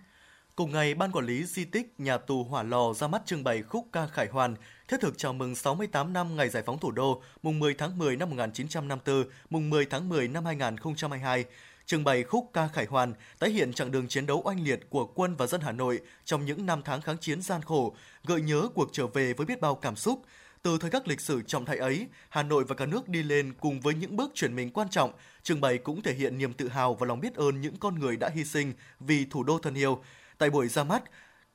Cùng 0.60 0.72
ngày, 0.72 0.94
Ban 0.94 1.12
Quản 1.12 1.26
lý 1.26 1.46
Di 1.46 1.66
tích 1.66 1.94
Nhà 1.98 2.18
tù 2.18 2.44
Hỏa 2.44 2.64
Lò 2.64 2.94
ra 2.94 3.08
mắt 3.08 3.22
trưng 3.26 3.44
bày 3.44 3.64
khúc 3.64 3.88
ca 3.92 4.08
Khải 4.08 4.28
Hoàn, 4.28 4.56
thiết 4.88 4.98
thực 5.02 5.18
chào 5.18 5.34
mừng 5.34 5.56
68 5.56 6.14
năm 6.14 6.36
ngày 6.36 6.50
giải 6.50 6.64
phóng 6.66 6.80
thủ 6.80 6.92
đô, 6.92 7.22
mùng 7.44 7.60
10 7.60 7.74
tháng 7.74 7.98
10 7.98 8.16
năm 8.16 8.30
1954, 8.30 9.24
mùng 9.50 9.70
10 9.70 9.86
tháng 9.86 10.10
10 10.10 10.28
năm 10.28 10.46
2022. 10.46 11.46
Trưng 11.86 12.04
bày 12.04 12.24
khúc 12.24 12.50
ca 12.54 12.68
Khải 12.68 12.86
Hoàn 12.86 13.14
tái 13.40 13.50
hiện 13.50 13.74
chặng 13.74 13.92
đường 13.92 14.08
chiến 14.08 14.26
đấu 14.26 14.42
oanh 14.46 14.64
liệt 14.64 14.80
của 14.90 15.06
quân 15.06 15.36
và 15.36 15.48
dân 15.48 15.62
Hà 15.62 15.72
Nội 15.72 16.00
trong 16.26 16.46
những 16.46 16.66
năm 16.66 16.82
tháng 16.86 17.02
kháng 17.02 17.18
chiến 17.18 17.42
gian 17.42 17.62
khổ, 17.62 17.96
gợi 18.26 18.42
nhớ 18.42 18.68
cuộc 18.76 18.90
trở 18.92 19.08
về 19.08 19.34
với 19.34 19.46
biết 19.46 19.62
bao 19.62 19.76
cảm 19.76 19.96
xúc. 19.96 20.22
Từ 20.62 20.78
thời 20.78 20.92
khắc 20.92 21.08
lịch 21.08 21.22
sử 21.22 21.42
trọng 21.42 21.66
đại 21.66 21.78
ấy, 21.78 22.08
Hà 22.30 22.44
Nội 22.44 22.64
và 22.64 22.76
cả 22.76 22.86
nước 22.86 23.10
đi 23.10 23.24
lên 23.24 23.54
cùng 23.60 23.80
với 23.80 23.94
những 23.94 24.16
bước 24.16 24.32
chuyển 24.36 24.56
mình 24.56 24.70
quan 24.70 24.90
trọng, 24.90 25.12
trưng 25.44 25.62
bày 25.62 25.78
cũng 25.78 26.02
thể 26.02 26.14
hiện 26.14 26.38
niềm 26.38 26.54
tự 26.54 26.68
hào 26.68 26.94
và 26.94 27.08
lòng 27.08 27.20
biết 27.20 27.36
ơn 27.36 27.62
những 27.62 27.76
con 27.76 28.00
người 28.00 28.18
đã 28.18 28.30
hy 28.36 28.46
sinh 28.46 28.74
vì 29.00 29.26
thủ 29.26 29.44
đô 29.44 29.60
thân 29.60 29.74
yêu, 29.74 30.04
Tại 30.40 30.50
buổi 30.50 30.68
ra 30.68 30.84
mắt, 30.84 31.04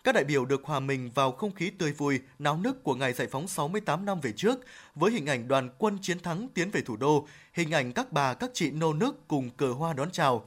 các 0.05 0.15
đại 0.15 0.25
biểu 0.25 0.45
được 0.45 0.65
hòa 0.65 0.81
mình 0.81 1.11
vào 1.15 1.33
không 1.33 1.55
khí 1.55 1.71
tươi 1.71 1.93
vui, 1.93 2.21
náo 2.39 2.57
nức 2.57 2.85
của 2.85 2.95
ngày 2.95 3.13
giải 3.13 3.27
phóng 3.31 3.49
68 3.49 4.05
năm 4.05 4.21
về 4.21 4.33
trước, 4.33 4.61
với 4.95 5.13
hình 5.13 5.27
ảnh 5.27 5.49
đoàn 5.49 5.69
quân 5.79 5.99
chiến 6.03 6.19
thắng 6.19 6.49
tiến 6.55 6.71
về 6.71 6.81
thủ 6.81 6.97
đô, 6.97 7.27
hình 7.53 7.71
ảnh 7.71 7.93
các 7.93 8.13
bà 8.13 8.35
các 8.35 8.51
chị 8.55 8.71
nô 8.71 8.93
nức 8.93 9.29
cùng 9.29 9.51
cờ 9.51 9.73
hoa 9.73 9.93
đón 9.93 10.11
chào. 10.11 10.45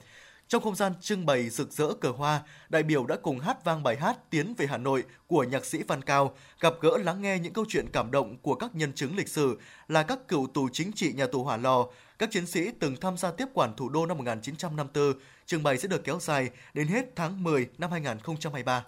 Trong 0.48 0.64
không 0.64 0.76
gian 0.76 0.94
trưng 1.02 1.26
bày 1.26 1.50
rực 1.50 1.72
rỡ 1.72 1.94
cờ 1.94 2.10
hoa, 2.10 2.42
đại 2.70 2.84
biểu 2.84 3.06
đã 3.06 3.16
cùng 3.16 3.40
hát 3.40 3.66
vang 3.66 3.84
bài 3.84 3.96
hát 3.96 4.30
Tiến 4.30 4.54
về 4.58 4.68
Hà 4.68 4.78
Nội 4.78 5.04
của 5.28 5.44
nhạc 5.44 5.66
sĩ 5.66 5.84
Văn 5.88 6.02
Cao, 6.02 6.36
gặp 6.60 6.74
gỡ 6.82 6.98
lắng 6.98 7.22
nghe 7.22 7.40
những 7.40 7.54
câu 7.54 7.66
chuyện 7.68 7.86
cảm 7.94 8.12
động 8.12 8.38
của 8.38 8.56
các 8.56 8.76
nhân 8.76 8.94
chứng 8.94 9.16
lịch 9.16 9.28
sử 9.28 9.60
là 9.88 10.04
các 10.04 10.28
cựu 10.28 10.48
tù 10.54 10.70
chính 10.74 10.92
trị 10.92 11.14
nhà 11.14 11.28
tù 11.28 11.44
Hỏa 11.44 11.58
Lò, 11.58 11.88
các 12.20 12.32
chiến 12.32 12.46
sĩ 12.46 12.72
từng 12.80 12.96
tham 12.96 13.18
gia 13.18 13.32
tiếp 13.32 13.46
quản 13.54 13.76
thủ 13.76 13.90
đô 13.90 14.06
năm 14.06 14.18
1954. 14.18 15.14
Trưng 15.46 15.64
bày 15.64 15.78
sẽ 15.78 15.88
được 15.88 16.04
kéo 16.04 16.20
dài 16.20 16.50
đến 16.74 16.88
hết 16.88 17.06
tháng 17.16 17.44
10 17.44 17.68
năm 17.78 17.92
2023. 17.92 18.84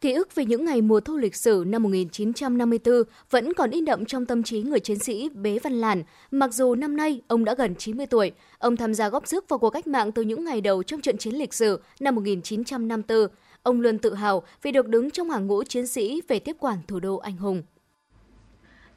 Ký 0.00 0.12
ức 0.12 0.34
về 0.34 0.44
những 0.44 0.64
ngày 0.64 0.82
mùa 0.82 1.00
thu 1.00 1.16
lịch 1.16 1.36
sử 1.36 1.64
năm 1.66 1.82
1954 1.82 3.02
vẫn 3.30 3.52
còn 3.52 3.70
in 3.70 3.84
đậm 3.84 4.04
trong 4.04 4.26
tâm 4.26 4.42
trí 4.42 4.62
người 4.62 4.80
chiến 4.80 4.98
sĩ 4.98 5.28
Bế 5.28 5.58
Văn 5.58 5.72
Làn. 5.72 6.02
Mặc 6.30 6.54
dù 6.54 6.74
năm 6.74 6.96
nay 6.96 7.20
ông 7.28 7.44
đã 7.44 7.54
gần 7.54 7.74
90 7.74 8.06
tuổi, 8.06 8.32
ông 8.58 8.76
tham 8.76 8.94
gia 8.94 9.08
góp 9.08 9.26
sức 9.26 9.48
vào 9.48 9.58
cuộc 9.58 9.70
cách 9.70 9.86
mạng 9.86 10.12
từ 10.12 10.22
những 10.22 10.44
ngày 10.44 10.60
đầu 10.60 10.82
trong 10.82 11.00
trận 11.00 11.18
chiến 11.18 11.34
lịch 11.34 11.54
sử 11.54 11.80
năm 12.00 12.14
1954. 12.14 13.28
Ông 13.62 13.80
luôn 13.80 13.98
tự 13.98 14.14
hào 14.14 14.42
vì 14.62 14.72
được 14.72 14.88
đứng 14.88 15.10
trong 15.10 15.30
hàng 15.30 15.46
ngũ 15.46 15.64
chiến 15.64 15.86
sĩ 15.86 16.22
về 16.28 16.38
tiếp 16.38 16.56
quản 16.58 16.78
thủ 16.88 17.00
đô 17.00 17.16
anh 17.16 17.36
hùng. 17.36 17.62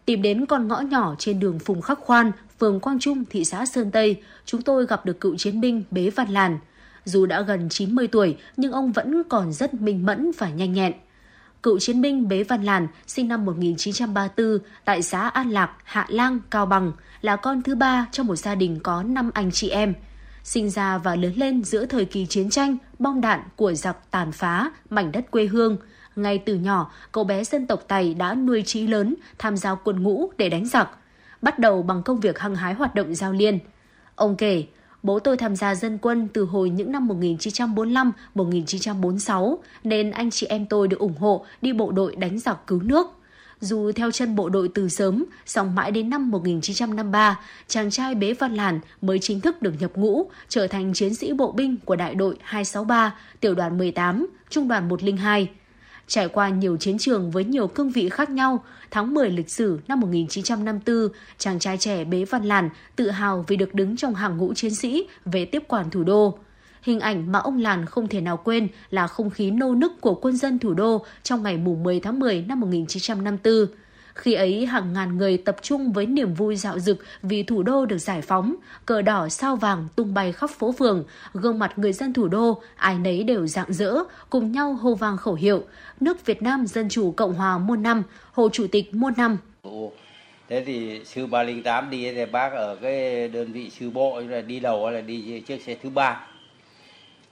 Tìm 0.05 0.21
đến 0.21 0.45
con 0.45 0.67
ngõ 0.67 0.79
nhỏ 0.79 1.15
trên 1.17 1.39
đường 1.39 1.59
Phùng 1.59 1.81
Khắc 1.81 1.99
Khoan, 1.99 2.31
phường 2.59 2.79
Quang 2.79 2.99
Trung, 2.99 3.25
thị 3.29 3.45
xã 3.45 3.65
Sơn 3.65 3.91
Tây, 3.91 4.21
chúng 4.45 4.61
tôi 4.61 4.85
gặp 4.85 5.05
được 5.05 5.19
cựu 5.19 5.35
chiến 5.35 5.61
binh 5.61 5.83
Bế 5.91 6.09
Văn 6.09 6.29
Làn. 6.29 6.59
Dù 7.09 7.25
đã 7.25 7.41
gần 7.41 7.69
90 7.69 8.07
tuổi, 8.07 8.37
nhưng 8.57 8.71
ông 8.71 8.91
vẫn 8.91 9.23
còn 9.29 9.53
rất 9.53 9.73
minh 9.73 10.05
mẫn 10.05 10.31
và 10.37 10.49
nhanh 10.49 10.73
nhẹn. 10.73 10.93
Cựu 11.63 11.79
chiến 11.79 12.01
binh 12.01 12.27
Bế 12.27 12.43
Văn 12.43 12.63
Làn, 12.63 12.87
sinh 13.07 13.27
năm 13.27 13.45
1934 13.45 14.59
tại 14.85 15.01
xã 15.01 15.29
An 15.29 15.49
Lạc, 15.49 15.71
Hạ 15.83 16.05
Lang, 16.09 16.39
Cao 16.49 16.65
Bằng, 16.65 16.91
là 17.21 17.35
con 17.35 17.61
thứ 17.61 17.75
ba 17.75 18.07
trong 18.11 18.27
một 18.27 18.35
gia 18.35 18.55
đình 18.55 18.79
có 18.83 19.03
5 19.03 19.31
anh 19.33 19.51
chị 19.51 19.69
em. 19.69 19.93
Sinh 20.43 20.69
ra 20.69 20.97
và 20.97 21.15
lớn 21.15 21.33
lên 21.35 21.63
giữa 21.63 21.85
thời 21.85 22.05
kỳ 22.05 22.25
chiến 22.25 22.49
tranh, 22.49 22.77
bom 22.99 23.21
đạn 23.21 23.39
của 23.55 23.73
giặc 23.73 23.97
tàn 24.11 24.31
phá, 24.31 24.71
mảnh 24.89 25.11
đất 25.11 25.31
quê 25.31 25.45
hương. 25.45 25.77
Ngay 26.15 26.37
từ 26.37 26.55
nhỏ, 26.55 26.91
cậu 27.11 27.23
bé 27.23 27.43
dân 27.43 27.67
tộc 27.67 27.83
Tày 27.87 28.13
đã 28.13 28.33
nuôi 28.33 28.63
trí 28.65 28.87
lớn, 28.87 29.15
tham 29.37 29.57
gia 29.57 29.75
quân 29.75 30.03
ngũ 30.03 30.31
để 30.37 30.49
đánh 30.49 30.65
giặc. 30.65 30.89
Bắt 31.41 31.59
đầu 31.59 31.83
bằng 31.83 32.03
công 32.03 32.19
việc 32.19 32.39
hăng 32.39 32.55
hái 32.55 32.73
hoạt 32.73 32.95
động 32.95 33.15
giao 33.15 33.33
liên. 33.33 33.59
Ông 34.15 34.35
kể, 34.35 34.65
Bố 35.03 35.19
tôi 35.19 35.37
tham 35.37 35.55
gia 35.55 35.75
dân 35.75 35.97
quân 35.97 36.27
từ 36.33 36.43
hồi 36.43 36.69
những 36.69 36.91
năm 36.91 37.07
1945-1946 38.35 39.57
nên 39.83 40.11
anh 40.11 40.31
chị 40.31 40.47
em 40.47 40.65
tôi 40.65 40.87
được 40.87 40.99
ủng 40.99 41.17
hộ 41.19 41.45
đi 41.61 41.73
bộ 41.73 41.91
đội 41.91 42.15
đánh 42.15 42.39
giặc 42.39 42.67
cứu 42.67 42.81
nước. 42.81 43.07
Dù 43.61 43.91
theo 43.91 44.11
chân 44.11 44.35
bộ 44.35 44.49
đội 44.49 44.69
từ 44.73 44.89
sớm, 44.89 45.25
song 45.45 45.75
mãi 45.75 45.91
đến 45.91 46.09
năm 46.09 46.31
1953, 46.31 47.39
chàng 47.67 47.91
trai 47.91 48.15
Bế 48.15 48.33
Văn 48.33 48.55
Làn 48.55 48.79
mới 49.01 49.19
chính 49.19 49.41
thức 49.41 49.61
được 49.61 49.73
nhập 49.79 49.91
ngũ, 49.95 50.25
trở 50.49 50.67
thành 50.67 50.93
chiến 50.93 51.15
sĩ 51.15 51.33
bộ 51.33 51.51
binh 51.51 51.77
của 51.85 51.95
đại 51.95 52.15
đội 52.15 52.35
263, 52.41 53.15
tiểu 53.39 53.55
đoàn 53.55 53.77
18, 53.77 54.27
trung 54.49 54.67
đoàn 54.67 54.89
102. 54.89 55.49
Trải 56.09 56.27
qua 56.27 56.49
nhiều 56.49 56.77
chiến 56.77 56.97
trường 56.97 57.31
với 57.31 57.43
nhiều 57.43 57.67
cương 57.67 57.89
vị 57.89 58.09
khác 58.09 58.29
nhau, 58.29 58.63
tháng 58.91 59.13
10 59.13 59.29
lịch 59.29 59.49
sử 59.49 59.79
năm 59.87 59.99
1954, 59.99 61.07
chàng 61.37 61.59
trai 61.59 61.77
trẻ 61.77 62.03
Bế 62.03 62.25
Văn 62.25 62.43
Làn 62.43 62.69
tự 62.95 63.09
hào 63.09 63.45
vì 63.47 63.57
được 63.57 63.73
đứng 63.73 63.97
trong 63.97 64.15
hàng 64.15 64.37
ngũ 64.37 64.53
chiến 64.53 64.75
sĩ 64.75 65.07
về 65.25 65.45
tiếp 65.45 65.63
quản 65.67 65.89
thủ 65.89 66.03
đô. 66.03 66.37
Hình 66.81 66.99
ảnh 66.99 67.31
mà 67.31 67.39
ông 67.39 67.57
Làn 67.57 67.85
không 67.85 68.07
thể 68.07 68.21
nào 68.21 68.37
quên 68.37 68.67
là 68.89 69.07
không 69.07 69.29
khí 69.29 69.51
nô 69.51 69.75
nức 69.75 70.01
của 70.01 70.15
quân 70.15 70.37
dân 70.37 70.59
thủ 70.59 70.73
đô 70.73 71.05
trong 71.23 71.43
ngày 71.43 71.57
mùng 71.57 71.83
10 71.83 71.99
tháng 71.99 72.19
10 72.19 72.41
năm 72.41 72.59
1954. 72.59 73.65
Khi 74.19 74.33
ấy 74.33 74.65
hàng 74.65 74.93
ngàn 74.93 75.17
người 75.17 75.37
tập 75.37 75.55
trung 75.61 75.91
với 75.91 76.05
niềm 76.05 76.33
vui 76.33 76.55
dạo 76.55 76.79
dực 76.79 76.97
vì 77.23 77.43
thủ 77.43 77.63
đô 77.63 77.85
được 77.85 77.97
giải 77.97 78.21
phóng, 78.21 78.55
cờ 78.85 79.01
đỏ 79.01 79.29
sao 79.29 79.55
vàng 79.55 79.87
tung 79.95 80.13
bay 80.13 80.31
khắp 80.31 80.49
phố 80.49 80.71
phường, 80.71 81.03
gương 81.33 81.59
mặt 81.59 81.73
người 81.75 81.93
dân 81.93 82.13
thủ 82.13 82.27
đô 82.27 82.61
ai 82.75 82.95
nấy 82.95 83.23
đều 83.23 83.47
rạng 83.47 83.73
rỡ, 83.73 83.93
cùng 84.29 84.51
nhau 84.51 84.73
hô 84.73 84.95
vang 84.95 85.17
khẩu 85.17 85.33
hiệu, 85.33 85.63
nước 85.99 86.25
Việt 86.25 86.41
Nam 86.41 86.67
Dân 86.67 86.89
Chủ 86.89 87.11
Cộng 87.11 87.33
Hòa 87.33 87.57
muôn 87.57 87.83
năm, 87.83 88.03
Hồ 88.31 88.49
Chủ 88.49 88.67
tịch 88.71 88.93
muôn 88.93 89.13
năm. 89.17 89.37
Thế 90.49 90.63
thì 90.65 91.01
sư 91.05 91.25
308 91.25 91.89
đi 91.89 92.13
thì 92.13 92.25
bác 92.25 92.53
ở 92.53 92.75
cái 92.75 93.27
đơn 93.27 93.51
vị 93.51 93.69
sư 93.69 93.89
bộ 93.89 94.19
là 94.19 94.41
đi 94.41 94.59
đầu 94.59 94.89
là 94.89 95.01
đi 95.01 95.43
chiếc 95.47 95.61
xe 95.61 95.75
thứ 95.83 95.89
ba. 95.89 96.27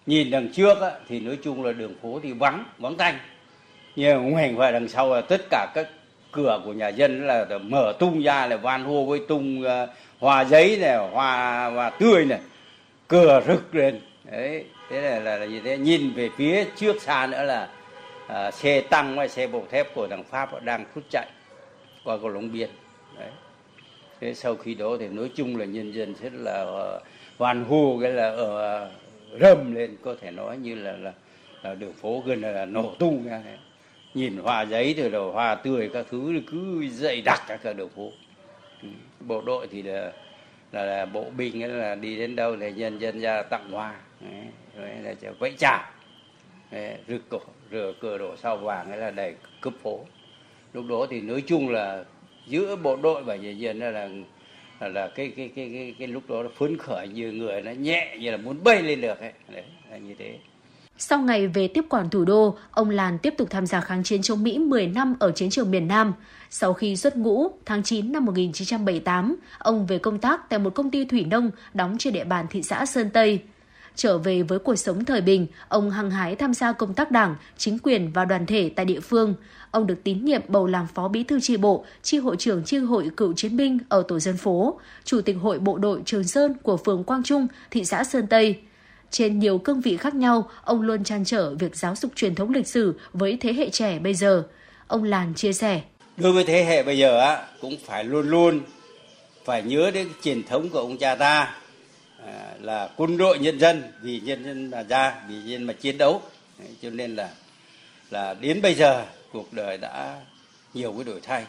Nhìn 0.05 0.31
đằng 0.31 0.49
trước 0.53 0.77
thì 1.07 1.19
nói 1.19 1.37
chung 1.43 1.63
là 1.63 1.71
đường 1.71 1.95
phố 2.01 2.19
thì 2.23 2.33
vắng, 2.33 2.63
vắng 2.77 2.95
tanh. 2.95 3.17
Nhưng 3.95 4.31
ngoài 4.31 4.53
và 4.53 4.71
đằng 4.71 4.87
sau 4.87 5.13
là 5.13 5.21
tất 5.21 5.41
cả 5.49 5.67
các 5.75 5.87
cửa 6.31 6.61
của 6.65 6.73
nhà 6.73 6.87
dân 6.87 7.27
là 7.27 7.45
mở 7.61 7.93
tung 7.99 8.23
ra 8.23 8.47
là 8.47 8.57
van 8.57 8.83
hô 8.83 9.05
với 9.05 9.19
tung 9.27 9.61
uh, 9.61 9.89
hoa 10.19 10.45
giấy 10.45 10.77
này 10.81 10.97
hoa 10.97 11.65
hoa 11.69 11.89
tươi 11.89 12.25
này. 12.25 12.39
Cửa 13.07 13.41
rực 13.47 13.75
lên. 13.75 14.01
Đấy 14.31 14.65
thế 14.89 15.01
là, 15.01 15.19
là, 15.19 15.37
là 15.37 15.45
như 15.45 15.61
thế. 15.63 15.77
Nhìn 15.77 16.13
về 16.13 16.29
phía 16.37 16.65
trước 16.75 17.01
xa 17.01 17.27
nữa 17.27 17.43
là 17.43 17.69
uh, 18.25 18.53
xe 18.53 18.81
tăng 18.81 19.15
và 19.15 19.27
xe 19.27 19.47
bọc 19.47 19.69
thép 19.71 19.95
của 19.95 20.07
đảng 20.07 20.23
pháp 20.23 20.63
đang 20.63 20.85
rút 20.95 21.03
chạy 21.09 21.27
qua 22.03 22.17
cầu 22.17 22.29
long 22.29 22.51
biên. 22.51 22.69
Đấy. 23.19 23.29
Thế 24.21 24.33
sau 24.33 24.55
khi 24.55 24.75
đó 24.75 24.97
thì 24.99 25.07
nói 25.07 25.31
chung 25.35 25.57
là 25.57 25.65
nhân 25.65 25.91
dân 25.91 26.13
rất 26.21 26.33
là 26.33 26.53
ờ, 26.53 26.95
uh, 26.95 27.07
hoan 27.37 27.65
hô 27.65 27.99
cái 28.01 28.11
là 28.11 28.29
ở 28.29 28.85
uh, 28.85 29.41
rầm 29.41 29.75
lên. 29.75 29.97
Có 30.03 30.15
thể 30.21 30.31
nói 30.31 30.57
như 30.57 30.75
là 30.75 30.91
là, 30.91 31.11
là 31.63 31.75
đường 31.75 31.93
phố 31.93 32.23
gần 32.25 32.41
là, 32.41 32.51
là 32.51 32.65
nổ 32.65 32.93
tung 32.99 33.27
ra. 33.27 33.41
thế 33.45 33.57
nhìn 34.13 34.37
hoa 34.37 34.61
giấy 34.61 34.93
rồi 34.93 35.09
là 35.09 35.19
hoa 35.19 35.55
tươi 35.55 35.89
các 35.93 36.05
thứ 36.09 36.41
cứ 36.51 36.87
dậy 36.89 37.21
đặc 37.25 37.41
các 37.47 37.77
đường 37.77 37.89
phố. 37.89 38.11
Ừ, 38.81 38.87
bộ 39.19 39.41
đội 39.41 39.67
thì 39.67 39.81
là 39.81 40.11
là, 40.71 40.85
là 40.85 41.05
bộ 41.05 41.25
binh 41.37 41.79
là 41.79 41.95
đi 41.95 42.17
đến 42.17 42.35
đâu 42.35 42.57
thì 42.59 42.71
nhân 42.71 42.99
dân 42.99 43.19
ra 43.19 43.43
tặng 43.43 43.71
hoa. 43.71 43.95
Đấy, 44.21 44.43
rồi 44.77 44.89
là 45.03 45.31
vẫy 45.39 45.53
chào. 45.57 45.83
Rực 47.07 47.29
cổ 47.29 47.39
rửa 47.71 47.93
cửa 47.99 48.17
đổ 48.17 48.35
sao 48.35 48.57
vàng 48.57 48.91
ấy 48.91 48.97
là 48.97 49.11
đầy 49.11 49.35
cướp 49.61 49.73
phố. 49.83 50.05
Lúc 50.73 50.85
đó 50.89 51.07
thì 51.09 51.21
nói 51.21 51.43
chung 51.47 51.69
là 51.69 52.03
giữa 52.47 52.75
bộ 52.75 52.95
đội 52.95 53.23
và 53.23 53.35
nhân 53.35 53.59
dân 53.59 53.79
là 53.79 53.91
là 53.91 54.09
là, 54.79 54.87
là 54.87 55.07
cái, 55.07 55.31
cái 55.37 55.49
cái 55.55 55.69
cái 55.73 55.95
cái 55.99 56.07
lúc 56.07 56.29
đó 56.29 56.43
nó 56.43 56.49
phấn 56.55 56.77
khởi 56.77 57.07
như 57.07 57.31
người 57.31 57.61
nó 57.61 57.71
nhẹ 57.71 58.15
như 58.19 58.31
là 58.31 58.37
muốn 58.37 58.63
bay 58.63 58.83
lên 58.83 59.01
được 59.01 59.19
ấy. 59.19 59.33
Đấy 59.47 59.63
là 59.91 59.97
như 59.97 60.15
thế 60.19 60.37
sau 60.97 61.19
ngày 61.19 61.47
về 61.47 61.67
tiếp 61.67 61.85
quản 61.89 62.09
thủ 62.09 62.25
đô, 62.25 62.57
ông 62.71 62.89
Làn 62.89 63.17
tiếp 63.17 63.33
tục 63.37 63.47
tham 63.51 63.65
gia 63.65 63.81
kháng 63.81 64.03
chiến 64.03 64.21
chống 64.21 64.43
Mỹ 64.43 64.59
10 64.59 64.87
năm 64.87 65.15
ở 65.19 65.31
chiến 65.31 65.49
trường 65.49 65.71
miền 65.71 65.87
Nam. 65.87 66.13
Sau 66.49 66.73
khi 66.73 66.95
xuất 66.95 67.17
ngũ, 67.17 67.47
tháng 67.65 67.83
9 67.83 68.11
năm 68.11 68.25
1978, 68.25 69.35
ông 69.59 69.85
về 69.85 69.97
công 69.97 70.19
tác 70.19 70.49
tại 70.49 70.59
một 70.59 70.75
công 70.75 70.91
ty 70.91 71.05
thủy 71.05 71.23
nông 71.23 71.51
đóng 71.73 71.95
trên 71.99 72.13
địa 72.13 72.23
bàn 72.23 72.45
thị 72.49 72.63
xã 72.63 72.85
Sơn 72.85 73.09
Tây. 73.09 73.41
Trở 73.95 74.17
về 74.17 74.43
với 74.43 74.59
cuộc 74.59 74.75
sống 74.75 75.05
thời 75.05 75.21
bình, 75.21 75.47
ông 75.67 75.91
hăng 75.91 76.11
hái 76.11 76.35
tham 76.35 76.53
gia 76.53 76.71
công 76.71 76.93
tác 76.93 77.11
đảng, 77.11 77.35
chính 77.57 77.79
quyền 77.83 78.11
và 78.13 78.25
đoàn 78.25 78.45
thể 78.45 78.71
tại 78.75 78.85
địa 78.85 78.99
phương. 78.99 79.33
Ông 79.71 79.87
được 79.87 80.03
tín 80.03 80.25
nhiệm 80.25 80.41
bầu 80.47 80.67
làm 80.67 80.87
phó 80.87 81.07
bí 81.07 81.23
thư 81.23 81.39
tri 81.39 81.57
bộ, 81.57 81.85
tri 82.01 82.17
hội 82.17 82.35
trưởng 82.39 82.63
tri 82.63 82.77
hội 82.77 83.09
cựu 83.17 83.33
chiến 83.33 83.57
binh 83.57 83.79
ở 83.89 84.03
tổ 84.07 84.19
dân 84.19 84.37
phố, 84.37 84.79
chủ 85.03 85.21
tịch 85.21 85.37
hội 85.41 85.59
bộ 85.59 85.77
đội 85.77 86.01
Trường 86.05 86.23
Sơn 86.23 86.53
của 86.63 86.77
phường 86.77 87.03
Quang 87.03 87.23
Trung, 87.23 87.47
thị 87.71 87.85
xã 87.85 88.03
Sơn 88.03 88.27
Tây. 88.27 88.61
Trên 89.11 89.39
nhiều 89.39 89.57
cương 89.57 89.81
vị 89.81 89.97
khác 89.97 90.15
nhau, 90.15 90.49
ông 90.63 90.81
luôn 90.81 91.03
trăn 91.03 91.25
trở 91.25 91.55
việc 91.55 91.75
giáo 91.75 91.95
dục 91.95 92.11
truyền 92.15 92.35
thống 92.35 92.51
lịch 92.51 92.67
sử 92.67 92.99
với 93.13 93.37
thế 93.41 93.53
hệ 93.53 93.69
trẻ 93.69 93.99
bây 93.99 94.13
giờ. 94.13 94.43
Ông 94.87 95.03
Làn 95.03 95.33
chia 95.33 95.53
sẻ. 95.53 95.81
đối 96.17 96.31
với 96.31 96.43
thế 96.43 96.63
hệ 96.63 96.83
bây 96.83 96.97
giờ 96.97 97.19
á 97.19 97.47
cũng 97.61 97.77
phải 97.85 98.03
luôn 98.03 98.29
luôn 98.29 98.61
phải 99.45 99.63
nhớ 99.63 99.91
đến 99.93 100.07
truyền 100.23 100.43
thống 100.43 100.69
của 100.69 100.79
ông 100.79 100.97
cha 100.97 101.15
ta 101.15 101.57
à, 102.25 102.53
là 102.61 102.89
quân 102.97 103.17
đội 103.17 103.39
nhân 103.39 103.59
dân 103.59 103.83
vì 104.01 104.19
nhân 104.19 104.43
dân 104.43 104.71
mà 104.71 104.83
ra 104.83 105.15
vì 105.29 105.35
nhân 105.35 105.47
dân 105.47 105.63
mà 105.63 105.73
chiến 105.73 105.97
đấu 105.97 106.21
cho 106.81 106.89
nên 106.89 107.15
là 107.15 107.29
là 108.11 108.33
đến 108.33 108.61
bây 108.61 108.73
giờ 108.73 109.05
cuộc 109.33 109.53
đời 109.53 109.77
đã 109.77 110.21
nhiều 110.73 110.93
cái 110.93 111.03
đổi 111.03 111.19
thay 111.23 111.45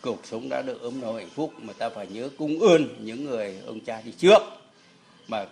cuộc 0.00 0.20
sống 0.24 0.48
đã 0.48 0.62
được 0.62 0.82
ấm 0.82 1.00
no 1.00 1.12
hạnh 1.12 1.30
phúc 1.34 1.52
mà 1.62 1.72
ta 1.72 1.88
phải 1.88 2.06
nhớ 2.06 2.28
cung 2.38 2.60
ơn 2.60 3.04
những 3.04 3.24
người 3.24 3.56
ông 3.66 3.80
cha 3.80 4.00
đi 4.04 4.12
trước 4.18 4.42
mà 5.28 5.44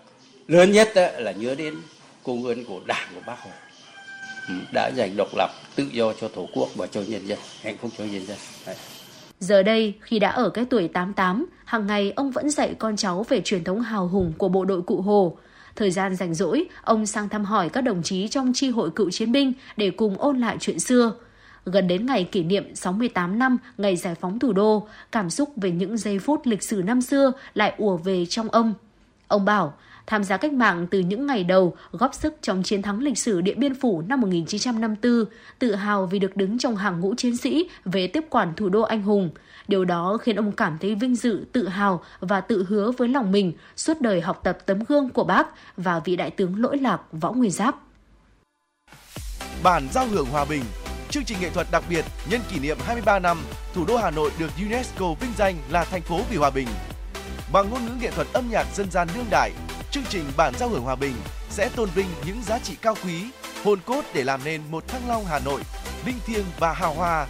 lớn 0.50 0.72
nhất 0.72 0.88
là 1.18 1.32
nhớ 1.32 1.54
đến 1.54 1.74
công 2.24 2.44
ơn 2.44 2.64
của 2.64 2.80
đảng 2.86 3.08
của 3.14 3.20
bác 3.26 3.40
hồ 3.42 3.50
ừ, 4.48 4.54
đã 4.72 4.90
giành 4.96 5.16
độc 5.16 5.28
lập 5.36 5.50
tự 5.74 5.84
do 5.92 6.12
cho 6.20 6.28
tổ 6.28 6.48
quốc 6.54 6.68
và 6.76 6.86
cho 6.86 7.02
nhân 7.08 7.26
dân 7.26 7.38
hạnh 7.62 7.76
phúc 7.82 7.90
cho 7.98 8.04
nhân 8.04 8.26
dân 8.26 8.36
Đấy. 8.66 8.76
Giờ 9.40 9.62
đây, 9.62 9.94
khi 10.00 10.18
đã 10.18 10.30
ở 10.30 10.50
cái 10.50 10.64
tuổi 10.64 10.88
88, 10.88 11.46
hàng 11.64 11.86
ngày 11.86 12.12
ông 12.16 12.30
vẫn 12.30 12.50
dạy 12.50 12.74
con 12.78 12.96
cháu 12.96 13.26
về 13.28 13.40
truyền 13.40 13.64
thống 13.64 13.80
hào 13.80 14.08
hùng 14.08 14.32
của 14.38 14.48
bộ 14.48 14.64
đội 14.64 14.82
Cụ 14.82 15.00
Hồ. 15.00 15.36
Thời 15.76 15.90
gian 15.90 16.16
rảnh 16.16 16.34
rỗi, 16.34 16.64
ông 16.82 17.06
sang 17.06 17.28
thăm 17.28 17.44
hỏi 17.44 17.68
các 17.68 17.80
đồng 17.80 18.02
chí 18.02 18.28
trong 18.28 18.52
tri 18.54 18.68
hội 18.68 18.90
cựu 18.90 19.10
chiến 19.10 19.32
binh 19.32 19.52
để 19.76 19.90
cùng 19.90 20.18
ôn 20.18 20.38
lại 20.38 20.56
chuyện 20.60 20.80
xưa. 20.80 21.12
Gần 21.64 21.88
đến 21.88 22.06
ngày 22.06 22.24
kỷ 22.24 22.42
niệm 22.42 22.74
68 22.74 23.38
năm 23.38 23.56
ngày 23.78 23.96
giải 23.96 24.14
phóng 24.20 24.38
thủ 24.38 24.52
đô, 24.52 24.88
cảm 25.12 25.30
xúc 25.30 25.52
về 25.56 25.70
những 25.70 25.96
giây 25.96 26.18
phút 26.18 26.46
lịch 26.46 26.62
sử 26.62 26.82
năm 26.86 27.02
xưa 27.02 27.32
lại 27.54 27.74
ùa 27.78 27.96
về 27.96 28.26
trong 28.26 28.48
ông. 28.48 28.74
Ông 29.28 29.44
bảo, 29.44 29.74
tham 30.10 30.24
gia 30.24 30.36
cách 30.36 30.52
mạng 30.52 30.86
từ 30.90 30.98
những 30.98 31.26
ngày 31.26 31.44
đầu, 31.44 31.76
góp 31.92 32.14
sức 32.14 32.34
trong 32.42 32.62
chiến 32.62 32.82
thắng 32.82 33.02
lịch 33.02 33.18
sử 33.18 33.40
Điện 33.40 33.60
Biên 33.60 33.74
Phủ 33.74 34.02
năm 34.08 34.20
1954, 34.20 35.24
tự 35.58 35.74
hào 35.74 36.06
vì 36.06 36.18
được 36.18 36.36
đứng 36.36 36.58
trong 36.58 36.76
hàng 36.76 37.00
ngũ 37.00 37.14
chiến 37.14 37.36
sĩ 37.36 37.68
về 37.84 38.06
tiếp 38.06 38.24
quản 38.30 38.54
thủ 38.56 38.68
đô 38.68 38.82
anh 38.82 39.02
hùng. 39.02 39.30
Điều 39.68 39.84
đó 39.84 40.18
khiến 40.22 40.36
ông 40.36 40.52
cảm 40.52 40.78
thấy 40.80 40.94
vinh 40.94 41.16
dự, 41.16 41.44
tự 41.52 41.68
hào 41.68 42.02
và 42.20 42.40
tự 42.40 42.64
hứa 42.68 42.90
với 42.90 43.08
lòng 43.08 43.32
mình 43.32 43.52
suốt 43.76 44.00
đời 44.00 44.20
học 44.20 44.40
tập 44.44 44.58
tấm 44.66 44.78
gương 44.88 45.08
của 45.08 45.24
bác 45.24 45.46
và 45.76 46.00
vị 46.04 46.16
đại 46.16 46.30
tướng 46.30 46.62
lỗi 46.62 46.78
lạc 46.78 47.00
Võ 47.12 47.32
Nguyên 47.32 47.50
Giáp. 47.50 47.76
Bản 49.62 49.88
giao 49.92 50.06
hưởng 50.06 50.26
hòa 50.26 50.44
bình 50.44 50.62
chương 51.10 51.24
trình 51.24 51.38
nghệ 51.40 51.50
thuật 51.50 51.66
đặc 51.72 51.84
biệt 51.88 52.04
nhân 52.30 52.40
kỷ 52.50 52.58
niệm 52.60 52.76
23 52.86 53.18
năm 53.18 53.38
thủ 53.74 53.84
đô 53.88 53.96
Hà 53.96 54.10
Nội 54.10 54.30
được 54.38 54.50
UNESCO 54.60 55.14
vinh 55.20 55.32
danh 55.36 55.54
là 55.70 55.84
thành 55.84 56.02
phố 56.02 56.20
vì 56.30 56.36
hòa 56.36 56.50
bình. 56.50 56.68
Bằng 57.52 57.70
ngôn 57.70 57.86
ngữ 57.86 57.92
nghệ 58.00 58.10
thuật 58.10 58.26
âm 58.32 58.50
nhạc 58.50 58.66
dân 58.74 58.90
gian 58.90 59.08
đương 59.14 59.26
đại, 59.30 59.52
chương 59.90 60.04
trình 60.08 60.24
Bản 60.36 60.54
giao 60.58 60.68
hưởng 60.68 60.82
hòa 60.82 60.96
bình 60.96 61.14
sẽ 61.48 61.68
tôn 61.76 61.88
vinh 61.94 62.06
những 62.26 62.42
giá 62.42 62.58
trị 62.58 62.76
cao 62.82 62.94
quý, 63.04 63.24
hồn 63.64 63.78
cốt 63.86 64.04
để 64.14 64.24
làm 64.24 64.40
nên 64.44 64.62
một 64.70 64.88
Thăng 64.88 65.08
Long 65.08 65.24
Hà 65.24 65.38
Nội 65.38 65.60
linh 66.06 66.18
thiêng 66.26 66.44
và 66.58 66.72
hào 66.72 66.94
hoa. 66.94 67.26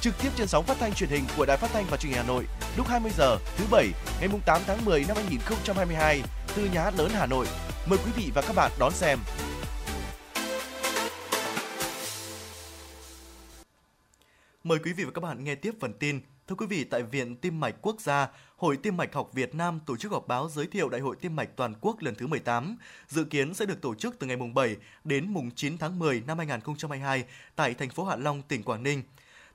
Trực 0.00 0.14
tiếp 0.22 0.28
trên 0.36 0.46
sóng 0.48 0.64
phát 0.64 0.76
thanh 0.80 0.94
truyền 0.94 1.10
hình 1.10 1.24
của 1.36 1.46
Đài 1.46 1.56
Phát 1.56 1.70
thanh 1.72 1.84
và 1.90 1.96
Truyền 1.96 2.12
hình 2.12 2.22
Hà 2.22 2.28
Nội 2.28 2.44
lúc 2.76 2.86
20 2.88 3.12
giờ 3.16 3.38
thứ 3.56 3.64
bảy 3.70 3.88
ngày 4.20 4.28
8 4.46 4.62
tháng 4.66 4.84
10 4.84 5.04
năm 5.08 5.16
2022 5.16 6.22
từ 6.56 6.68
nhà 6.72 6.82
hát 6.82 6.94
lớn 6.98 7.10
Hà 7.14 7.26
Nội. 7.26 7.46
Mời 7.86 7.98
quý 8.04 8.12
vị 8.16 8.30
và 8.34 8.42
các 8.42 8.56
bạn 8.56 8.70
đón 8.78 8.92
xem. 8.92 9.18
Mời 14.64 14.78
quý 14.84 14.92
vị 14.92 15.04
và 15.04 15.10
các 15.14 15.20
bạn 15.20 15.44
nghe 15.44 15.54
tiếp 15.54 15.74
phần 15.80 15.92
tin. 15.92 16.20
Thưa 16.52 16.56
quý 16.56 16.66
vị, 16.66 16.84
tại 16.84 17.02
Viện 17.02 17.36
Tim 17.36 17.60
mạch 17.60 17.74
Quốc 17.82 18.00
gia, 18.00 18.28
Hội 18.56 18.76
Tim 18.76 18.96
mạch 18.96 19.14
học 19.14 19.30
Việt 19.32 19.54
Nam 19.54 19.80
tổ 19.86 19.96
chức 19.96 20.12
họp 20.12 20.28
báo 20.28 20.48
giới 20.48 20.66
thiệu 20.66 20.88
Đại 20.88 21.00
hội 21.00 21.16
Tim 21.20 21.36
mạch 21.36 21.48
toàn 21.56 21.74
quốc 21.80 22.02
lần 22.02 22.14
thứ 22.14 22.26
18, 22.26 22.76
dự 23.08 23.24
kiến 23.24 23.54
sẽ 23.54 23.66
được 23.66 23.80
tổ 23.80 23.94
chức 23.94 24.18
từ 24.18 24.26
ngày 24.26 24.36
mùng 24.36 24.54
7 24.54 24.76
đến 25.04 25.28
mùng 25.28 25.50
9 25.50 25.78
tháng 25.78 25.98
10 25.98 26.22
năm 26.26 26.38
2022 26.38 27.24
tại 27.56 27.74
thành 27.74 27.90
phố 27.90 28.04
Hạ 28.04 28.16
Long, 28.16 28.42
tỉnh 28.42 28.62
Quảng 28.62 28.82
Ninh. 28.82 29.02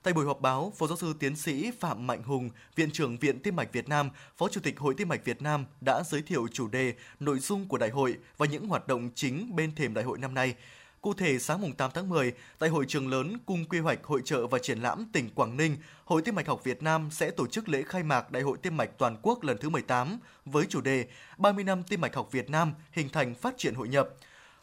Tại 0.02 0.14
buổi 0.14 0.26
họp 0.26 0.40
báo, 0.40 0.72
Phó 0.76 0.86
giáo 0.86 0.96
sư 0.96 1.14
tiến 1.20 1.36
sĩ 1.36 1.70
Phạm 1.80 2.06
Mạnh 2.06 2.22
Hùng, 2.22 2.50
Viện 2.76 2.90
trưởng 2.90 3.16
Viện 3.18 3.38
Tim 3.38 3.56
mạch 3.56 3.72
Việt 3.72 3.88
Nam, 3.88 4.10
Phó 4.36 4.48
Chủ 4.48 4.60
tịch 4.60 4.78
Hội 4.78 4.94
Tim 4.96 5.08
mạch 5.08 5.24
Việt 5.24 5.42
Nam 5.42 5.64
đã 5.80 6.02
giới 6.02 6.22
thiệu 6.22 6.46
chủ 6.52 6.68
đề, 6.68 6.94
nội 7.20 7.38
dung 7.38 7.68
của 7.68 7.78
đại 7.78 7.90
hội 7.90 8.16
và 8.38 8.46
những 8.46 8.68
hoạt 8.68 8.88
động 8.88 9.10
chính 9.14 9.56
bên 9.56 9.74
thềm 9.74 9.94
đại 9.94 10.04
hội 10.04 10.18
năm 10.18 10.34
nay. 10.34 10.54
Cụ 11.00 11.14
thể, 11.14 11.38
sáng 11.38 11.60
mùng 11.60 11.72
8 11.72 11.90
tháng 11.94 12.08
10, 12.08 12.32
tại 12.58 12.68
hội 12.70 12.84
trường 12.88 13.08
lớn 13.08 13.38
Cung 13.46 13.64
Quy 13.64 13.78
hoạch 13.78 14.04
Hội 14.04 14.22
trợ 14.24 14.46
và 14.46 14.58
Triển 14.58 14.78
lãm 14.78 15.06
tỉnh 15.12 15.30
Quảng 15.30 15.56
Ninh, 15.56 15.76
Hội 16.04 16.22
Tim 16.22 16.34
mạch 16.34 16.46
học 16.46 16.64
Việt 16.64 16.82
Nam 16.82 17.08
sẽ 17.10 17.30
tổ 17.30 17.46
chức 17.46 17.68
lễ 17.68 17.82
khai 17.82 18.02
mạc 18.02 18.30
Đại 18.30 18.42
hội 18.42 18.58
Tim 18.62 18.76
mạch 18.76 18.90
toàn 18.98 19.16
quốc 19.22 19.42
lần 19.42 19.58
thứ 19.58 19.68
18 19.68 20.18
với 20.44 20.66
chủ 20.68 20.80
đề 20.80 21.06
30 21.38 21.64
năm 21.64 21.82
Tim 21.82 22.00
mạch 22.00 22.14
học 22.14 22.28
Việt 22.32 22.50
Nam 22.50 22.74
hình 22.92 23.08
thành 23.08 23.34
phát 23.34 23.54
triển 23.58 23.74
hội 23.74 23.88
nhập. 23.88 24.08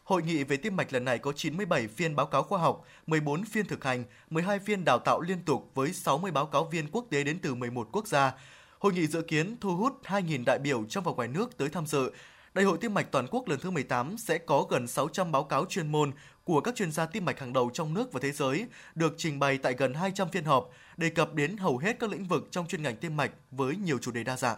Hội 0.03 0.23
nghị 0.23 0.43
về 0.43 0.57
tim 0.57 0.75
mạch 0.75 0.93
lần 0.93 1.05
này 1.05 1.17
có 1.17 1.31
97 1.31 1.87
phiên 1.87 2.15
báo 2.15 2.25
cáo 2.25 2.43
khoa 2.43 2.59
học, 2.59 2.85
14 3.07 3.43
phiên 3.45 3.65
thực 3.65 3.83
hành, 3.83 4.03
12 4.29 4.59
phiên 4.59 4.85
đào 4.85 4.99
tạo 4.99 5.21
liên 5.21 5.39
tục 5.45 5.71
với 5.75 5.93
60 5.93 6.31
báo 6.31 6.45
cáo 6.45 6.63
viên 6.63 6.87
quốc 6.91 7.05
tế 7.09 7.23
đến 7.23 7.39
từ 7.39 7.55
11 7.55 7.87
quốc 7.91 8.07
gia. 8.07 8.33
Hội 8.79 8.93
nghị 8.93 9.07
dự 9.07 9.21
kiến 9.21 9.55
thu 9.61 9.75
hút 9.75 9.93
2.000 10.03 10.43
đại 10.45 10.59
biểu 10.59 10.85
trong 10.89 11.03
và 11.03 11.11
ngoài 11.11 11.27
nước 11.27 11.57
tới 11.57 11.69
tham 11.69 11.85
dự. 11.85 12.11
Đại 12.55 12.65
hội 12.65 12.77
tim 12.77 12.93
mạch 12.93 13.11
toàn 13.11 13.27
quốc 13.31 13.47
lần 13.47 13.59
thứ 13.59 13.71
18 13.71 14.17
sẽ 14.17 14.37
có 14.37 14.65
gần 14.69 14.87
600 14.87 15.31
báo 15.31 15.43
cáo 15.43 15.65
chuyên 15.65 15.91
môn 15.91 16.11
của 16.43 16.61
các 16.61 16.75
chuyên 16.75 16.91
gia 16.91 17.05
tim 17.05 17.25
mạch 17.25 17.39
hàng 17.39 17.53
đầu 17.53 17.69
trong 17.73 17.93
nước 17.93 18.13
và 18.13 18.19
thế 18.23 18.31
giới 18.31 18.65
được 18.95 19.13
trình 19.17 19.39
bày 19.39 19.57
tại 19.57 19.75
gần 19.77 19.93
200 19.93 20.29
phiên 20.29 20.43
họp, 20.43 20.69
đề 20.97 21.09
cập 21.09 21.33
đến 21.33 21.57
hầu 21.57 21.77
hết 21.77 21.99
các 21.99 22.09
lĩnh 22.09 22.23
vực 22.25 22.47
trong 22.51 22.67
chuyên 22.67 22.83
ngành 22.83 22.95
tim 22.95 23.17
mạch 23.17 23.31
với 23.51 23.75
nhiều 23.75 23.97
chủ 23.97 24.11
đề 24.11 24.23
đa 24.23 24.37
dạng. 24.37 24.57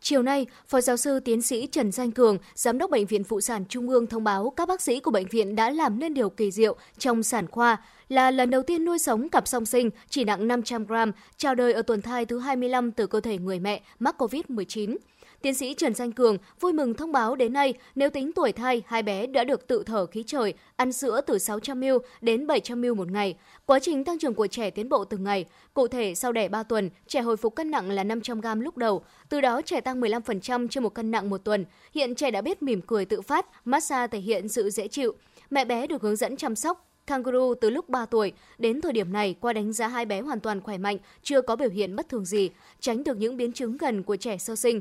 Chiều 0.00 0.22
nay, 0.22 0.46
Phó 0.68 0.80
giáo 0.80 0.96
sư 0.96 1.20
tiến 1.20 1.42
sĩ 1.42 1.66
Trần 1.66 1.92
Danh 1.92 2.12
Cường, 2.12 2.38
Giám 2.54 2.78
đốc 2.78 2.90
Bệnh 2.90 3.06
viện 3.06 3.24
Phụ 3.24 3.40
sản 3.40 3.64
Trung 3.68 3.88
ương 3.88 4.06
thông 4.06 4.24
báo 4.24 4.52
các 4.56 4.68
bác 4.68 4.80
sĩ 4.80 5.00
của 5.00 5.10
bệnh 5.10 5.26
viện 5.26 5.54
đã 5.54 5.70
làm 5.70 5.98
nên 5.98 6.14
điều 6.14 6.30
kỳ 6.30 6.50
diệu 6.50 6.76
trong 6.98 7.22
sản 7.22 7.46
khoa 7.46 7.76
là 8.08 8.30
lần 8.30 8.50
đầu 8.50 8.62
tiên 8.62 8.84
nuôi 8.84 8.98
sống 8.98 9.28
cặp 9.28 9.48
song 9.48 9.66
sinh 9.66 9.90
chỉ 10.08 10.24
nặng 10.24 10.48
500 10.48 10.86
gram, 10.86 11.12
chào 11.36 11.54
đời 11.54 11.72
ở 11.72 11.82
tuần 11.82 12.02
thai 12.02 12.26
thứ 12.26 12.38
25 12.38 12.92
từ 12.92 13.06
cơ 13.06 13.20
thể 13.20 13.38
người 13.38 13.60
mẹ 13.60 13.82
mắc 13.98 14.22
COVID-19. 14.22 14.96
Tiến 15.42 15.54
sĩ 15.54 15.74
Trần 15.74 15.94
Danh 15.94 16.12
Cường 16.12 16.36
vui 16.60 16.72
mừng 16.72 16.94
thông 16.94 17.12
báo 17.12 17.36
đến 17.36 17.52
nay, 17.52 17.74
nếu 17.94 18.10
tính 18.10 18.32
tuổi 18.32 18.52
thai, 18.52 18.82
hai 18.86 19.02
bé 19.02 19.26
đã 19.26 19.44
được 19.44 19.66
tự 19.66 19.82
thở 19.86 20.06
khí 20.06 20.24
trời, 20.26 20.54
ăn 20.76 20.92
sữa 20.92 21.20
từ 21.26 21.36
600ml 21.36 21.98
đến 22.20 22.46
700ml 22.46 22.94
một 22.94 23.10
ngày. 23.10 23.36
Quá 23.66 23.78
trình 23.78 24.04
tăng 24.04 24.18
trưởng 24.18 24.34
của 24.34 24.46
trẻ 24.46 24.70
tiến 24.70 24.88
bộ 24.88 25.04
từng 25.04 25.24
ngày. 25.24 25.44
Cụ 25.74 25.88
thể, 25.88 26.14
sau 26.14 26.32
đẻ 26.32 26.48
3 26.48 26.62
tuần, 26.62 26.90
trẻ 27.06 27.20
hồi 27.20 27.36
phục 27.36 27.54
cân 27.54 27.70
nặng 27.70 27.90
là 27.90 28.04
500 28.04 28.40
g 28.40 28.46
lúc 28.56 28.76
đầu. 28.76 29.04
Từ 29.28 29.40
đó, 29.40 29.62
trẻ 29.62 29.80
tăng 29.80 30.00
15% 30.00 30.68
trên 30.68 30.82
một 30.82 30.94
cân 30.94 31.10
nặng 31.10 31.30
một 31.30 31.38
tuần. 31.38 31.64
Hiện 31.94 32.14
trẻ 32.14 32.30
đã 32.30 32.40
biết 32.40 32.62
mỉm 32.62 32.80
cười 32.80 33.04
tự 33.04 33.20
phát, 33.20 33.46
massage 33.64 34.06
thể 34.06 34.18
hiện 34.18 34.48
sự 34.48 34.70
dễ 34.70 34.88
chịu. 34.88 35.14
Mẹ 35.50 35.64
bé 35.64 35.86
được 35.86 36.02
hướng 36.02 36.16
dẫn 36.16 36.36
chăm 36.36 36.56
sóc, 36.56 36.88
kangaroo 37.06 37.54
từ 37.60 37.70
lúc 37.70 37.88
3 37.88 38.06
tuổi. 38.06 38.32
Đến 38.58 38.80
thời 38.80 38.92
điểm 38.92 39.12
này, 39.12 39.34
qua 39.40 39.52
đánh 39.52 39.72
giá 39.72 39.88
hai 39.88 40.04
bé 40.04 40.20
hoàn 40.20 40.40
toàn 40.40 40.60
khỏe 40.60 40.78
mạnh, 40.78 40.98
chưa 41.22 41.40
có 41.42 41.56
biểu 41.56 41.70
hiện 41.70 41.96
bất 41.96 42.08
thường 42.08 42.24
gì, 42.24 42.50
tránh 42.80 43.04
được 43.04 43.16
những 43.16 43.36
biến 43.36 43.52
chứng 43.52 43.76
gần 43.76 44.02
của 44.02 44.16
trẻ 44.16 44.38
sơ 44.38 44.56
sinh. 44.56 44.80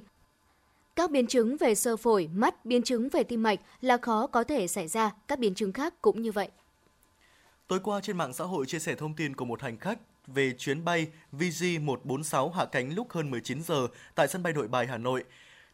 Các 0.95 1.11
biến 1.11 1.27
chứng 1.27 1.57
về 1.57 1.75
sơ 1.75 1.97
phổi, 1.97 2.29
mắt, 2.33 2.65
biến 2.65 2.83
chứng 2.83 3.09
về 3.09 3.23
tim 3.23 3.43
mạch 3.43 3.59
là 3.81 3.97
khó 3.97 4.27
có 4.27 4.43
thể 4.43 4.67
xảy 4.67 4.87
ra, 4.87 5.11
các 5.27 5.39
biến 5.39 5.55
chứng 5.55 5.73
khác 5.73 5.93
cũng 6.01 6.21
như 6.21 6.31
vậy. 6.31 6.49
Tối 7.67 7.79
qua 7.83 7.99
trên 8.03 8.17
mạng 8.17 8.33
xã 8.33 8.43
hội 8.43 8.65
chia 8.65 8.79
sẻ 8.79 8.95
thông 8.95 9.13
tin 9.13 9.35
của 9.35 9.45
một 9.45 9.61
hành 9.61 9.77
khách 9.77 9.99
về 10.27 10.53
chuyến 10.57 10.85
bay 10.85 11.07
VG146 11.33 12.49
hạ 12.49 12.65
cánh 12.65 12.95
lúc 12.95 13.11
hơn 13.11 13.31
19 13.31 13.63
giờ 13.63 13.87
tại 14.15 14.27
sân 14.27 14.43
bay 14.43 14.53
Nội 14.53 14.67
Bài 14.67 14.87
Hà 14.87 14.97
Nội. 14.97 15.23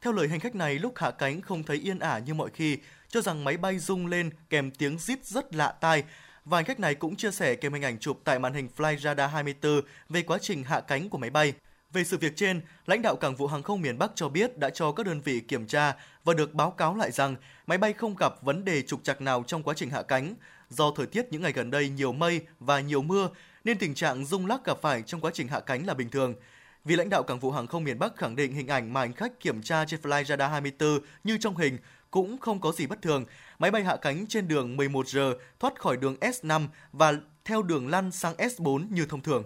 Theo 0.01 0.13
lời 0.13 0.27
hành 0.27 0.39
khách 0.39 0.55
này, 0.55 0.79
lúc 0.79 0.93
hạ 0.95 1.11
cánh 1.11 1.41
không 1.41 1.63
thấy 1.63 1.77
yên 1.77 1.99
ả 1.99 2.19
như 2.19 2.33
mọi 2.33 2.49
khi, 2.53 2.77
cho 3.09 3.21
rằng 3.21 3.43
máy 3.43 3.57
bay 3.57 3.79
rung 3.79 4.07
lên 4.07 4.29
kèm 4.49 4.71
tiếng 4.71 4.99
rít 4.99 5.25
rất 5.25 5.55
lạ 5.55 5.75
tai. 5.81 6.03
Và 6.45 6.57
hành 6.57 6.65
khách 6.65 6.79
này 6.79 6.95
cũng 6.95 7.15
chia 7.15 7.31
sẻ 7.31 7.55
kèm 7.55 7.73
hình 7.73 7.83
ảnh 7.83 7.99
chụp 7.99 8.19
tại 8.23 8.39
màn 8.39 8.53
hình 8.53 8.69
Fly 8.77 8.97
Radar 8.97 9.31
24 9.31 9.81
về 10.09 10.21
quá 10.21 10.37
trình 10.41 10.63
hạ 10.63 10.79
cánh 10.79 11.09
của 11.09 11.17
máy 11.17 11.29
bay. 11.29 11.53
Về 11.93 12.03
sự 12.03 12.17
việc 12.17 12.35
trên, 12.35 12.61
lãnh 12.85 13.01
đạo 13.01 13.15
Cảng 13.15 13.35
vụ 13.35 13.47
Hàng 13.47 13.63
không 13.63 13.81
miền 13.81 13.97
Bắc 13.97 14.11
cho 14.15 14.29
biết 14.29 14.57
đã 14.57 14.69
cho 14.69 14.91
các 14.91 15.05
đơn 15.05 15.21
vị 15.21 15.39
kiểm 15.39 15.67
tra 15.67 15.95
và 16.23 16.33
được 16.33 16.53
báo 16.53 16.71
cáo 16.71 16.95
lại 16.95 17.11
rằng 17.11 17.35
máy 17.67 17.77
bay 17.77 17.93
không 17.93 18.15
gặp 18.15 18.33
vấn 18.41 18.65
đề 18.65 18.81
trục 18.81 19.03
trặc 19.03 19.21
nào 19.21 19.43
trong 19.47 19.63
quá 19.63 19.73
trình 19.77 19.89
hạ 19.89 20.01
cánh. 20.01 20.35
Do 20.69 20.91
thời 20.95 21.05
tiết 21.05 21.25
những 21.31 21.41
ngày 21.41 21.51
gần 21.51 21.71
đây 21.71 21.89
nhiều 21.89 22.13
mây 22.13 22.41
và 22.59 22.79
nhiều 22.79 23.01
mưa 23.01 23.29
nên 23.63 23.77
tình 23.77 23.93
trạng 23.93 24.25
rung 24.25 24.45
lắc 24.45 24.65
gặp 24.65 24.77
phải 24.81 25.01
trong 25.01 25.21
quá 25.21 25.31
trình 25.33 25.47
hạ 25.47 25.59
cánh 25.59 25.85
là 25.85 25.93
bình 25.93 26.09
thường. 26.09 26.35
Vì 26.85 26.95
lãnh 26.95 27.09
đạo 27.09 27.23
Cảng 27.23 27.39
vụ 27.39 27.51
Hàng 27.51 27.67
không 27.67 27.83
miền 27.83 27.99
Bắc 27.99 28.15
khẳng 28.17 28.35
định 28.35 28.53
hình 28.53 28.67
ảnh 28.67 28.93
mà 28.93 28.99
hành 28.99 29.13
khách 29.13 29.39
kiểm 29.39 29.61
tra 29.61 29.85
trên 29.85 29.99
Fly 30.01 30.23
Radar 30.23 30.51
24 30.51 30.99
như 31.23 31.37
trong 31.39 31.57
hình 31.57 31.77
cũng 32.11 32.37
không 32.37 32.61
có 32.61 32.71
gì 32.71 32.87
bất 32.87 33.01
thường. 33.01 33.25
Máy 33.59 33.71
bay 33.71 33.83
hạ 33.83 33.95
cánh 33.95 34.27
trên 34.27 34.47
đường 34.47 34.77
11 34.77 35.07
giờ 35.07 35.33
thoát 35.59 35.79
khỏi 35.79 35.97
đường 35.97 36.15
S5 36.21 36.67
và 36.91 37.13
theo 37.45 37.61
đường 37.61 37.87
lăn 37.87 38.11
sang 38.11 38.35
S4 38.35 38.87
như 38.89 39.05
thông 39.05 39.21
thường. 39.21 39.43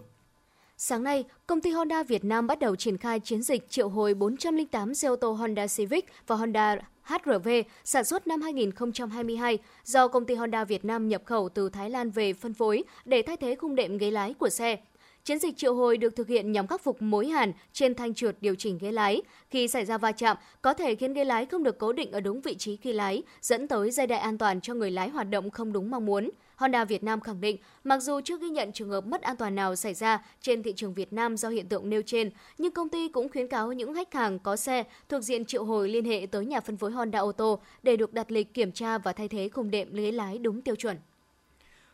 Sáng 0.84 1.04
nay, 1.04 1.26
công 1.48 1.62
ty 1.62 1.72
Honda 1.72 2.04
Việt 2.04 2.24
Nam 2.24 2.48
bắt 2.48 2.60
đầu 2.60 2.76
triển 2.76 2.98
khai 2.98 3.20
chiến 3.20 3.42
dịch 3.42 3.70
triệu 3.70 3.90
hồi 3.90 4.14
408 4.14 4.94
xe 4.94 5.08
ô 5.08 5.16
tô 5.16 5.32
Honda 5.32 5.68
Civic 5.68 6.06
và 6.28 6.36
Honda 6.36 6.78
HRV 7.04 7.50
sản 7.84 8.06
xuất 8.06 8.28
năm 8.28 8.42
2022 8.42 9.58
do 9.84 10.08
công 10.08 10.26
ty 10.26 10.36
Honda 10.36 10.64
Việt 10.64 10.86
Nam 10.86 11.08
nhập 11.08 11.22
khẩu 11.26 11.50
từ 11.50 11.70
Thái 11.70 11.90
Lan 11.90 12.10
về 12.10 12.34
phân 12.34 12.54
phối 12.54 12.84
để 13.06 13.22
thay 13.22 13.38
thế 13.38 13.56
khung 13.56 13.76
đệm 13.76 13.98
ghế 13.98 14.12
lái 14.12 14.34
của 14.34 14.50
xe. 14.50 14.78
Chiến 15.24 15.40
dịch 15.40 15.58
triệu 15.58 15.74
hồi 15.74 15.98
được 15.98 16.16
thực 16.16 16.28
hiện 16.28 16.52
nhằm 16.52 16.68
khắc 16.68 16.82
phục 16.84 17.02
mối 17.02 17.28
hàn 17.28 17.52
trên 17.74 17.96
thanh 17.96 18.14
trượt 18.14 18.38
điều 18.42 18.56
chỉnh 18.56 18.78
ghế 18.78 18.92
lái. 18.92 19.22
Khi 19.50 19.68
xảy 19.68 19.86
ra 19.86 19.98
va 19.98 20.12
chạm, 20.12 20.38
có 20.62 20.74
thể 20.74 20.96
khiến 20.96 21.14
ghế 21.14 21.24
lái 21.24 21.46
không 21.46 21.64
được 21.64 21.80
cố 21.80 21.94
định 21.94 22.12
ở 22.12 22.20
đúng 22.20 22.42
vị 22.42 22.56
trí 22.56 22.76
khi 22.76 22.94
lái, 22.94 23.24
dẫn 23.42 23.68
tới 23.68 23.92
dây 23.92 24.08
đai 24.08 24.20
an 24.20 24.38
toàn 24.38 24.62
cho 24.62 24.74
người 24.74 24.92
lái 24.92 25.10
hoạt 25.10 25.30
động 25.30 25.50
không 25.50 25.74
đúng 25.74 25.92
mong 25.92 26.06
muốn. 26.06 26.30
Honda 26.56 26.86
Việt 26.86 27.04
Nam 27.04 27.20
khẳng 27.20 27.42
định, 27.42 27.58
mặc 27.84 28.00
dù 28.00 28.22
chưa 28.22 28.38
ghi 28.38 28.50
nhận 28.50 28.72
trường 28.72 28.90
hợp 28.90 29.06
mất 29.06 29.22
an 29.22 29.36
toàn 29.36 29.56
nào 29.56 29.76
xảy 29.76 29.94
ra 29.94 30.26
trên 30.42 30.64
thị 30.64 30.74
trường 30.76 30.94
Việt 30.94 31.14
Nam 31.14 31.38
do 31.38 31.50
hiện 31.50 31.70
tượng 31.70 31.90
nêu 31.90 32.02
trên, 32.06 32.30
nhưng 32.58 32.72
công 32.72 32.90
ty 32.90 33.10
cũng 33.10 33.30
khuyến 33.30 33.48
cáo 33.48 33.74
những 33.74 33.96
khách 33.96 34.14
hàng 34.14 34.40
có 34.40 34.56
xe 34.56 34.84
thuộc 35.10 35.22
diện 35.22 35.46
triệu 35.46 35.64
hồi 35.64 35.90
liên 35.90 36.06
hệ 36.06 36.28
tới 36.32 36.46
nhà 36.46 36.60
phân 36.60 36.78
phối 36.78 36.92
Honda 36.92 37.20
ô 37.20 37.32
tô 37.32 37.60
để 37.84 37.96
được 37.96 38.14
đặt 38.14 38.32
lịch 38.32 38.54
kiểm 38.54 38.72
tra 38.72 38.98
và 38.98 39.14
thay 39.14 39.28
thế 39.28 39.50
khung 39.50 39.72
đệm 39.72 39.94
ghế 39.94 40.12
lái 40.12 40.38
đúng 40.38 40.62
tiêu 40.62 40.76
chuẩn. 40.76 40.98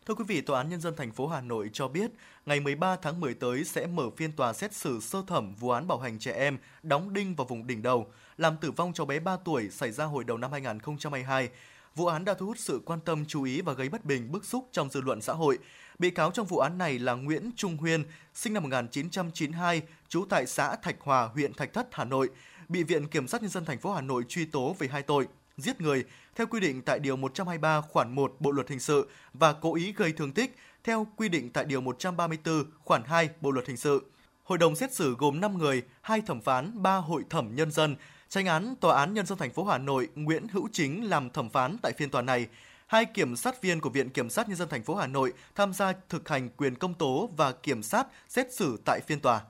Thưa 0.07 0.15
quý 0.15 0.23
vị, 0.27 0.41
Tòa 0.41 0.57
án 0.57 0.69
Nhân 0.69 0.81
dân 0.81 0.95
thành 0.95 1.11
phố 1.11 1.27
Hà 1.27 1.41
Nội 1.41 1.69
cho 1.73 1.87
biết, 1.87 2.11
ngày 2.45 2.59
13 2.59 2.95
tháng 2.95 3.19
10 3.19 3.33
tới 3.33 3.63
sẽ 3.63 3.87
mở 3.87 4.09
phiên 4.17 4.31
tòa 4.31 4.53
xét 4.53 4.73
xử 4.73 4.99
sơ 4.99 5.23
thẩm 5.27 5.55
vụ 5.55 5.69
án 5.69 5.87
bảo 5.87 5.99
hành 5.99 6.19
trẻ 6.19 6.31
em 6.31 6.57
đóng 6.83 7.13
đinh 7.13 7.35
vào 7.35 7.47
vùng 7.47 7.67
đỉnh 7.67 7.81
đầu, 7.81 8.07
làm 8.37 8.57
tử 8.57 8.71
vong 8.71 8.93
cháu 8.93 9.05
bé 9.05 9.19
3 9.19 9.37
tuổi 9.45 9.69
xảy 9.69 9.91
ra 9.91 10.05
hồi 10.05 10.23
đầu 10.23 10.37
năm 10.37 10.51
2022. 10.51 11.49
Vụ 11.95 12.05
án 12.05 12.25
đã 12.25 12.33
thu 12.33 12.45
hút 12.45 12.57
sự 12.59 12.81
quan 12.85 12.99
tâm 12.99 13.25
chú 13.27 13.43
ý 13.43 13.61
và 13.61 13.73
gây 13.73 13.89
bất 13.89 14.05
bình 14.05 14.31
bức 14.31 14.45
xúc 14.45 14.67
trong 14.71 14.89
dư 14.89 15.01
luận 15.01 15.21
xã 15.21 15.33
hội. 15.33 15.57
Bị 15.99 16.09
cáo 16.09 16.31
trong 16.31 16.47
vụ 16.47 16.57
án 16.57 16.77
này 16.77 16.99
là 16.99 17.13
Nguyễn 17.13 17.51
Trung 17.55 17.77
Huyên, 17.77 18.03
sinh 18.33 18.53
năm 18.53 18.63
1992, 18.63 19.81
trú 20.09 20.25
tại 20.29 20.45
xã 20.45 20.75
Thạch 20.75 20.97
Hòa, 20.99 21.29
huyện 21.33 21.53
Thạch 21.53 21.73
Thất, 21.73 21.87
Hà 21.91 22.03
Nội, 22.03 22.29
bị 22.69 22.83
Viện 22.83 23.07
Kiểm 23.07 23.27
sát 23.27 23.41
Nhân 23.41 23.51
dân 23.51 23.65
thành 23.65 23.79
phố 23.79 23.93
Hà 23.93 24.01
Nội 24.01 24.23
truy 24.27 24.45
tố 24.45 24.75
về 24.79 24.87
hai 24.87 25.03
tội 25.03 25.27
giết 25.57 25.81
người 25.81 26.03
theo 26.37 26.47
quy 26.47 26.59
định 26.59 26.81
tại 26.81 26.99
Điều 26.99 27.15
123 27.15 27.81
khoản 27.81 28.15
1 28.15 28.35
Bộ 28.39 28.51
Luật 28.51 28.69
Hình 28.69 28.79
sự 28.79 29.09
và 29.33 29.53
cố 29.53 29.75
ý 29.75 29.93
gây 29.93 30.11
thương 30.11 30.31
tích 30.31 30.55
theo 30.83 31.07
quy 31.15 31.29
định 31.29 31.49
tại 31.49 31.65
Điều 31.65 31.81
134 31.81 32.63
khoản 32.83 33.03
2 33.03 33.29
Bộ 33.41 33.51
Luật 33.51 33.67
Hình 33.67 33.77
sự. 33.77 34.05
Hội 34.43 34.57
đồng 34.57 34.75
xét 34.75 34.93
xử 34.93 35.15
gồm 35.17 35.41
5 35.41 35.57
người, 35.57 35.83
hai 36.01 36.21
thẩm 36.21 36.41
phán, 36.41 36.83
3 36.83 36.95
hội 36.95 37.23
thẩm 37.29 37.55
nhân 37.55 37.71
dân. 37.71 37.95
Tranh 38.29 38.45
án 38.45 38.75
Tòa 38.81 38.97
án 38.97 39.13
Nhân 39.13 39.25
dân 39.25 39.37
thành 39.37 39.51
phố 39.51 39.63
Hà 39.63 39.77
Nội 39.77 40.09
Nguyễn 40.15 40.47
Hữu 40.51 40.67
Chính 40.71 41.09
làm 41.09 41.29
thẩm 41.29 41.49
phán 41.49 41.77
tại 41.81 41.93
phiên 41.97 42.09
tòa 42.09 42.21
này. 42.21 42.47
Hai 42.87 43.05
kiểm 43.05 43.35
sát 43.35 43.61
viên 43.61 43.79
của 43.79 43.89
Viện 43.89 44.09
Kiểm 44.09 44.29
sát 44.29 44.49
Nhân 44.49 44.57
dân 44.57 44.69
thành 44.69 44.83
phố 44.83 44.95
Hà 44.95 45.07
Nội 45.07 45.33
tham 45.55 45.73
gia 45.73 45.93
thực 46.09 46.29
hành 46.29 46.49
quyền 46.49 46.75
công 46.75 46.93
tố 46.93 47.29
và 47.37 47.51
kiểm 47.51 47.83
sát 47.83 48.07
xét 48.29 48.53
xử 48.53 48.77
tại 48.85 48.99
phiên 49.07 49.19
tòa. 49.19 49.41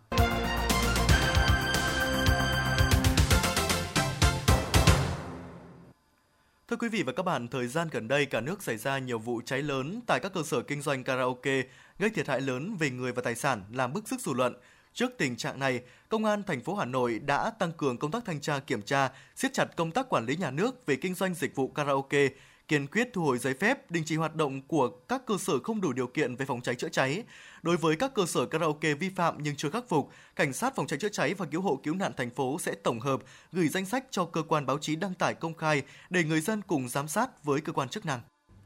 Thưa 6.69 6.77
quý 6.77 6.89
vị 6.89 7.03
và 7.03 7.11
các 7.11 7.23
bạn, 7.23 7.47
thời 7.47 7.67
gian 7.67 7.87
gần 7.91 8.07
đây 8.07 8.25
cả 8.25 8.41
nước 8.41 8.63
xảy 8.63 8.77
ra 8.77 8.97
nhiều 8.99 9.19
vụ 9.19 9.41
cháy 9.45 9.61
lớn 9.61 10.01
tại 10.07 10.19
các 10.19 10.33
cơ 10.33 10.43
sở 10.43 10.61
kinh 10.61 10.81
doanh 10.81 11.03
karaoke, 11.03 11.63
gây 11.99 12.09
thiệt 12.09 12.27
hại 12.27 12.41
lớn 12.41 12.75
về 12.79 12.89
người 12.89 13.11
và 13.11 13.21
tài 13.21 13.35
sản, 13.35 13.63
làm 13.73 13.93
bức 13.93 14.07
xúc 14.07 14.21
dư 14.21 14.33
luận. 14.33 14.53
Trước 14.93 15.11
tình 15.17 15.35
trạng 15.35 15.59
này, 15.59 15.81
Công 16.09 16.25
an 16.25 16.43
thành 16.43 16.61
phố 16.61 16.75
Hà 16.75 16.85
Nội 16.85 17.19
đã 17.19 17.49
tăng 17.49 17.71
cường 17.71 17.97
công 17.97 18.11
tác 18.11 18.25
thanh 18.25 18.41
tra 18.41 18.59
kiểm 18.59 18.81
tra, 18.81 19.09
siết 19.35 19.53
chặt 19.53 19.75
công 19.75 19.91
tác 19.91 20.09
quản 20.09 20.25
lý 20.25 20.35
nhà 20.35 20.51
nước 20.51 20.85
về 20.85 20.95
kinh 20.95 21.13
doanh 21.13 21.33
dịch 21.33 21.55
vụ 21.55 21.67
karaoke, 21.67 22.27
kiên 22.67 22.87
quyết 22.87 23.09
thu 23.13 23.21
hồi 23.21 23.37
giấy 23.37 23.53
phép, 23.53 23.91
đình 23.91 24.03
chỉ 24.05 24.15
hoạt 24.15 24.35
động 24.35 24.61
của 24.61 24.89
các 24.89 25.25
cơ 25.25 25.37
sở 25.39 25.59
không 25.59 25.81
đủ 25.81 25.93
điều 25.93 26.07
kiện 26.07 26.35
về 26.35 26.45
phòng 26.45 26.61
cháy 26.61 26.75
chữa 26.75 26.89
cháy. 26.89 27.23
Đối 27.61 27.77
với 27.77 27.95
các 27.95 28.13
cơ 28.13 28.25
sở 28.25 28.45
karaoke 28.45 28.93
vi 28.93 29.09
phạm 29.09 29.37
nhưng 29.43 29.55
chưa 29.55 29.69
khắc 29.69 29.89
phục, 29.89 30.09
cảnh 30.35 30.53
sát 30.53 30.75
phòng 30.75 30.87
cháy 30.87 30.99
chữa 30.99 31.09
cháy 31.09 31.33
và 31.33 31.45
cứu 31.45 31.61
hộ 31.61 31.79
cứu 31.83 31.95
nạn 31.95 32.11
thành 32.17 32.29
phố 32.29 32.57
sẽ 32.59 32.75
tổng 32.83 32.99
hợp 32.99 33.21
gửi 33.51 33.67
danh 33.67 33.85
sách 33.85 34.05
cho 34.11 34.25
cơ 34.25 34.43
quan 34.43 34.65
báo 34.65 34.77
chí 34.77 34.95
đăng 34.95 35.13
tải 35.13 35.33
công 35.33 35.53
khai 35.53 35.81
để 36.09 36.23
người 36.23 36.41
dân 36.41 36.61
cùng 36.67 36.89
giám 36.89 37.07
sát 37.07 37.43
với 37.43 37.61
cơ 37.61 37.73
quan 37.73 37.89
chức 37.89 38.05
năng. 38.05 38.19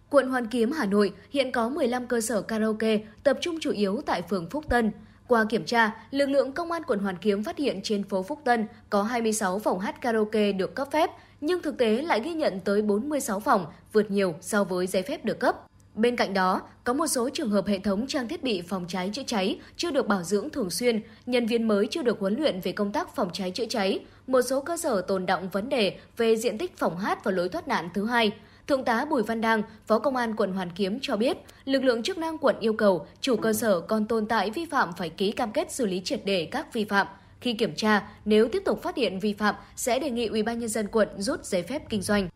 Quận 0.10 0.30
Hoàn 0.30 0.48
Kiếm, 0.48 0.72
Hà 0.72 0.86
Nội 0.86 1.14
hiện 1.30 1.52
có 1.52 1.70
15 1.70 2.08
cơ 2.08 2.22
sở 2.22 2.42
karaoke 2.42 3.00
tập 3.24 3.38
trung 3.42 3.58
chủ 3.62 3.72
yếu 3.72 4.02
tại 4.06 4.22
phường 4.22 4.50
Phúc 4.50 4.66
Tân. 4.70 4.92
Qua 5.28 5.46
kiểm 5.50 5.66
tra, 5.66 5.92
lực 6.12 6.30
lượng 6.30 6.52
công 6.52 6.72
an 6.72 6.84
quận 6.88 7.00
Hoàn 7.00 7.18
Kiếm 7.18 7.44
phát 7.44 7.58
hiện 7.58 7.80
trên 7.84 8.04
phố 8.04 8.24
Phúc 8.24 8.42
Tân 8.46 8.68
có 8.90 9.04
26 9.04 9.60
phòng 9.60 9.80
hát 9.80 10.02
karaoke 10.02 10.52
được 10.52 10.76
cấp 10.76 10.88
phép, 10.92 11.10
nhưng 11.42 11.62
thực 11.62 11.78
tế 11.78 12.02
lại 12.02 12.22
ghi 12.24 12.34
nhận 12.34 12.60
tới 12.60 12.82
46 12.82 13.40
phòng, 13.40 13.66
vượt 13.94 14.12
nhiều 14.12 14.36
so 14.42 14.64
với 14.64 14.88
giấy 14.88 15.02
phép 15.02 15.26
được 15.26 15.40
cấp. 15.40 15.56
Bên 15.96 16.16
cạnh 16.16 16.34
đó, 16.34 16.62
có 16.84 16.94
một 16.94 17.08
số 17.08 17.30
trường 17.30 17.50
hợp 17.50 17.68
hệ 17.68 17.80
thống 17.80 18.08
trang 18.08 18.28
thiết 18.28 18.44
bị 18.44 18.62
phòng 18.62 18.86
cháy 18.88 19.10
chữa 19.14 19.24
cháy 19.28 19.60
chưa 19.78 19.92
được 19.92 20.08
bảo 20.08 20.24
dưỡng 20.24 20.50
thường 20.50 20.70
xuyên, 20.70 21.02
nhân 21.26 21.46
viên 21.46 21.68
mới 21.68 21.88
chưa 21.92 22.04
được 22.04 22.20
huấn 22.20 22.36
luyện 22.36 22.62
về 22.62 22.72
công 22.72 22.92
tác 22.92 23.16
phòng 23.16 23.30
cháy 23.34 23.52
chữa 23.52 23.66
cháy, 23.66 24.00
một 24.28 24.42
số 24.42 24.62
cơ 24.62 24.78
sở 24.78 25.02
tồn 25.02 25.26
động 25.26 25.50
vấn 25.50 25.70
đề 25.70 25.98
về 26.18 26.36
diện 26.36 26.58
tích 26.58 26.78
phòng 26.78 26.98
hát 26.98 27.24
và 27.24 27.32
lối 27.32 27.50
thoát 27.50 27.68
nạn 27.68 27.90
thứ 27.94 28.06
hai. 28.06 28.32
Thượng 28.68 28.86
tá 28.86 29.06
Bùi 29.06 29.24
Văn 29.24 29.42
Đăng, 29.42 29.64
Phó 29.88 30.00
Công 30.00 30.16
an 30.16 30.36
quận 30.36 30.54
Hoàn 30.54 30.70
Kiếm 30.76 31.00
cho 31.02 31.16
biết, 31.16 31.38
lực 31.66 31.84
lượng 31.84 32.04
chức 32.04 32.18
năng 32.18 32.38
quận 32.38 32.56
yêu 32.60 32.74
cầu 32.74 33.06
chủ 33.22 33.36
cơ 33.36 33.54
sở 33.54 33.80
còn 33.80 34.06
tồn 34.06 34.26
tại 34.26 34.52
vi 34.52 34.66
phạm 34.66 34.94
phải 34.94 35.10
ký 35.10 35.32
cam 35.32 35.52
kết 35.52 35.72
xử 35.72 35.86
lý 35.86 36.02
triệt 36.04 36.22
để 36.26 36.48
các 36.52 36.74
vi 36.74 36.86
phạm. 36.86 37.08
Khi 37.42 37.54
kiểm 37.54 37.76
tra, 37.76 38.10
nếu 38.26 38.50
tiếp 38.52 38.62
tục 38.66 38.82
phát 38.82 38.96
hiện 38.96 39.20
vi 39.20 39.34
phạm, 39.34 39.56
sẽ 39.76 40.00
đề 40.00 40.10
nghị 40.10 40.26
Ủy 40.26 40.44
ban 40.44 40.60
nhân 40.60 40.70
dân 40.70 40.88
quận 40.88 41.08
rút 41.18 41.46
giấy 41.46 41.64
phép 41.64 41.82
kinh 41.90 42.02
doanh. 42.02 42.30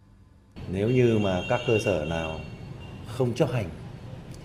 Nếu 0.71 0.89
như 0.89 1.19
mà 1.19 1.43
các 1.49 1.61
cơ 1.67 1.79
sở 1.85 2.05
nào 2.05 2.39
không 3.07 3.33
chấp 3.33 3.51
hành 3.51 3.69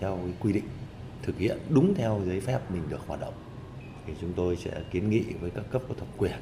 theo 0.00 0.18
quy 0.40 0.52
định, 0.52 0.68
thực 1.22 1.38
hiện 1.38 1.58
đúng 1.68 1.94
theo 1.94 2.20
giấy 2.26 2.40
phép 2.40 2.58
mình 2.70 2.82
được 2.90 3.00
hoạt 3.06 3.20
động, 3.20 3.34
thì 4.06 4.12
chúng 4.20 4.32
tôi 4.36 4.56
sẽ 4.56 4.70
kiến 4.90 5.10
nghị 5.10 5.22
với 5.40 5.50
các 5.50 5.64
cấp 5.70 5.82
có 5.88 5.94
thẩm 5.98 6.08
quyền 6.16 6.36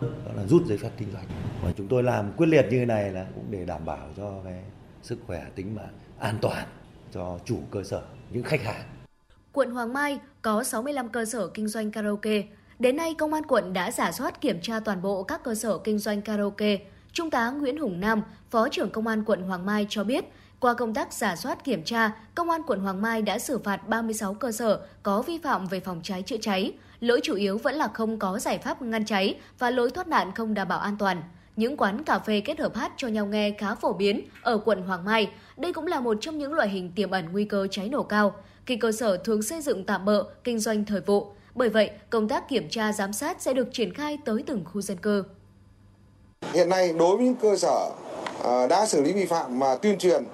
đó 0.00 0.32
là 0.36 0.46
rút 0.46 0.66
giấy 0.66 0.78
phép 0.78 0.90
kinh 0.98 1.08
doanh 1.12 1.26
và 1.62 1.72
chúng 1.76 1.88
tôi 1.88 2.02
làm 2.02 2.32
quyết 2.36 2.46
liệt 2.46 2.66
như 2.70 2.78
thế 2.78 2.84
này 2.84 3.12
là 3.12 3.26
cũng 3.34 3.44
để 3.50 3.64
đảm 3.64 3.84
bảo 3.84 4.08
cho 4.16 4.40
cái 4.44 4.62
sức 5.02 5.18
khỏe 5.26 5.46
tính 5.54 5.74
mạng 5.74 5.98
an 6.18 6.38
toàn 6.40 6.66
cho 7.12 7.38
chủ 7.44 7.58
cơ 7.70 7.82
sở 7.82 8.02
những 8.30 8.42
khách 8.42 8.62
hàng 8.62 8.82
Quận 9.52 9.70
Hoàng 9.70 9.92
Mai 9.92 10.18
có 10.42 10.64
65 10.64 11.08
cơ 11.08 11.24
sở 11.24 11.48
kinh 11.54 11.68
doanh 11.68 11.90
karaoke. 11.90 12.42
Đến 12.78 12.96
nay, 12.96 13.14
Công 13.14 13.32
an 13.32 13.46
quận 13.46 13.72
đã 13.72 13.90
giả 13.90 14.12
soát 14.12 14.40
kiểm 14.40 14.60
tra 14.62 14.80
toàn 14.80 15.02
bộ 15.02 15.22
các 15.22 15.42
cơ 15.44 15.54
sở 15.54 15.78
kinh 15.78 15.98
doanh 15.98 16.22
karaoke. 16.22 16.78
Trung 17.12 17.30
tá 17.30 17.50
Nguyễn 17.50 17.78
Hùng 17.78 18.00
Nam, 18.00 18.22
Phó 18.50 18.68
trưởng 18.68 18.90
Công 18.90 19.06
an 19.06 19.24
quận 19.24 19.42
Hoàng 19.42 19.66
Mai 19.66 19.86
cho 19.88 20.04
biết, 20.04 20.24
qua 20.60 20.74
công 20.74 20.94
tác 20.94 21.12
giả 21.12 21.36
soát 21.36 21.64
kiểm 21.64 21.84
tra, 21.84 22.12
Công 22.34 22.50
an 22.50 22.60
quận 22.66 22.80
Hoàng 22.80 23.02
Mai 23.02 23.22
đã 23.22 23.38
xử 23.38 23.58
phạt 23.58 23.88
36 23.88 24.34
cơ 24.34 24.52
sở 24.52 24.80
có 25.02 25.22
vi 25.22 25.38
phạm 25.38 25.66
về 25.66 25.80
phòng 25.80 26.00
cháy 26.02 26.22
chữa 26.22 26.36
cháy. 26.40 26.72
Lỗi 27.00 27.20
chủ 27.22 27.34
yếu 27.34 27.58
vẫn 27.58 27.74
là 27.74 27.88
không 27.94 28.18
có 28.18 28.38
giải 28.38 28.58
pháp 28.58 28.82
ngăn 28.82 29.04
cháy 29.04 29.38
và 29.58 29.70
lối 29.70 29.90
thoát 29.90 30.08
nạn 30.08 30.30
không 30.34 30.54
đảm 30.54 30.68
bảo 30.68 30.78
an 30.78 30.96
toàn. 30.98 31.22
Những 31.56 31.76
quán 31.76 32.04
cà 32.04 32.18
phê 32.18 32.40
kết 32.40 32.60
hợp 32.60 32.74
hát 32.74 32.92
cho 32.96 33.08
nhau 33.08 33.26
nghe 33.26 33.50
khá 33.58 33.74
phổ 33.74 33.92
biến 33.92 34.20
ở 34.42 34.58
quận 34.58 34.82
Hoàng 34.82 35.04
Mai. 35.04 35.30
Đây 35.56 35.72
cũng 35.72 35.86
là 35.86 36.00
một 36.00 36.16
trong 36.20 36.38
những 36.38 36.54
loại 36.54 36.68
hình 36.68 36.92
tiềm 36.92 37.10
ẩn 37.10 37.32
nguy 37.32 37.44
cơ 37.44 37.66
cháy 37.70 37.88
nổ 37.88 38.02
cao. 38.02 38.34
Khi 38.66 38.76
cơ 38.76 38.92
sở 38.92 39.16
thường 39.16 39.42
xây 39.42 39.60
dựng 39.60 39.84
tạm 39.84 40.04
bỡ, 40.04 40.24
kinh 40.44 40.58
doanh 40.58 40.84
thời 40.84 41.00
vụ. 41.00 41.32
Bởi 41.54 41.68
vậy, 41.68 41.90
công 42.10 42.28
tác 42.28 42.48
kiểm 42.48 42.68
tra 42.70 42.92
giám 42.92 43.12
sát 43.12 43.42
sẽ 43.42 43.52
được 43.52 43.68
triển 43.72 43.94
khai 43.94 44.18
tới 44.24 44.44
từng 44.46 44.64
khu 44.72 44.80
dân 44.80 44.96
cư. 44.96 45.24
Hiện 46.52 46.68
nay 46.68 46.92
đối 46.98 47.16
với 47.16 47.26
những 47.26 47.34
cơ 47.34 47.56
sở 47.56 47.90
à, 48.44 48.66
đã 48.66 48.86
xử 48.86 49.02
lý 49.02 49.12
vi 49.12 49.26
phạm 49.26 49.58
mà 49.58 49.76
tuyên 49.76 49.98
truyền 49.98 50.24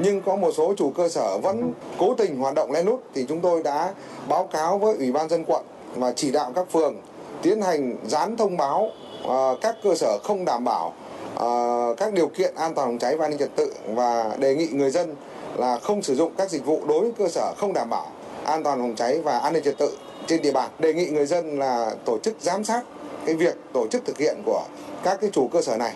nhưng 0.00 0.20
có 0.20 0.36
một 0.36 0.52
số 0.56 0.74
chủ 0.76 0.90
cơ 0.90 1.08
sở 1.08 1.38
vẫn 1.38 1.72
cố 1.98 2.14
tình 2.14 2.38
hoạt 2.38 2.54
động 2.54 2.72
lén 2.72 2.86
lút 2.86 3.00
thì 3.14 3.24
chúng 3.28 3.40
tôi 3.40 3.62
đã 3.62 3.94
báo 4.28 4.46
cáo 4.46 4.78
với 4.78 4.96
ủy 4.96 5.12
ban 5.12 5.28
dân 5.28 5.44
quận 5.46 5.64
và 5.94 6.12
chỉ 6.12 6.32
đạo 6.32 6.52
các 6.54 6.70
phường 6.72 6.94
tiến 7.42 7.62
hành 7.62 7.96
dán 8.06 8.36
thông 8.36 8.56
báo 8.56 8.90
à, 9.28 9.50
các 9.60 9.76
cơ 9.82 9.94
sở 9.94 10.18
không 10.24 10.44
đảm 10.44 10.64
bảo 10.64 10.94
à, 11.40 11.48
các 11.96 12.12
điều 12.12 12.28
kiện 12.28 12.54
an 12.54 12.74
toàn 12.74 12.88
phòng 12.88 12.98
cháy 12.98 13.16
và 13.16 13.24
an 13.24 13.30
ninh 13.30 13.38
trật 13.38 13.56
tự 13.56 13.72
và 13.86 14.36
đề 14.38 14.54
nghị 14.54 14.66
người 14.66 14.90
dân 14.90 15.14
là 15.56 15.78
không 15.78 16.02
sử 16.02 16.14
dụng 16.14 16.32
các 16.36 16.50
dịch 16.50 16.64
vụ 16.64 16.80
đối 16.88 17.00
với 17.00 17.12
cơ 17.18 17.28
sở 17.28 17.54
không 17.56 17.72
đảm 17.72 17.90
bảo 17.90 18.06
an 18.44 18.62
toàn 18.62 18.78
phòng 18.78 18.94
cháy 18.96 19.20
và 19.20 19.38
an 19.38 19.52
ninh 19.52 19.62
trật 19.62 19.78
tự 19.78 19.96
trên 20.26 20.42
địa 20.42 20.52
bàn. 20.52 20.70
Đề 20.78 20.94
nghị 20.94 21.06
người 21.06 21.26
dân 21.26 21.58
là 21.58 21.94
tổ 22.04 22.18
chức 22.18 22.36
giám 22.40 22.64
sát 22.64 22.82
cái 23.26 23.34
việc 23.34 23.54
tổ 23.72 23.86
chức 23.90 24.04
thực 24.04 24.18
hiện 24.18 24.36
của 24.44 24.66
các 25.04 25.18
cái 25.20 25.30
chủ 25.32 25.48
cơ 25.48 25.62
sở 25.62 25.76
này. 25.76 25.94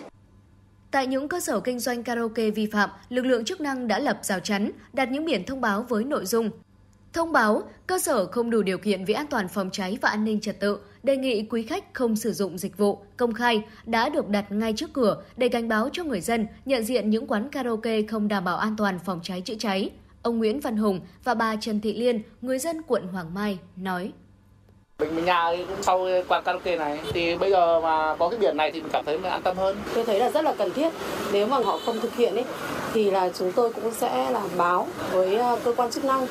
Tại 0.91 1.07
những 1.07 1.27
cơ 1.27 1.39
sở 1.39 1.59
kinh 1.59 1.79
doanh 1.79 2.03
karaoke 2.03 2.49
vi 2.49 2.65
phạm, 2.65 2.89
lực 3.09 3.25
lượng 3.25 3.45
chức 3.45 3.61
năng 3.61 3.87
đã 3.87 3.99
lập 3.99 4.19
rào 4.21 4.39
chắn, 4.39 4.71
đặt 4.93 5.11
những 5.11 5.25
biển 5.25 5.43
thông 5.45 5.61
báo 5.61 5.85
với 5.89 6.03
nội 6.03 6.25
dung 6.25 6.49
Thông 7.13 7.31
báo, 7.31 7.63
cơ 7.87 7.99
sở 7.99 8.25
không 8.25 8.49
đủ 8.49 8.61
điều 8.61 8.77
kiện 8.77 9.05
về 9.05 9.13
an 9.13 9.27
toàn 9.29 9.47
phòng 9.47 9.69
cháy 9.71 9.97
và 10.01 10.09
an 10.09 10.23
ninh 10.23 10.41
trật 10.41 10.59
tự, 10.59 10.79
đề 11.03 11.17
nghị 11.17 11.43
quý 11.49 11.63
khách 11.63 11.93
không 11.93 12.15
sử 12.15 12.33
dụng 12.33 12.57
dịch 12.57 12.77
vụ 12.77 12.99
công 13.17 13.33
khai 13.33 13.63
đã 13.85 14.09
được 14.09 14.29
đặt 14.29 14.51
ngay 14.51 14.73
trước 14.75 14.93
cửa 14.93 15.23
để 15.37 15.49
cảnh 15.49 15.67
báo 15.67 15.89
cho 15.93 16.03
người 16.03 16.21
dân 16.21 16.47
nhận 16.65 16.83
diện 16.83 17.09
những 17.09 17.27
quán 17.27 17.49
karaoke 17.49 18.01
không 18.01 18.27
đảm 18.27 18.43
bảo 18.43 18.57
an 18.57 18.75
toàn 18.77 18.99
phòng 19.05 19.19
cháy 19.23 19.41
chữa 19.41 19.55
cháy. 19.59 19.91
Ông 20.21 20.37
Nguyễn 20.37 20.59
Văn 20.59 20.77
Hùng 20.77 20.99
và 21.23 21.33
bà 21.33 21.55
Trần 21.55 21.81
Thị 21.81 21.93
Liên, 21.93 22.21
người 22.41 22.59
dân 22.59 22.81
quận 22.87 23.07
Hoàng 23.07 23.33
Mai, 23.33 23.59
nói. 23.75 24.11
Mình 24.99 25.25
nhà 25.25 25.51
sau 25.81 26.07
quán 26.27 26.43
karaoke 26.43 26.77
này 26.77 26.99
thì 27.13 27.37
bây 27.37 27.51
giờ 27.51 27.81
mà 27.81 28.15
có 28.19 28.29
cái 28.29 28.39
biển 28.39 28.57
này 28.57 28.71
thì 28.71 28.81
mình 28.81 28.89
cảm 28.93 29.05
thấy 29.05 29.17
mình 29.17 29.31
an 29.31 29.41
tâm 29.41 29.57
hơn. 29.57 29.77
Tôi 29.95 30.05
thấy 30.05 30.19
là 30.19 30.31
rất 30.31 30.43
là 30.43 30.55
cần 30.57 30.73
thiết. 30.73 30.89
Nếu 31.33 31.47
mà 31.47 31.57
họ 31.57 31.79
không 31.85 31.99
thực 31.99 32.15
hiện 32.15 32.35
ấy 32.35 32.45
thì 32.93 33.11
là 33.11 33.29
chúng 33.37 33.51
tôi 33.51 33.73
cũng 33.73 33.91
sẽ 33.91 34.31
làm 34.31 34.47
báo 34.57 34.87
với 35.11 35.35
ờ, 35.35 35.59
cơ 35.63 35.73
quan 35.77 35.91
chức 35.91 36.05
năng 36.05 36.27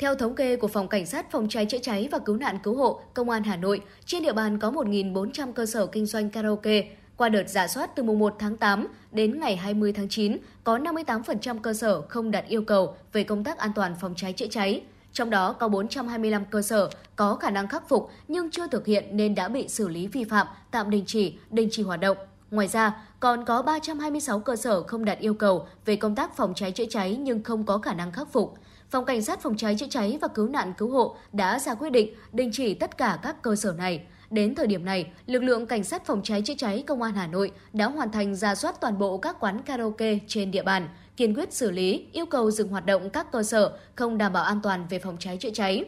theo 0.00 0.14
thống 0.14 0.34
kê 0.34 0.56
của 0.56 0.68
Phòng 0.68 0.88
Cảnh 0.88 1.06
sát 1.06 1.30
Phòng 1.30 1.48
cháy 1.48 1.66
chữa 1.66 1.78
cháy 1.78 2.08
và 2.12 2.18
Cứu 2.18 2.36
nạn 2.36 2.58
Cứu 2.62 2.76
hộ 2.76 3.00
Công 3.14 3.30
an 3.30 3.42
Hà 3.42 3.56
Nội, 3.56 3.80
trên 4.04 4.22
địa 4.22 4.32
bàn 4.32 4.58
có 4.58 4.70
1.400 4.70 5.52
cơ 5.52 5.66
sở 5.66 5.86
kinh 5.86 6.06
doanh 6.06 6.30
karaoke. 6.30 6.84
Qua 7.20 7.28
đợt 7.28 7.48
giả 7.48 7.68
soát 7.68 7.90
từ 7.96 8.02
mùng 8.02 8.18
1 8.18 8.36
tháng 8.38 8.56
8 8.56 8.86
đến 9.12 9.40
ngày 9.40 9.56
20 9.56 9.92
tháng 9.92 10.08
9, 10.08 10.36
có 10.64 10.78
58% 10.78 11.58
cơ 11.58 11.72
sở 11.72 12.00
không 12.00 12.30
đạt 12.30 12.44
yêu 12.48 12.62
cầu 12.62 12.96
về 13.12 13.24
công 13.24 13.44
tác 13.44 13.58
an 13.58 13.72
toàn 13.74 13.94
phòng 14.00 14.14
cháy 14.16 14.32
chữa 14.32 14.46
cháy. 14.46 14.82
Trong 15.12 15.30
đó 15.30 15.52
có 15.52 15.68
425 15.68 16.44
cơ 16.44 16.62
sở 16.62 16.90
có 17.16 17.34
khả 17.34 17.50
năng 17.50 17.68
khắc 17.68 17.88
phục 17.88 18.10
nhưng 18.28 18.50
chưa 18.50 18.66
thực 18.66 18.86
hiện 18.86 19.16
nên 19.16 19.34
đã 19.34 19.48
bị 19.48 19.68
xử 19.68 19.88
lý 19.88 20.06
vi 20.06 20.24
phạm, 20.24 20.46
tạm 20.70 20.90
đình 20.90 21.04
chỉ, 21.06 21.38
đình 21.50 21.68
chỉ 21.72 21.82
hoạt 21.82 22.00
động. 22.00 22.16
Ngoài 22.50 22.68
ra, 22.68 22.96
còn 23.20 23.44
có 23.44 23.62
326 23.62 24.40
cơ 24.40 24.56
sở 24.56 24.82
không 24.82 25.04
đạt 25.04 25.18
yêu 25.18 25.34
cầu 25.34 25.66
về 25.84 25.96
công 25.96 26.14
tác 26.14 26.36
phòng 26.36 26.54
cháy 26.54 26.72
chữa 26.72 26.86
cháy 26.90 27.16
nhưng 27.20 27.42
không 27.42 27.64
có 27.66 27.78
khả 27.78 27.94
năng 27.94 28.12
khắc 28.12 28.32
phục. 28.32 28.54
Phòng 28.90 29.04
Cảnh 29.04 29.22
sát 29.22 29.42
Phòng 29.42 29.56
cháy 29.56 29.76
chữa 29.78 29.86
cháy 29.90 30.18
và 30.20 30.28
Cứu 30.28 30.48
nạn 30.48 30.72
Cứu 30.78 30.90
hộ 30.90 31.16
đã 31.32 31.58
ra 31.58 31.74
quyết 31.74 31.90
định 31.90 32.14
đình 32.32 32.50
chỉ 32.52 32.74
tất 32.74 32.98
cả 32.98 33.18
các 33.22 33.42
cơ 33.42 33.56
sở 33.56 33.74
này. 33.78 34.06
Đến 34.30 34.54
thời 34.54 34.66
điểm 34.66 34.84
này, 34.84 35.06
lực 35.26 35.42
lượng 35.42 35.66
Cảnh 35.66 35.84
sát 35.84 36.06
Phòng 36.06 36.22
cháy 36.22 36.42
chữa 36.42 36.54
cháy 36.58 36.84
Công 36.86 37.02
an 37.02 37.14
Hà 37.14 37.26
Nội 37.26 37.50
đã 37.72 37.86
hoàn 37.86 38.12
thành 38.12 38.34
ra 38.34 38.54
soát 38.54 38.80
toàn 38.80 38.98
bộ 38.98 39.18
các 39.18 39.36
quán 39.40 39.62
karaoke 39.62 40.18
trên 40.26 40.50
địa 40.50 40.62
bàn, 40.62 40.88
kiên 41.16 41.34
quyết 41.34 41.52
xử 41.52 41.70
lý, 41.70 42.06
yêu 42.12 42.26
cầu 42.26 42.50
dừng 42.50 42.68
hoạt 42.68 42.86
động 42.86 43.10
các 43.10 43.32
cơ 43.32 43.42
sở 43.42 43.72
không 43.94 44.18
đảm 44.18 44.32
bảo 44.32 44.44
an 44.44 44.60
toàn 44.62 44.86
về 44.90 44.98
phòng 44.98 45.16
cháy 45.18 45.36
chữa 45.36 45.50
cháy. 45.50 45.84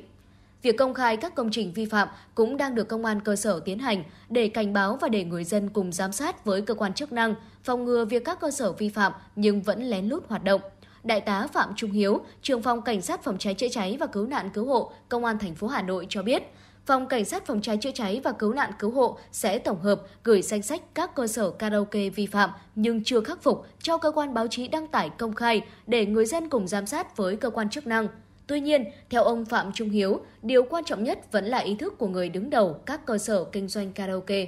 Việc 0.62 0.76
công 0.78 0.95
khai 0.95 1.16
các 1.16 1.34
công 1.34 1.51
trình 1.51 1.72
vi 1.72 1.86
phạm 1.86 2.09
cũng 2.34 2.57
đang 2.57 2.74
được 2.74 2.88
công 2.88 3.05
an 3.05 3.20
cơ 3.20 3.36
sở 3.36 3.61
tiến 3.64 3.78
hành 3.78 4.05
để 4.28 4.49
cảnh 4.49 4.72
báo 4.72 4.99
và 5.01 5.09
để 5.09 5.24
người 5.24 5.45
dân 5.45 5.68
cùng 5.68 5.93
giám 5.93 6.12
sát 6.12 6.45
với 6.45 6.62
cơ 6.62 6.74
quan 6.74 6.95
chức 6.95 7.12
năng, 7.12 7.34
phòng 7.64 7.84
ngừa 7.84 8.05
việc 8.05 8.24
các 8.24 8.40
cơ 8.40 8.51
sở 8.51 8.72
vi 8.72 8.88
phạm 8.88 9.12
nhưng 9.36 9.62
vẫn 9.62 9.82
lén 9.82 10.09
lút 10.09 10.28
hoạt 10.28 10.45
động. 10.45 10.61
Đại 11.05 11.20
tá 11.20 11.47
Phạm 11.53 11.72
Trung 11.76 11.90
Hiếu, 11.90 12.20
trưởng 12.43 12.62
phòng 12.62 12.82
Cảnh 12.82 13.03
sát 13.03 13.24
phòng 13.24 13.38
cháy 13.38 13.55
chữa 13.55 13.68
cháy 13.68 13.97
và 14.01 14.07
cứu 14.07 14.26
nạn 14.26 14.51
cứu 14.55 14.66
hộ, 14.66 14.93
Công 15.09 15.24
an 15.24 15.38
thành 15.38 15.55
phố 15.55 15.66
Hà 15.66 15.82
Nội 15.82 16.07
cho 16.09 16.22
biết, 16.22 16.43
Phòng 16.87 17.09
Cảnh 17.09 17.24
sát 17.24 17.47
phòng 17.47 17.61
cháy 17.62 17.78
chữa 17.80 17.91
cháy 17.95 18.20
và 18.24 18.33
cứu 18.33 18.53
nạn 18.53 18.70
cứu 18.78 18.91
hộ 18.91 19.18
sẽ 19.33 19.59
tổng 19.59 19.80
hợp 19.80 20.03
gửi 20.24 20.43
danh 20.43 20.62
sách 20.62 20.83
các 20.95 21.14
cơ 21.14 21.26
sở 21.26 21.51
karaoke 21.51 22.09
vi 22.09 22.26
phạm 22.26 22.51
nhưng 22.74 23.05
chưa 23.05 23.20
khắc 23.20 23.43
phục 23.43 23.66
cho 23.83 23.99
cơ 23.99 24.11
quan 24.11 24.35
báo 24.35 24.47
chí 24.47 24.68
đăng 24.68 24.87
tải 24.89 25.11
công 25.18 25.35
khai 25.35 25.64
để 25.87 26.07
người 26.07 26.26
dân 26.26 26.49
cùng 26.49 26.68
giám 26.68 26.87
sát 26.87 27.16
với 27.16 27.37
cơ 27.37 27.51
quan 27.51 27.70
chức 27.70 27.87
năng. 27.87 28.09
Tuy 28.47 28.61
nhiên, 28.61 28.85
theo 29.11 29.24
ông 29.24 29.45
Phạm 29.45 29.72
Trung 29.74 29.91
Hiếu, 29.91 30.20
điều 30.43 30.62
quan 30.62 30.85
trọng 30.85 31.05
nhất 31.05 31.33
vẫn 31.33 31.45
là 31.45 31.59
ý 31.59 31.76
thức 31.76 31.99
của 31.99 32.09
người 32.09 32.28
đứng 32.28 32.51
đầu 32.51 32.76
các 32.87 33.07
cơ 33.07 33.18
sở 33.18 33.45
kinh 33.45 33.68
doanh 33.68 33.93
karaoke. 33.93 34.47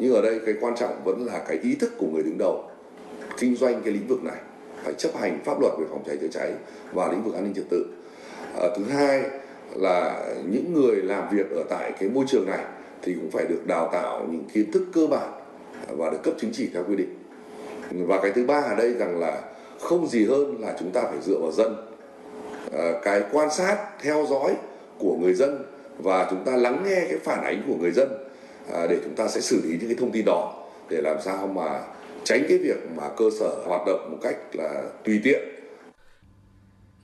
Nhưng 0.00 0.14
ở 0.14 0.22
đây 0.22 0.40
cái 0.46 0.54
quan 0.60 0.74
trọng 0.76 1.04
vẫn 1.04 1.26
là 1.26 1.44
cái 1.48 1.58
ý 1.62 1.74
thức 1.74 1.92
của 1.98 2.06
người 2.12 2.22
đứng 2.22 2.38
đầu 2.38 2.70
kinh 3.38 3.56
doanh 3.56 3.82
cái 3.82 3.92
lĩnh 3.94 4.06
vực 4.06 4.24
này 4.24 4.38
phải 4.84 4.94
chấp 4.94 5.10
hành 5.20 5.40
pháp 5.44 5.60
luật 5.60 5.72
về 5.78 5.86
phòng 5.90 6.02
cháy 6.06 6.16
chữa 6.20 6.28
cháy 6.32 6.52
và 6.92 7.08
lĩnh 7.12 7.22
vực 7.22 7.34
an 7.34 7.44
ninh 7.44 7.54
trật 7.54 7.64
tự. 7.70 7.86
À, 8.60 8.66
thứ 8.76 8.84
hai 8.84 9.39
là 9.74 10.26
những 10.50 10.74
người 10.74 10.96
làm 10.96 11.36
việc 11.36 11.50
ở 11.50 11.62
tại 11.68 11.92
cái 12.00 12.08
môi 12.08 12.24
trường 12.28 12.46
này 12.46 12.64
thì 13.02 13.14
cũng 13.14 13.30
phải 13.30 13.44
được 13.48 13.66
đào 13.66 13.88
tạo 13.92 14.26
những 14.30 14.44
kiến 14.52 14.72
thức 14.72 14.82
cơ 14.92 15.06
bản 15.06 15.32
và 15.88 16.10
được 16.10 16.22
cấp 16.22 16.34
chứng 16.40 16.50
chỉ 16.54 16.68
theo 16.74 16.84
quy 16.88 16.96
định. 16.96 17.14
Và 17.90 18.20
cái 18.22 18.32
thứ 18.34 18.44
ba 18.44 18.60
ở 18.60 18.74
đây 18.74 18.92
rằng 18.92 19.20
là 19.20 19.42
không 19.80 20.06
gì 20.06 20.26
hơn 20.26 20.60
là 20.60 20.76
chúng 20.78 20.90
ta 20.90 21.02
phải 21.02 21.18
dựa 21.22 21.38
vào 21.38 21.52
dân. 21.52 21.76
À, 22.72 22.92
cái 23.02 23.22
quan 23.32 23.50
sát, 23.50 23.76
theo 24.02 24.26
dõi 24.30 24.54
của 24.98 25.16
người 25.20 25.34
dân 25.34 25.64
và 25.98 26.26
chúng 26.30 26.44
ta 26.44 26.56
lắng 26.56 26.82
nghe 26.86 27.00
cái 27.08 27.18
phản 27.24 27.44
ánh 27.44 27.62
của 27.66 27.74
người 27.80 27.90
dân 27.90 28.08
à, 28.72 28.86
để 28.90 28.96
chúng 29.04 29.14
ta 29.14 29.28
sẽ 29.28 29.40
xử 29.40 29.60
lý 29.64 29.70
những 29.70 29.88
cái 29.88 29.96
thông 30.00 30.12
tin 30.12 30.24
đó 30.24 30.54
để 30.90 31.00
làm 31.00 31.16
sao 31.24 31.46
mà 31.46 31.80
tránh 32.24 32.42
cái 32.48 32.58
việc 32.58 32.76
mà 32.96 33.08
cơ 33.16 33.24
sở 33.40 33.54
hoạt 33.66 33.82
động 33.86 34.08
một 34.10 34.18
cách 34.22 34.36
là 34.52 34.82
tùy 35.04 35.20
tiện. 35.24 35.59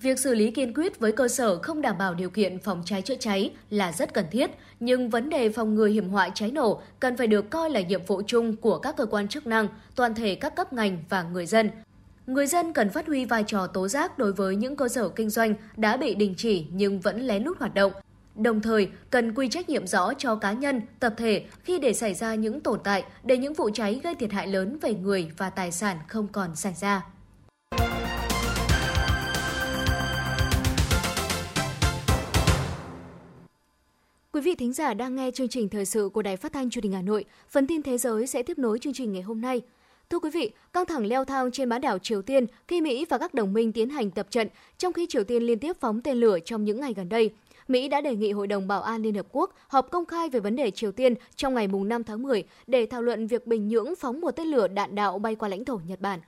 Việc 0.01 0.19
xử 0.19 0.35
lý 0.35 0.51
kiên 0.51 0.75
quyết 0.75 1.01
với 1.01 1.13
cơ 1.13 1.29
sở 1.29 1.59
không 1.59 1.81
đảm 1.81 1.99
bảo 1.99 2.15
điều 2.15 2.31
kiện 2.31 2.59
phòng 2.59 2.83
cháy 2.85 3.03
chữa 3.03 3.15
cháy 3.15 3.51
là 3.71 3.93
rất 3.93 4.15
cần 4.15 4.25
thiết, 4.31 4.51
nhưng 4.81 5.11
vấn 5.11 5.29
đề 5.29 5.49
phòng 5.49 5.75
ngừa 5.75 5.87
hiểm 5.87 6.09
họa 6.09 6.29
cháy 6.35 6.51
nổ 6.51 6.81
cần 7.01 7.17
phải 7.17 7.27
được 7.27 7.51
coi 7.51 7.71
là 7.71 7.81
nhiệm 7.81 8.05
vụ 8.05 8.23
chung 8.27 8.57
của 8.57 8.79
các 8.79 8.97
cơ 8.97 9.07
quan 9.07 9.29
chức 9.29 9.47
năng, 9.47 9.69
toàn 9.95 10.15
thể 10.15 10.35
các 10.35 10.57
cấp 10.57 10.73
ngành 10.73 10.99
và 11.09 11.23
người 11.23 11.47
dân. 11.47 11.71
Người 12.27 12.47
dân 12.47 12.73
cần 12.73 12.91
phát 12.91 13.07
huy 13.07 13.25
vai 13.25 13.45
trò 13.47 13.67
tố 13.67 13.89
giác 13.89 14.19
đối 14.19 14.33
với 14.33 14.57
những 14.57 14.77
cơ 14.77 14.89
sở 14.89 15.09
kinh 15.09 15.31
doanh 15.31 15.55
đã 15.77 15.97
bị 15.97 16.15
đình 16.15 16.35
chỉ 16.37 16.67
nhưng 16.71 17.01
vẫn 17.01 17.21
lén 17.21 17.43
lút 17.43 17.59
hoạt 17.59 17.75
động, 17.75 17.93
Đồng 18.37 18.61
thời, 18.61 18.89
cần 19.11 19.35
quy 19.35 19.49
trách 19.49 19.69
nhiệm 19.69 19.87
rõ 19.87 20.13
cho 20.19 20.35
cá 20.35 20.53
nhân, 20.53 20.81
tập 21.01 21.15
thể 21.17 21.45
khi 21.65 21.79
để 21.79 21.93
xảy 21.93 22.15
ra 22.15 22.35
những 22.35 22.61
tồn 22.61 22.81
tại 22.85 23.05
để 23.25 23.37
những 23.37 23.55
vụ 23.55 23.71
cháy 23.75 24.01
gây 24.05 24.15
thiệt 24.15 24.33
hại 24.33 24.47
lớn 24.47 24.79
về 24.83 24.95
người 24.95 25.31
và 25.37 25.51
tài 25.51 25.73
sản 25.73 25.99
không 26.09 26.29
còn 26.29 26.57
xảy 26.57 26.75
ra. 26.75 27.03
Quý 34.37 34.43
vị 34.43 34.55
thính 34.55 34.73
giả 34.73 34.95
đang 34.95 35.17
nghe 35.17 35.31
chương 35.31 35.49
trình 35.49 35.69
thời 35.69 35.85
sự 35.85 36.09
của 36.15 36.23
Đài 36.23 36.37
Phát 36.37 36.53
thanh 36.53 36.71
Truyền 36.71 36.83
hình 36.83 36.93
Hà 36.93 37.03
Nội. 37.03 37.25
Phần 37.51 37.67
tin 37.67 37.83
thế 37.83 37.99
giới 37.99 38.27
sẽ 38.27 38.43
tiếp 38.43 38.59
nối 38.59 38.79
chương 38.79 38.93
trình 38.93 39.13
ngày 39.13 39.23
hôm 39.23 39.41
nay. 39.41 39.63
Thưa 40.11 40.19
quý 40.19 40.31
vị, 40.31 40.51
căng 40.73 40.87
thẳng 40.87 41.07
leo 41.07 41.25
thang 41.25 41.51
trên 41.51 41.69
bán 41.69 41.81
đảo 41.81 41.99
Triều 41.99 42.23
Tiên 42.23 42.47
khi 42.69 42.81
Mỹ 42.81 43.07
và 43.09 43.19
các 43.19 43.35
đồng 43.35 43.53
minh 43.53 43.73
tiến 43.73 43.91
hành 43.91 44.11
tập 44.11 44.27
trận, 44.31 44.49
trong 44.79 44.93
khi 44.93 45.07
Triều 45.09 45.25
Tiên 45.25 45.43
liên 45.43 45.59
tiếp 45.59 45.77
phóng 45.81 46.01
tên 46.01 46.17
lửa 46.17 46.39
trong 46.45 46.65
những 46.65 46.81
ngày 46.81 46.95
gần 46.95 47.09
đây. 47.09 47.31
Mỹ 47.69 47.89
đã 47.89 48.01
đề 48.01 48.17
nghị 48.17 48.33
Hội 48.33 48.47
đồng 48.47 48.69
Bảo 48.69 48.83
an 48.83 49.03
Liên 49.03 49.15
Hợp 49.15 49.27
Quốc 49.33 49.55
họp 49.69 49.91
công 49.91 50.07
khai 50.07 50.29
về 50.29 50.41
vấn 50.41 50.57
đề 50.57 50.71
Triều 50.71 50.93
Tiên 50.93 51.15
trong 51.37 51.55
ngày 51.55 51.69
5 51.69 52.05
tháng 52.05 52.23
10 52.23 52.45
để 52.67 52.87
thảo 52.87 53.03
luận 53.03 53.27
việc 53.27 53.47
Bình 53.47 53.69
Nhưỡng 53.69 53.95
phóng 53.99 54.21
một 54.21 54.31
tên 54.31 54.47
lửa 54.47 54.69
đạn 54.69 54.95
đạo 54.95 55.19
bay 55.19 55.35
qua 55.35 55.49
lãnh 55.49 55.65
thổ 55.65 55.81
Nhật 55.87 56.01
Bản. 56.01 56.21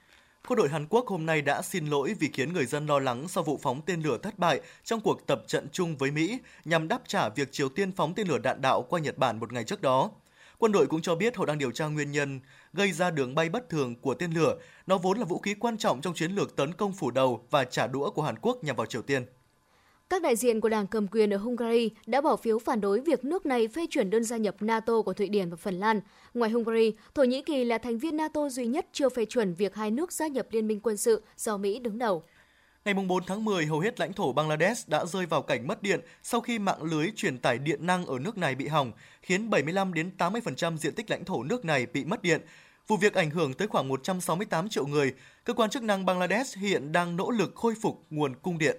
Quân 0.49 0.57
đội 0.57 0.69
Hàn 0.69 0.87
Quốc 0.91 1.07
hôm 1.07 1.27
nay 1.27 1.43
đã 1.43 1.63
xin 1.63 1.87
lỗi 1.87 2.15
vì 2.21 2.31
khiến 2.33 2.53
người 2.53 2.67
dân 2.67 2.87
lo 2.87 2.99
lắng 2.99 3.29
sau 3.29 3.45
vụ 3.45 3.59
phóng 3.63 3.81
tên 3.87 4.03
lửa 4.03 4.19
thất 4.23 4.39
bại 4.39 4.61
trong 4.85 5.01
cuộc 5.01 5.27
tập 5.27 5.43
trận 5.47 5.69
chung 5.73 5.97
với 5.97 6.11
Mỹ 6.11 6.39
nhằm 6.65 6.89
đáp 6.89 7.03
trả 7.07 7.29
việc 7.29 7.53
Triều 7.53 7.69
Tiên 7.69 7.93
phóng 7.93 8.15
tên 8.15 8.29
lửa 8.29 8.39
đạn 8.39 8.61
đạo 8.61 8.83
qua 8.83 9.01
Nhật 9.01 9.19
Bản 9.19 9.41
một 9.41 9.53
ngày 9.53 9.65
trước 9.65 9.83
đó. 9.83 10.11
Quân 10.59 10.73
đội 10.73 10.87
cũng 10.87 11.03
cho 11.03 11.15
biết 11.15 11.37
họ 11.37 11.47
đang 11.47 11.59
điều 11.59 11.71
tra 11.71 11.87
nguyên 11.87 12.13
nhân 12.13 12.41
gây 12.73 12.93
ra 12.93 13.11
đường 13.11 13.35
bay 13.35 13.49
bất 13.49 13.69
thường 13.69 13.95
của 14.01 14.15
tên 14.15 14.33
lửa. 14.33 14.59
Nó 14.87 14.99
vốn 14.99 15.19
là 15.19 15.25
vũ 15.25 15.39
khí 15.39 15.55
quan 15.55 15.79
trọng 15.79 16.01
trong 16.01 16.15
chiến 16.15 16.33
lược 16.33 16.57
tấn 16.57 16.73
công 16.73 16.93
phủ 16.93 17.11
đầu 17.11 17.47
và 17.51 17.65
trả 17.65 17.87
đũa 17.87 18.11
của 18.11 18.23
Hàn 18.23 18.39
Quốc 18.39 18.65
nhằm 18.65 18.77
vào 18.77 18.87
Triều 18.87 19.03
Tiên. 19.03 19.27
Các 20.11 20.23
đại 20.23 20.37
diện 20.37 20.61
của 20.61 20.69
đảng 20.69 20.87
cầm 20.87 21.07
quyền 21.09 21.35
ở 21.35 21.37
Hungary 21.37 21.91
đã 22.07 22.21
bỏ 22.21 22.37
phiếu 22.37 22.59
phản 22.59 22.81
đối 22.81 23.01
việc 23.01 23.25
nước 23.25 23.47
này 23.47 23.69
phê 23.69 23.87
chuẩn 23.91 24.11
đơn 24.11 24.25
gia 24.25 24.37
nhập 24.37 24.57
NATO 24.61 25.03
của 25.03 25.13
Thụy 25.13 25.29
Điển 25.29 25.51
và 25.51 25.57
Phần 25.57 25.75
Lan. 25.75 26.01
Ngoài 26.35 26.51
Hungary, 26.51 26.93
Thổ 27.15 27.23
Nhĩ 27.23 27.43
Kỳ 27.43 27.65
là 27.65 27.79
thành 27.79 27.99
viên 27.99 28.17
NATO 28.17 28.49
duy 28.49 28.67
nhất 28.67 28.87
chưa 28.93 29.09
phê 29.09 29.25
chuẩn 29.25 29.55
việc 29.55 29.75
hai 29.75 29.91
nước 29.91 30.13
gia 30.13 30.27
nhập 30.27 30.47
liên 30.51 30.67
minh 30.67 30.81
quân 30.81 30.97
sự 30.97 31.23
do 31.37 31.57
Mỹ 31.57 31.79
đứng 31.79 31.99
đầu. 31.99 32.23
Ngày 32.85 32.95
4 32.95 33.25
tháng 33.27 33.45
10, 33.45 33.67
hầu 33.67 33.81
hết 33.81 34.01
lãnh 34.01 34.13
thổ 34.13 34.33
Bangladesh 34.33 34.89
đã 34.89 35.05
rơi 35.05 35.27
vào 35.27 35.43
cảnh 35.43 35.67
mất 35.67 35.83
điện 35.83 36.01
sau 36.23 36.41
khi 36.41 36.59
mạng 36.59 36.83
lưới 36.83 37.11
truyền 37.17 37.39
tải 37.39 37.59
điện 37.59 37.87
năng 37.87 38.07
ở 38.07 38.19
nước 38.19 38.39
này 38.39 38.55
bị 38.55 38.67
hỏng, 38.67 38.93
khiến 39.23 39.51
75 39.51 39.95
đến 39.95 40.11
80% 40.19 40.77
diện 40.77 40.95
tích 40.95 41.11
lãnh 41.11 41.25
thổ 41.25 41.43
nước 41.43 41.65
này 41.65 41.87
bị 41.87 42.05
mất 42.05 42.23
điện. 42.23 42.41
Vụ 42.87 42.97
việc 42.97 43.15
ảnh 43.15 43.31
hưởng 43.31 43.55
tới 43.55 43.69
khoảng 43.69 43.89
168 43.89 44.69
triệu 44.69 44.87
người. 44.87 45.13
Cơ 45.45 45.53
quan 45.53 45.71
chức 45.71 45.83
năng 45.83 46.07
Bangladesh 46.07 46.59
hiện 46.59 46.93
đang 46.93 47.17
nỗ 47.17 47.31
lực 47.31 47.53
khôi 47.55 47.75
phục 47.83 48.03
nguồn 48.11 48.35
cung 48.43 48.59
điện. 48.59 48.77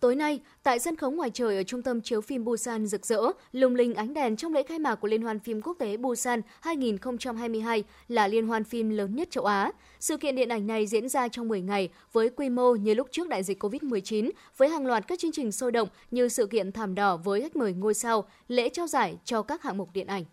Tối 0.00 0.16
nay, 0.16 0.40
tại 0.62 0.78
sân 0.78 0.96
khấu 0.96 1.10
ngoài 1.10 1.30
trời 1.34 1.56
ở 1.56 1.62
trung 1.62 1.82
tâm 1.82 2.00
chiếu 2.00 2.20
phim 2.20 2.44
Busan 2.44 2.86
rực 2.86 3.06
rỡ, 3.06 3.20
lung 3.52 3.74
linh 3.74 3.94
ánh 3.94 4.14
đèn 4.14 4.36
trong 4.36 4.54
lễ 4.54 4.62
khai 4.62 4.78
mạc 4.78 4.94
của 4.94 5.08
Liên 5.08 5.22
hoan 5.22 5.38
phim 5.38 5.62
quốc 5.62 5.76
tế 5.78 5.96
Busan 5.96 6.40
2022 6.60 7.84
là 8.08 8.28
liên 8.28 8.46
hoan 8.46 8.64
phim 8.64 8.90
lớn 8.90 9.16
nhất 9.16 9.28
châu 9.30 9.44
Á. 9.44 9.72
Sự 10.00 10.16
kiện 10.16 10.36
điện 10.36 10.48
ảnh 10.48 10.66
này 10.66 10.86
diễn 10.86 11.08
ra 11.08 11.28
trong 11.28 11.48
10 11.48 11.60
ngày 11.60 11.88
với 12.12 12.30
quy 12.30 12.48
mô 12.48 12.74
như 12.74 12.94
lúc 12.94 13.08
trước 13.10 13.28
đại 13.28 13.42
dịch 13.42 13.62
COVID-19, 13.62 14.30
với 14.56 14.68
hàng 14.68 14.86
loạt 14.86 15.08
các 15.08 15.18
chương 15.18 15.32
trình 15.32 15.52
sôi 15.52 15.72
động 15.72 15.88
như 16.10 16.28
sự 16.28 16.46
kiện 16.46 16.72
thảm 16.72 16.94
đỏ 16.94 17.16
với 17.16 17.42
khách 17.42 17.56
mời 17.56 17.72
ngôi 17.72 17.94
sao, 17.94 18.24
lễ 18.48 18.68
trao 18.68 18.86
giải 18.86 19.16
cho 19.24 19.42
các 19.42 19.62
hạng 19.62 19.78
mục 19.78 19.88
điện 19.92 20.06
ảnh. 20.06 20.24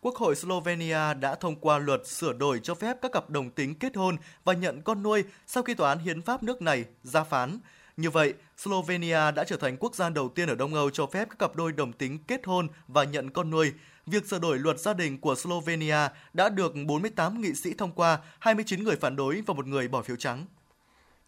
Quốc 0.00 0.16
hội 0.16 0.34
Slovenia 0.34 1.14
đã 1.20 1.34
thông 1.34 1.56
qua 1.56 1.78
luật 1.78 2.06
sửa 2.06 2.32
đổi 2.32 2.60
cho 2.62 2.74
phép 2.74 2.96
các 3.02 3.12
cặp 3.12 3.30
đồng 3.30 3.50
tính 3.50 3.74
kết 3.74 3.96
hôn 3.96 4.16
và 4.44 4.52
nhận 4.52 4.82
con 4.82 5.02
nuôi 5.02 5.24
sau 5.46 5.62
khi 5.62 5.74
tòa 5.74 5.88
án 5.88 5.98
hiến 5.98 6.22
pháp 6.22 6.42
nước 6.42 6.62
này 6.62 6.84
ra 7.02 7.24
phán. 7.24 7.58
Như 7.98 8.10
vậy, 8.10 8.34
Slovenia 8.56 9.30
đã 9.30 9.44
trở 9.44 9.56
thành 9.56 9.76
quốc 9.80 9.94
gia 9.94 10.10
đầu 10.10 10.28
tiên 10.28 10.48
ở 10.48 10.54
Đông 10.54 10.74
Âu 10.74 10.90
cho 10.90 11.06
phép 11.06 11.28
các 11.30 11.38
cặp 11.38 11.56
đôi 11.56 11.72
đồng 11.72 11.92
tính 11.92 12.18
kết 12.26 12.46
hôn 12.46 12.68
và 12.88 13.04
nhận 13.04 13.30
con 13.30 13.50
nuôi. 13.50 13.72
Việc 14.06 14.26
sửa 14.26 14.38
đổi 14.38 14.58
luật 14.58 14.80
gia 14.80 14.94
đình 14.94 15.20
của 15.20 15.34
Slovenia 15.34 16.08
đã 16.32 16.48
được 16.48 16.72
48 16.86 17.40
nghị 17.40 17.54
sĩ 17.54 17.74
thông 17.74 17.92
qua, 17.92 18.18
29 18.38 18.84
người 18.84 18.96
phản 18.96 19.16
đối 19.16 19.42
và 19.46 19.54
một 19.54 19.66
người 19.66 19.88
bỏ 19.88 20.02
phiếu 20.02 20.16
trắng. 20.16 20.44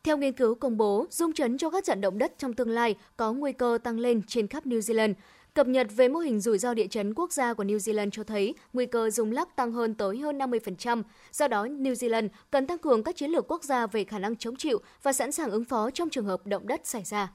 Theo 0.04 0.16
nghiên 0.16 0.32
cứu 0.32 0.54
công 0.54 0.76
bố, 0.76 1.06
dung 1.10 1.32
chấn 1.32 1.58
cho 1.58 1.70
các 1.70 1.84
trận 1.84 2.00
động 2.00 2.18
đất 2.18 2.32
trong 2.38 2.54
tương 2.54 2.70
lai 2.70 2.94
có 3.16 3.32
nguy 3.32 3.52
cơ 3.52 3.78
tăng 3.84 3.98
lên 3.98 4.22
trên 4.26 4.46
khắp 4.46 4.66
New 4.66 4.78
Zealand. 4.78 5.14
Cập 5.54 5.66
nhật 5.66 5.86
về 5.96 6.08
mô 6.08 6.18
hình 6.18 6.40
rủi 6.40 6.58
ro 6.58 6.74
địa 6.74 6.86
chấn 6.86 7.14
quốc 7.14 7.32
gia 7.32 7.54
của 7.54 7.64
New 7.64 7.76
Zealand 7.76 8.10
cho 8.10 8.24
thấy 8.24 8.54
nguy 8.72 8.86
cơ 8.86 9.10
rung 9.10 9.32
lắc 9.32 9.56
tăng 9.56 9.72
hơn 9.72 9.94
tới 9.94 10.18
hơn 10.18 10.38
50%. 10.38 11.02
Do 11.32 11.48
đó, 11.48 11.66
New 11.66 11.92
Zealand 11.92 12.28
cần 12.50 12.66
tăng 12.66 12.78
cường 12.78 13.02
các 13.02 13.16
chiến 13.16 13.30
lược 13.30 13.50
quốc 13.50 13.64
gia 13.64 13.86
về 13.86 14.04
khả 14.04 14.18
năng 14.18 14.36
chống 14.36 14.56
chịu 14.56 14.80
và 15.02 15.12
sẵn 15.12 15.32
sàng 15.32 15.50
ứng 15.50 15.64
phó 15.64 15.90
trong 15.90 16.10
trường 16.10 16.24
hợp 16.24 16.46
động 16.46 16.66
đất 16.66 16.80
xảy 16.84 17.04
ra. 17.04 17.28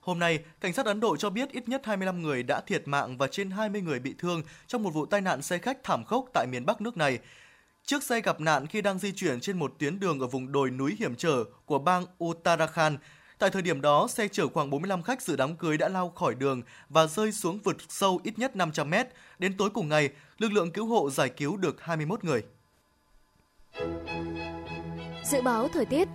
Hôm 0.00 0.18
nay, 0.18 0.38
cảnh 0.60 0.72
sát 0.72 0.86
Ấn 0.86 1.00
Độ 1.00 1.16
cho 1.16 1.30
biết 1.30 1.50
ít 1.50 1.68
nhất 1.68 1.82
25 1.84 2.22
người 2.22 2.42
đã 2.42 2.60
thiệt 2.60 2.88
mạng 2.88 3.18
và 3.18 3.26
trên 3.26 3.50
20 3.50 3.80
người 3.80 3.98
bị 3.98 4.14
thương 4.18 4.42
trong 4.66 4.82
một 4.82 4.90
vụ 4.90 5.06
tai 5.06 5.20
nạn 5.20 5.42
xe 5.42 5.58
khách 5.58 5.82
thảm 5.82 6.04
khốc 6.04 6.24
tại 6.34 6.46
miền 6.46 6.66
Bắc 6.66 6.80
nước 6.80 6.96
này. 6.96 7.18
Chiếc 7.84 8.02
xe 8.02 8.20
gặp 8.20 8.40
nạn 8.40 8.66
khi 8.66 8.80
đang 8.82 8.98
di 8.98 9.12
chuyển 9.12 9.40
trên 9.40 9.58
một 9.58 9.74
tuyến 9.78 10.00
đường 10.00 10.20
ở 10.20 10.26
vùng 10.26 10.52
đồi 10.52 10.70
núi 10.70 10.96
hiểm 10.98 11.14
trở 11.16 11.44
của 11.64 11.78
bang 11.78 12.04
Uttarakhand 12.24 12.96
Tại 13.44 13.50
thời 13.50 13.62
điểm 13.62 13.80
đó, 13.80 14.08
xe 14.08 14.28
chở 14.28 14.48
khoảng 14.48 14.70
45 14.70 15.02
khách 15.02 15.22
dự 15.22 15.36
đám 15.36 15.56
cưới 15.56 15.78
đã 15.78 15.88
lao 15.88 16.10
khỏi 16.10 16.34
đường 16.34 16.62
và 16.88 17.06
rơi 17.06 17.32
xuống 17.32 17.58
vực 17.58 17.76
sâu 17.88 18.20
ít 18.24 18.38
nhất 18.38 18.56
500 18.56 18.90
mét. 18.90 19.06
Đến 19.38 19.56
tối 19.56 19.70
cùng 19.70 19.88
ngày, 19.88 20.10
lực 20.38 20.52
lượng 20.52 20.70
cứu 20.70 20.86
hộ 20.86 21.10
giải 21.10 21.28
cứu 21.28 21.56
được 21.56 21.80
21 21.80 22.24
người. 22.24 22.42
Dự 25.24 25.42
báo 25.42 25.68
thời 25.68 25.84
tiết 25.84 26.08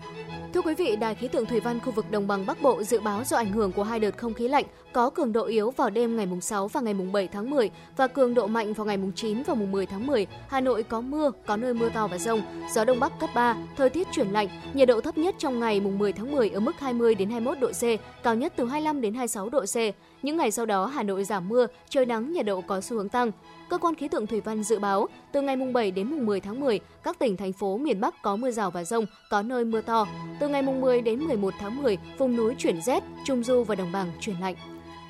Thưa 0.54 0.62
quý 0.62 0.74
vị, 0.74 0.96
Đài 0.96 1.16
khí 1.16 1.28
tượng 1.28 1.46
thủy 1.46 1.60
văn 1.60 1.80
khu 1.80 1.92
vực 1.92 2.12
đồng 2.12 2.28
bằng 2.28 2.46
Bắc 2.46 2.62
Bộ 2.62 2.84
dự 2.84 3.00
báo 3.00 3.24
do 3.24 3.38
ảnh 3.38 3.52
hưởng 3.52 3.72
của 3.72 3.84
hai 3.84 4.00
đợt 4.00 4.18
không 4.18 4.34
khí 4.34 4.48
lạnh 4.48 4.66
có 4.94 5.10
cường 5.10 5.34
độ 5.34 5.46
yếu 5.46 5.72
vào 5.72 5.90
đêm 5.90 6.18
ngày 6.18 6.26
mùng 6.26 6.42
6 6.42 6.68
và 6.68 6.82
ngày 6.82 6.94
mùng 6.94 7.12
7 7.12 7.28
tháng 7.28 7.50
10 7.50 7.70
và 7.98 8.08
cường 8.08 8.34
độ 8.34 8.48
mạnh 8.48 8.74
vào 8.74 8.86
ngày 8.86 8.98
mùng 8.98 9.12
9 9.12 9.44
và 9.44 9.54
mùng 9.54 9.72
10 9.72 9.86
tháng 9.86 10.08
10, 10.08 10.28
Hà 10.48 10.62
Nội 10.62 10.84
có 10.84 11.02
mưa, 11.02 11.32
có 11.46 11.58
nơi 11.58 11.74
mưa 11.74 11.90
to 11.90 12.08
và 12.08 12.18
rông, 12.18 12.42
gió 12.74 12.86
đông 12.86 13.00
bắc 13.00 13.20
cấp 13.20 13.30
3, 13.36 13.56
thời 13.78 13.90
tiết 13.90 14.08
chuyển 14.12 14.28
lạnh, 14.28 14.48
nhiệt 14.74 14.88
độ 14.88 15.02
thấp 15.02 15.18
nhất 15.18 15.36
trong 15.38 15.60
ngày 15.60 15.80
mùng 15.80 15.98
10 15.98 16.14
tháng 16.14 16.32
10 16.32 16.50
ở 16.50 16.60
mức 16.60 16.80
20 16.80 17.16
đến 17.16 17.30
21 17.30 17.60
độ 17.60 17.72
C, 17.72 17.84
cao 18.24 18.36
nhất 18.36 18.54
từ 18.56 18.66
25 18.66 19.02
đến 19.02 19.14
26 19.14 19.50
độ 19.50 19.66
C. 19.66 19.76
Những 20.22 20.38
ngày 20.38 20.52
sau 20.52 20.66
đó 20.66 20.86
Hà 20.86 21.04
Nội 21.04 21.24
giảm 21.24 21.50
mưa, 21.50 21.68
trời 21.90 22.06
nắng, 22.06 22.34
nhiệt 22.34 22.46
độ 22.46 22.62
có 22.62 22.82
xu 22.82 22.98
hướng 22.98 23.10
tăng. 23.10 23.32
Cơ 23.70 23.78
quan 23.78 23.96
khí 23.96 24.08
tượng 24.08 24.28
thủy 24.28 24.42
văn 24.42 24.64
dự 24.64 24.80
báo, 24.80 25.08
từ 25.32 25.42
ngày 25.42 25.56
mùng 25.56 25.74
7 25.74 25.92
đến 25.92 26.08
mùng 26.10 26.26
10 26.26 26.40
tháng 26.40 26.60
10, 26.60 26.80
các 27.04 27.20
tỉnh 27.20 27.38
thành 27.38 27.54
phố 27.54 27.78
miền 27.78 28.02
Bắc 28.02 28.22
có 28.22 28.36
mưa 28.36 28.52
rào 28.52 28.72
và 28.72 28.84
rông, 28.84 29.06
có 29.30 29.42
nơi 29.42 29.66
mưa 29.66 29.82
to. 29.82 30.08
Từ 30.40 30.48
ngày 30.48 30.62
mùng 30.62 30.82
10 30.82 31.02
đến 31.02 31.20
11 31.20 31.54
tháng 31.60 31.82
10, 31.82 31.98
vùng 32.18 32.36
núi 32.36 32.56
chuyển 32.58 32.82
rét, 32.82 33.04
trung 33.26 33.44
du 33.44 33.64
và 33.64 33.76
đồng 33.76 33.92
bằng 33.92 34.12
chuyển 34.20 34.40
lạnh. 34.40 34.56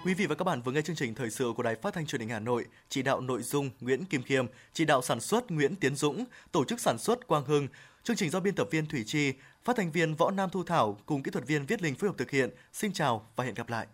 Quý 0.05 0.14
vị 0.14 0.26
và 0.26 0.36
các 0.36 0.43
bạn 0.43 0.62
vừa 0.62 0.72
nghe 0.72 0.82
chương 0.82 0.95
trình 0.95 1.16
thời 1.16 1.30
sự 1.30 1.53
của 1.57 1.64
Đài 1.64 1.76
Phát 1.76 1.93
thanh 1.93 2.05
Truyền 2.05 2.22
hình 2.22 2.30
Hà 2.30 2.39
Nội, 2.39 2.66
chỉ 2.89 3.01
đạo 3.01 3.22
nội 3.22 3.41
dung 3.41 3.70
Nguyễn 3.82 4.05
Kim 4.05 4.24
Khiêm, 4.24 4.45
chỉ 4.74 4.86
đạo 4.86 5.01
sản 5.01 5.20
xuất 5.20 5.51
Nguyễn 5.51 5.76
Tiến 5.76 5.95
Dũng, 5.95 6.26
tổ 6.51 6.64
chức 6.64 6.80
sản 6.80 6.97
xuất 6.97 7.28
Quang 7.28 7.45
Hưng, 7.45 7.68
chương 8.03 8.16
trình 8.16 8.30
do 8.30 8.39
biên 8.39 8.55
tập 8.55 8.68
viên 8.72 8.86
Thủy 8.86 9.03
Chi, 9.07 9.34
phát 9.64 9.76
thanh 9.76 9.91
viên 9.91 10.16
Võ 10.16 10.32
Nam 10.32 10.49
Thu 10.49 10.64
Thảo 10.64 10.97
cùng 11.05 11.24
kỹ 11.24 11.32
thuật 11.32 11.47
viên 11.47 11.66
Viết 11.66 11.82
Linh 11.82 11.95
phối 11.95 12.10
hợp 12.10 12.18
thực 12.18 12.32
hiện. 12.32 12.49
Xin 12.74 12.93
chào 12.93 13.28
và 13.36 13.43
hẹn 13.43 13.53
gặp 13.53 13.70
lại. 13.70 13.88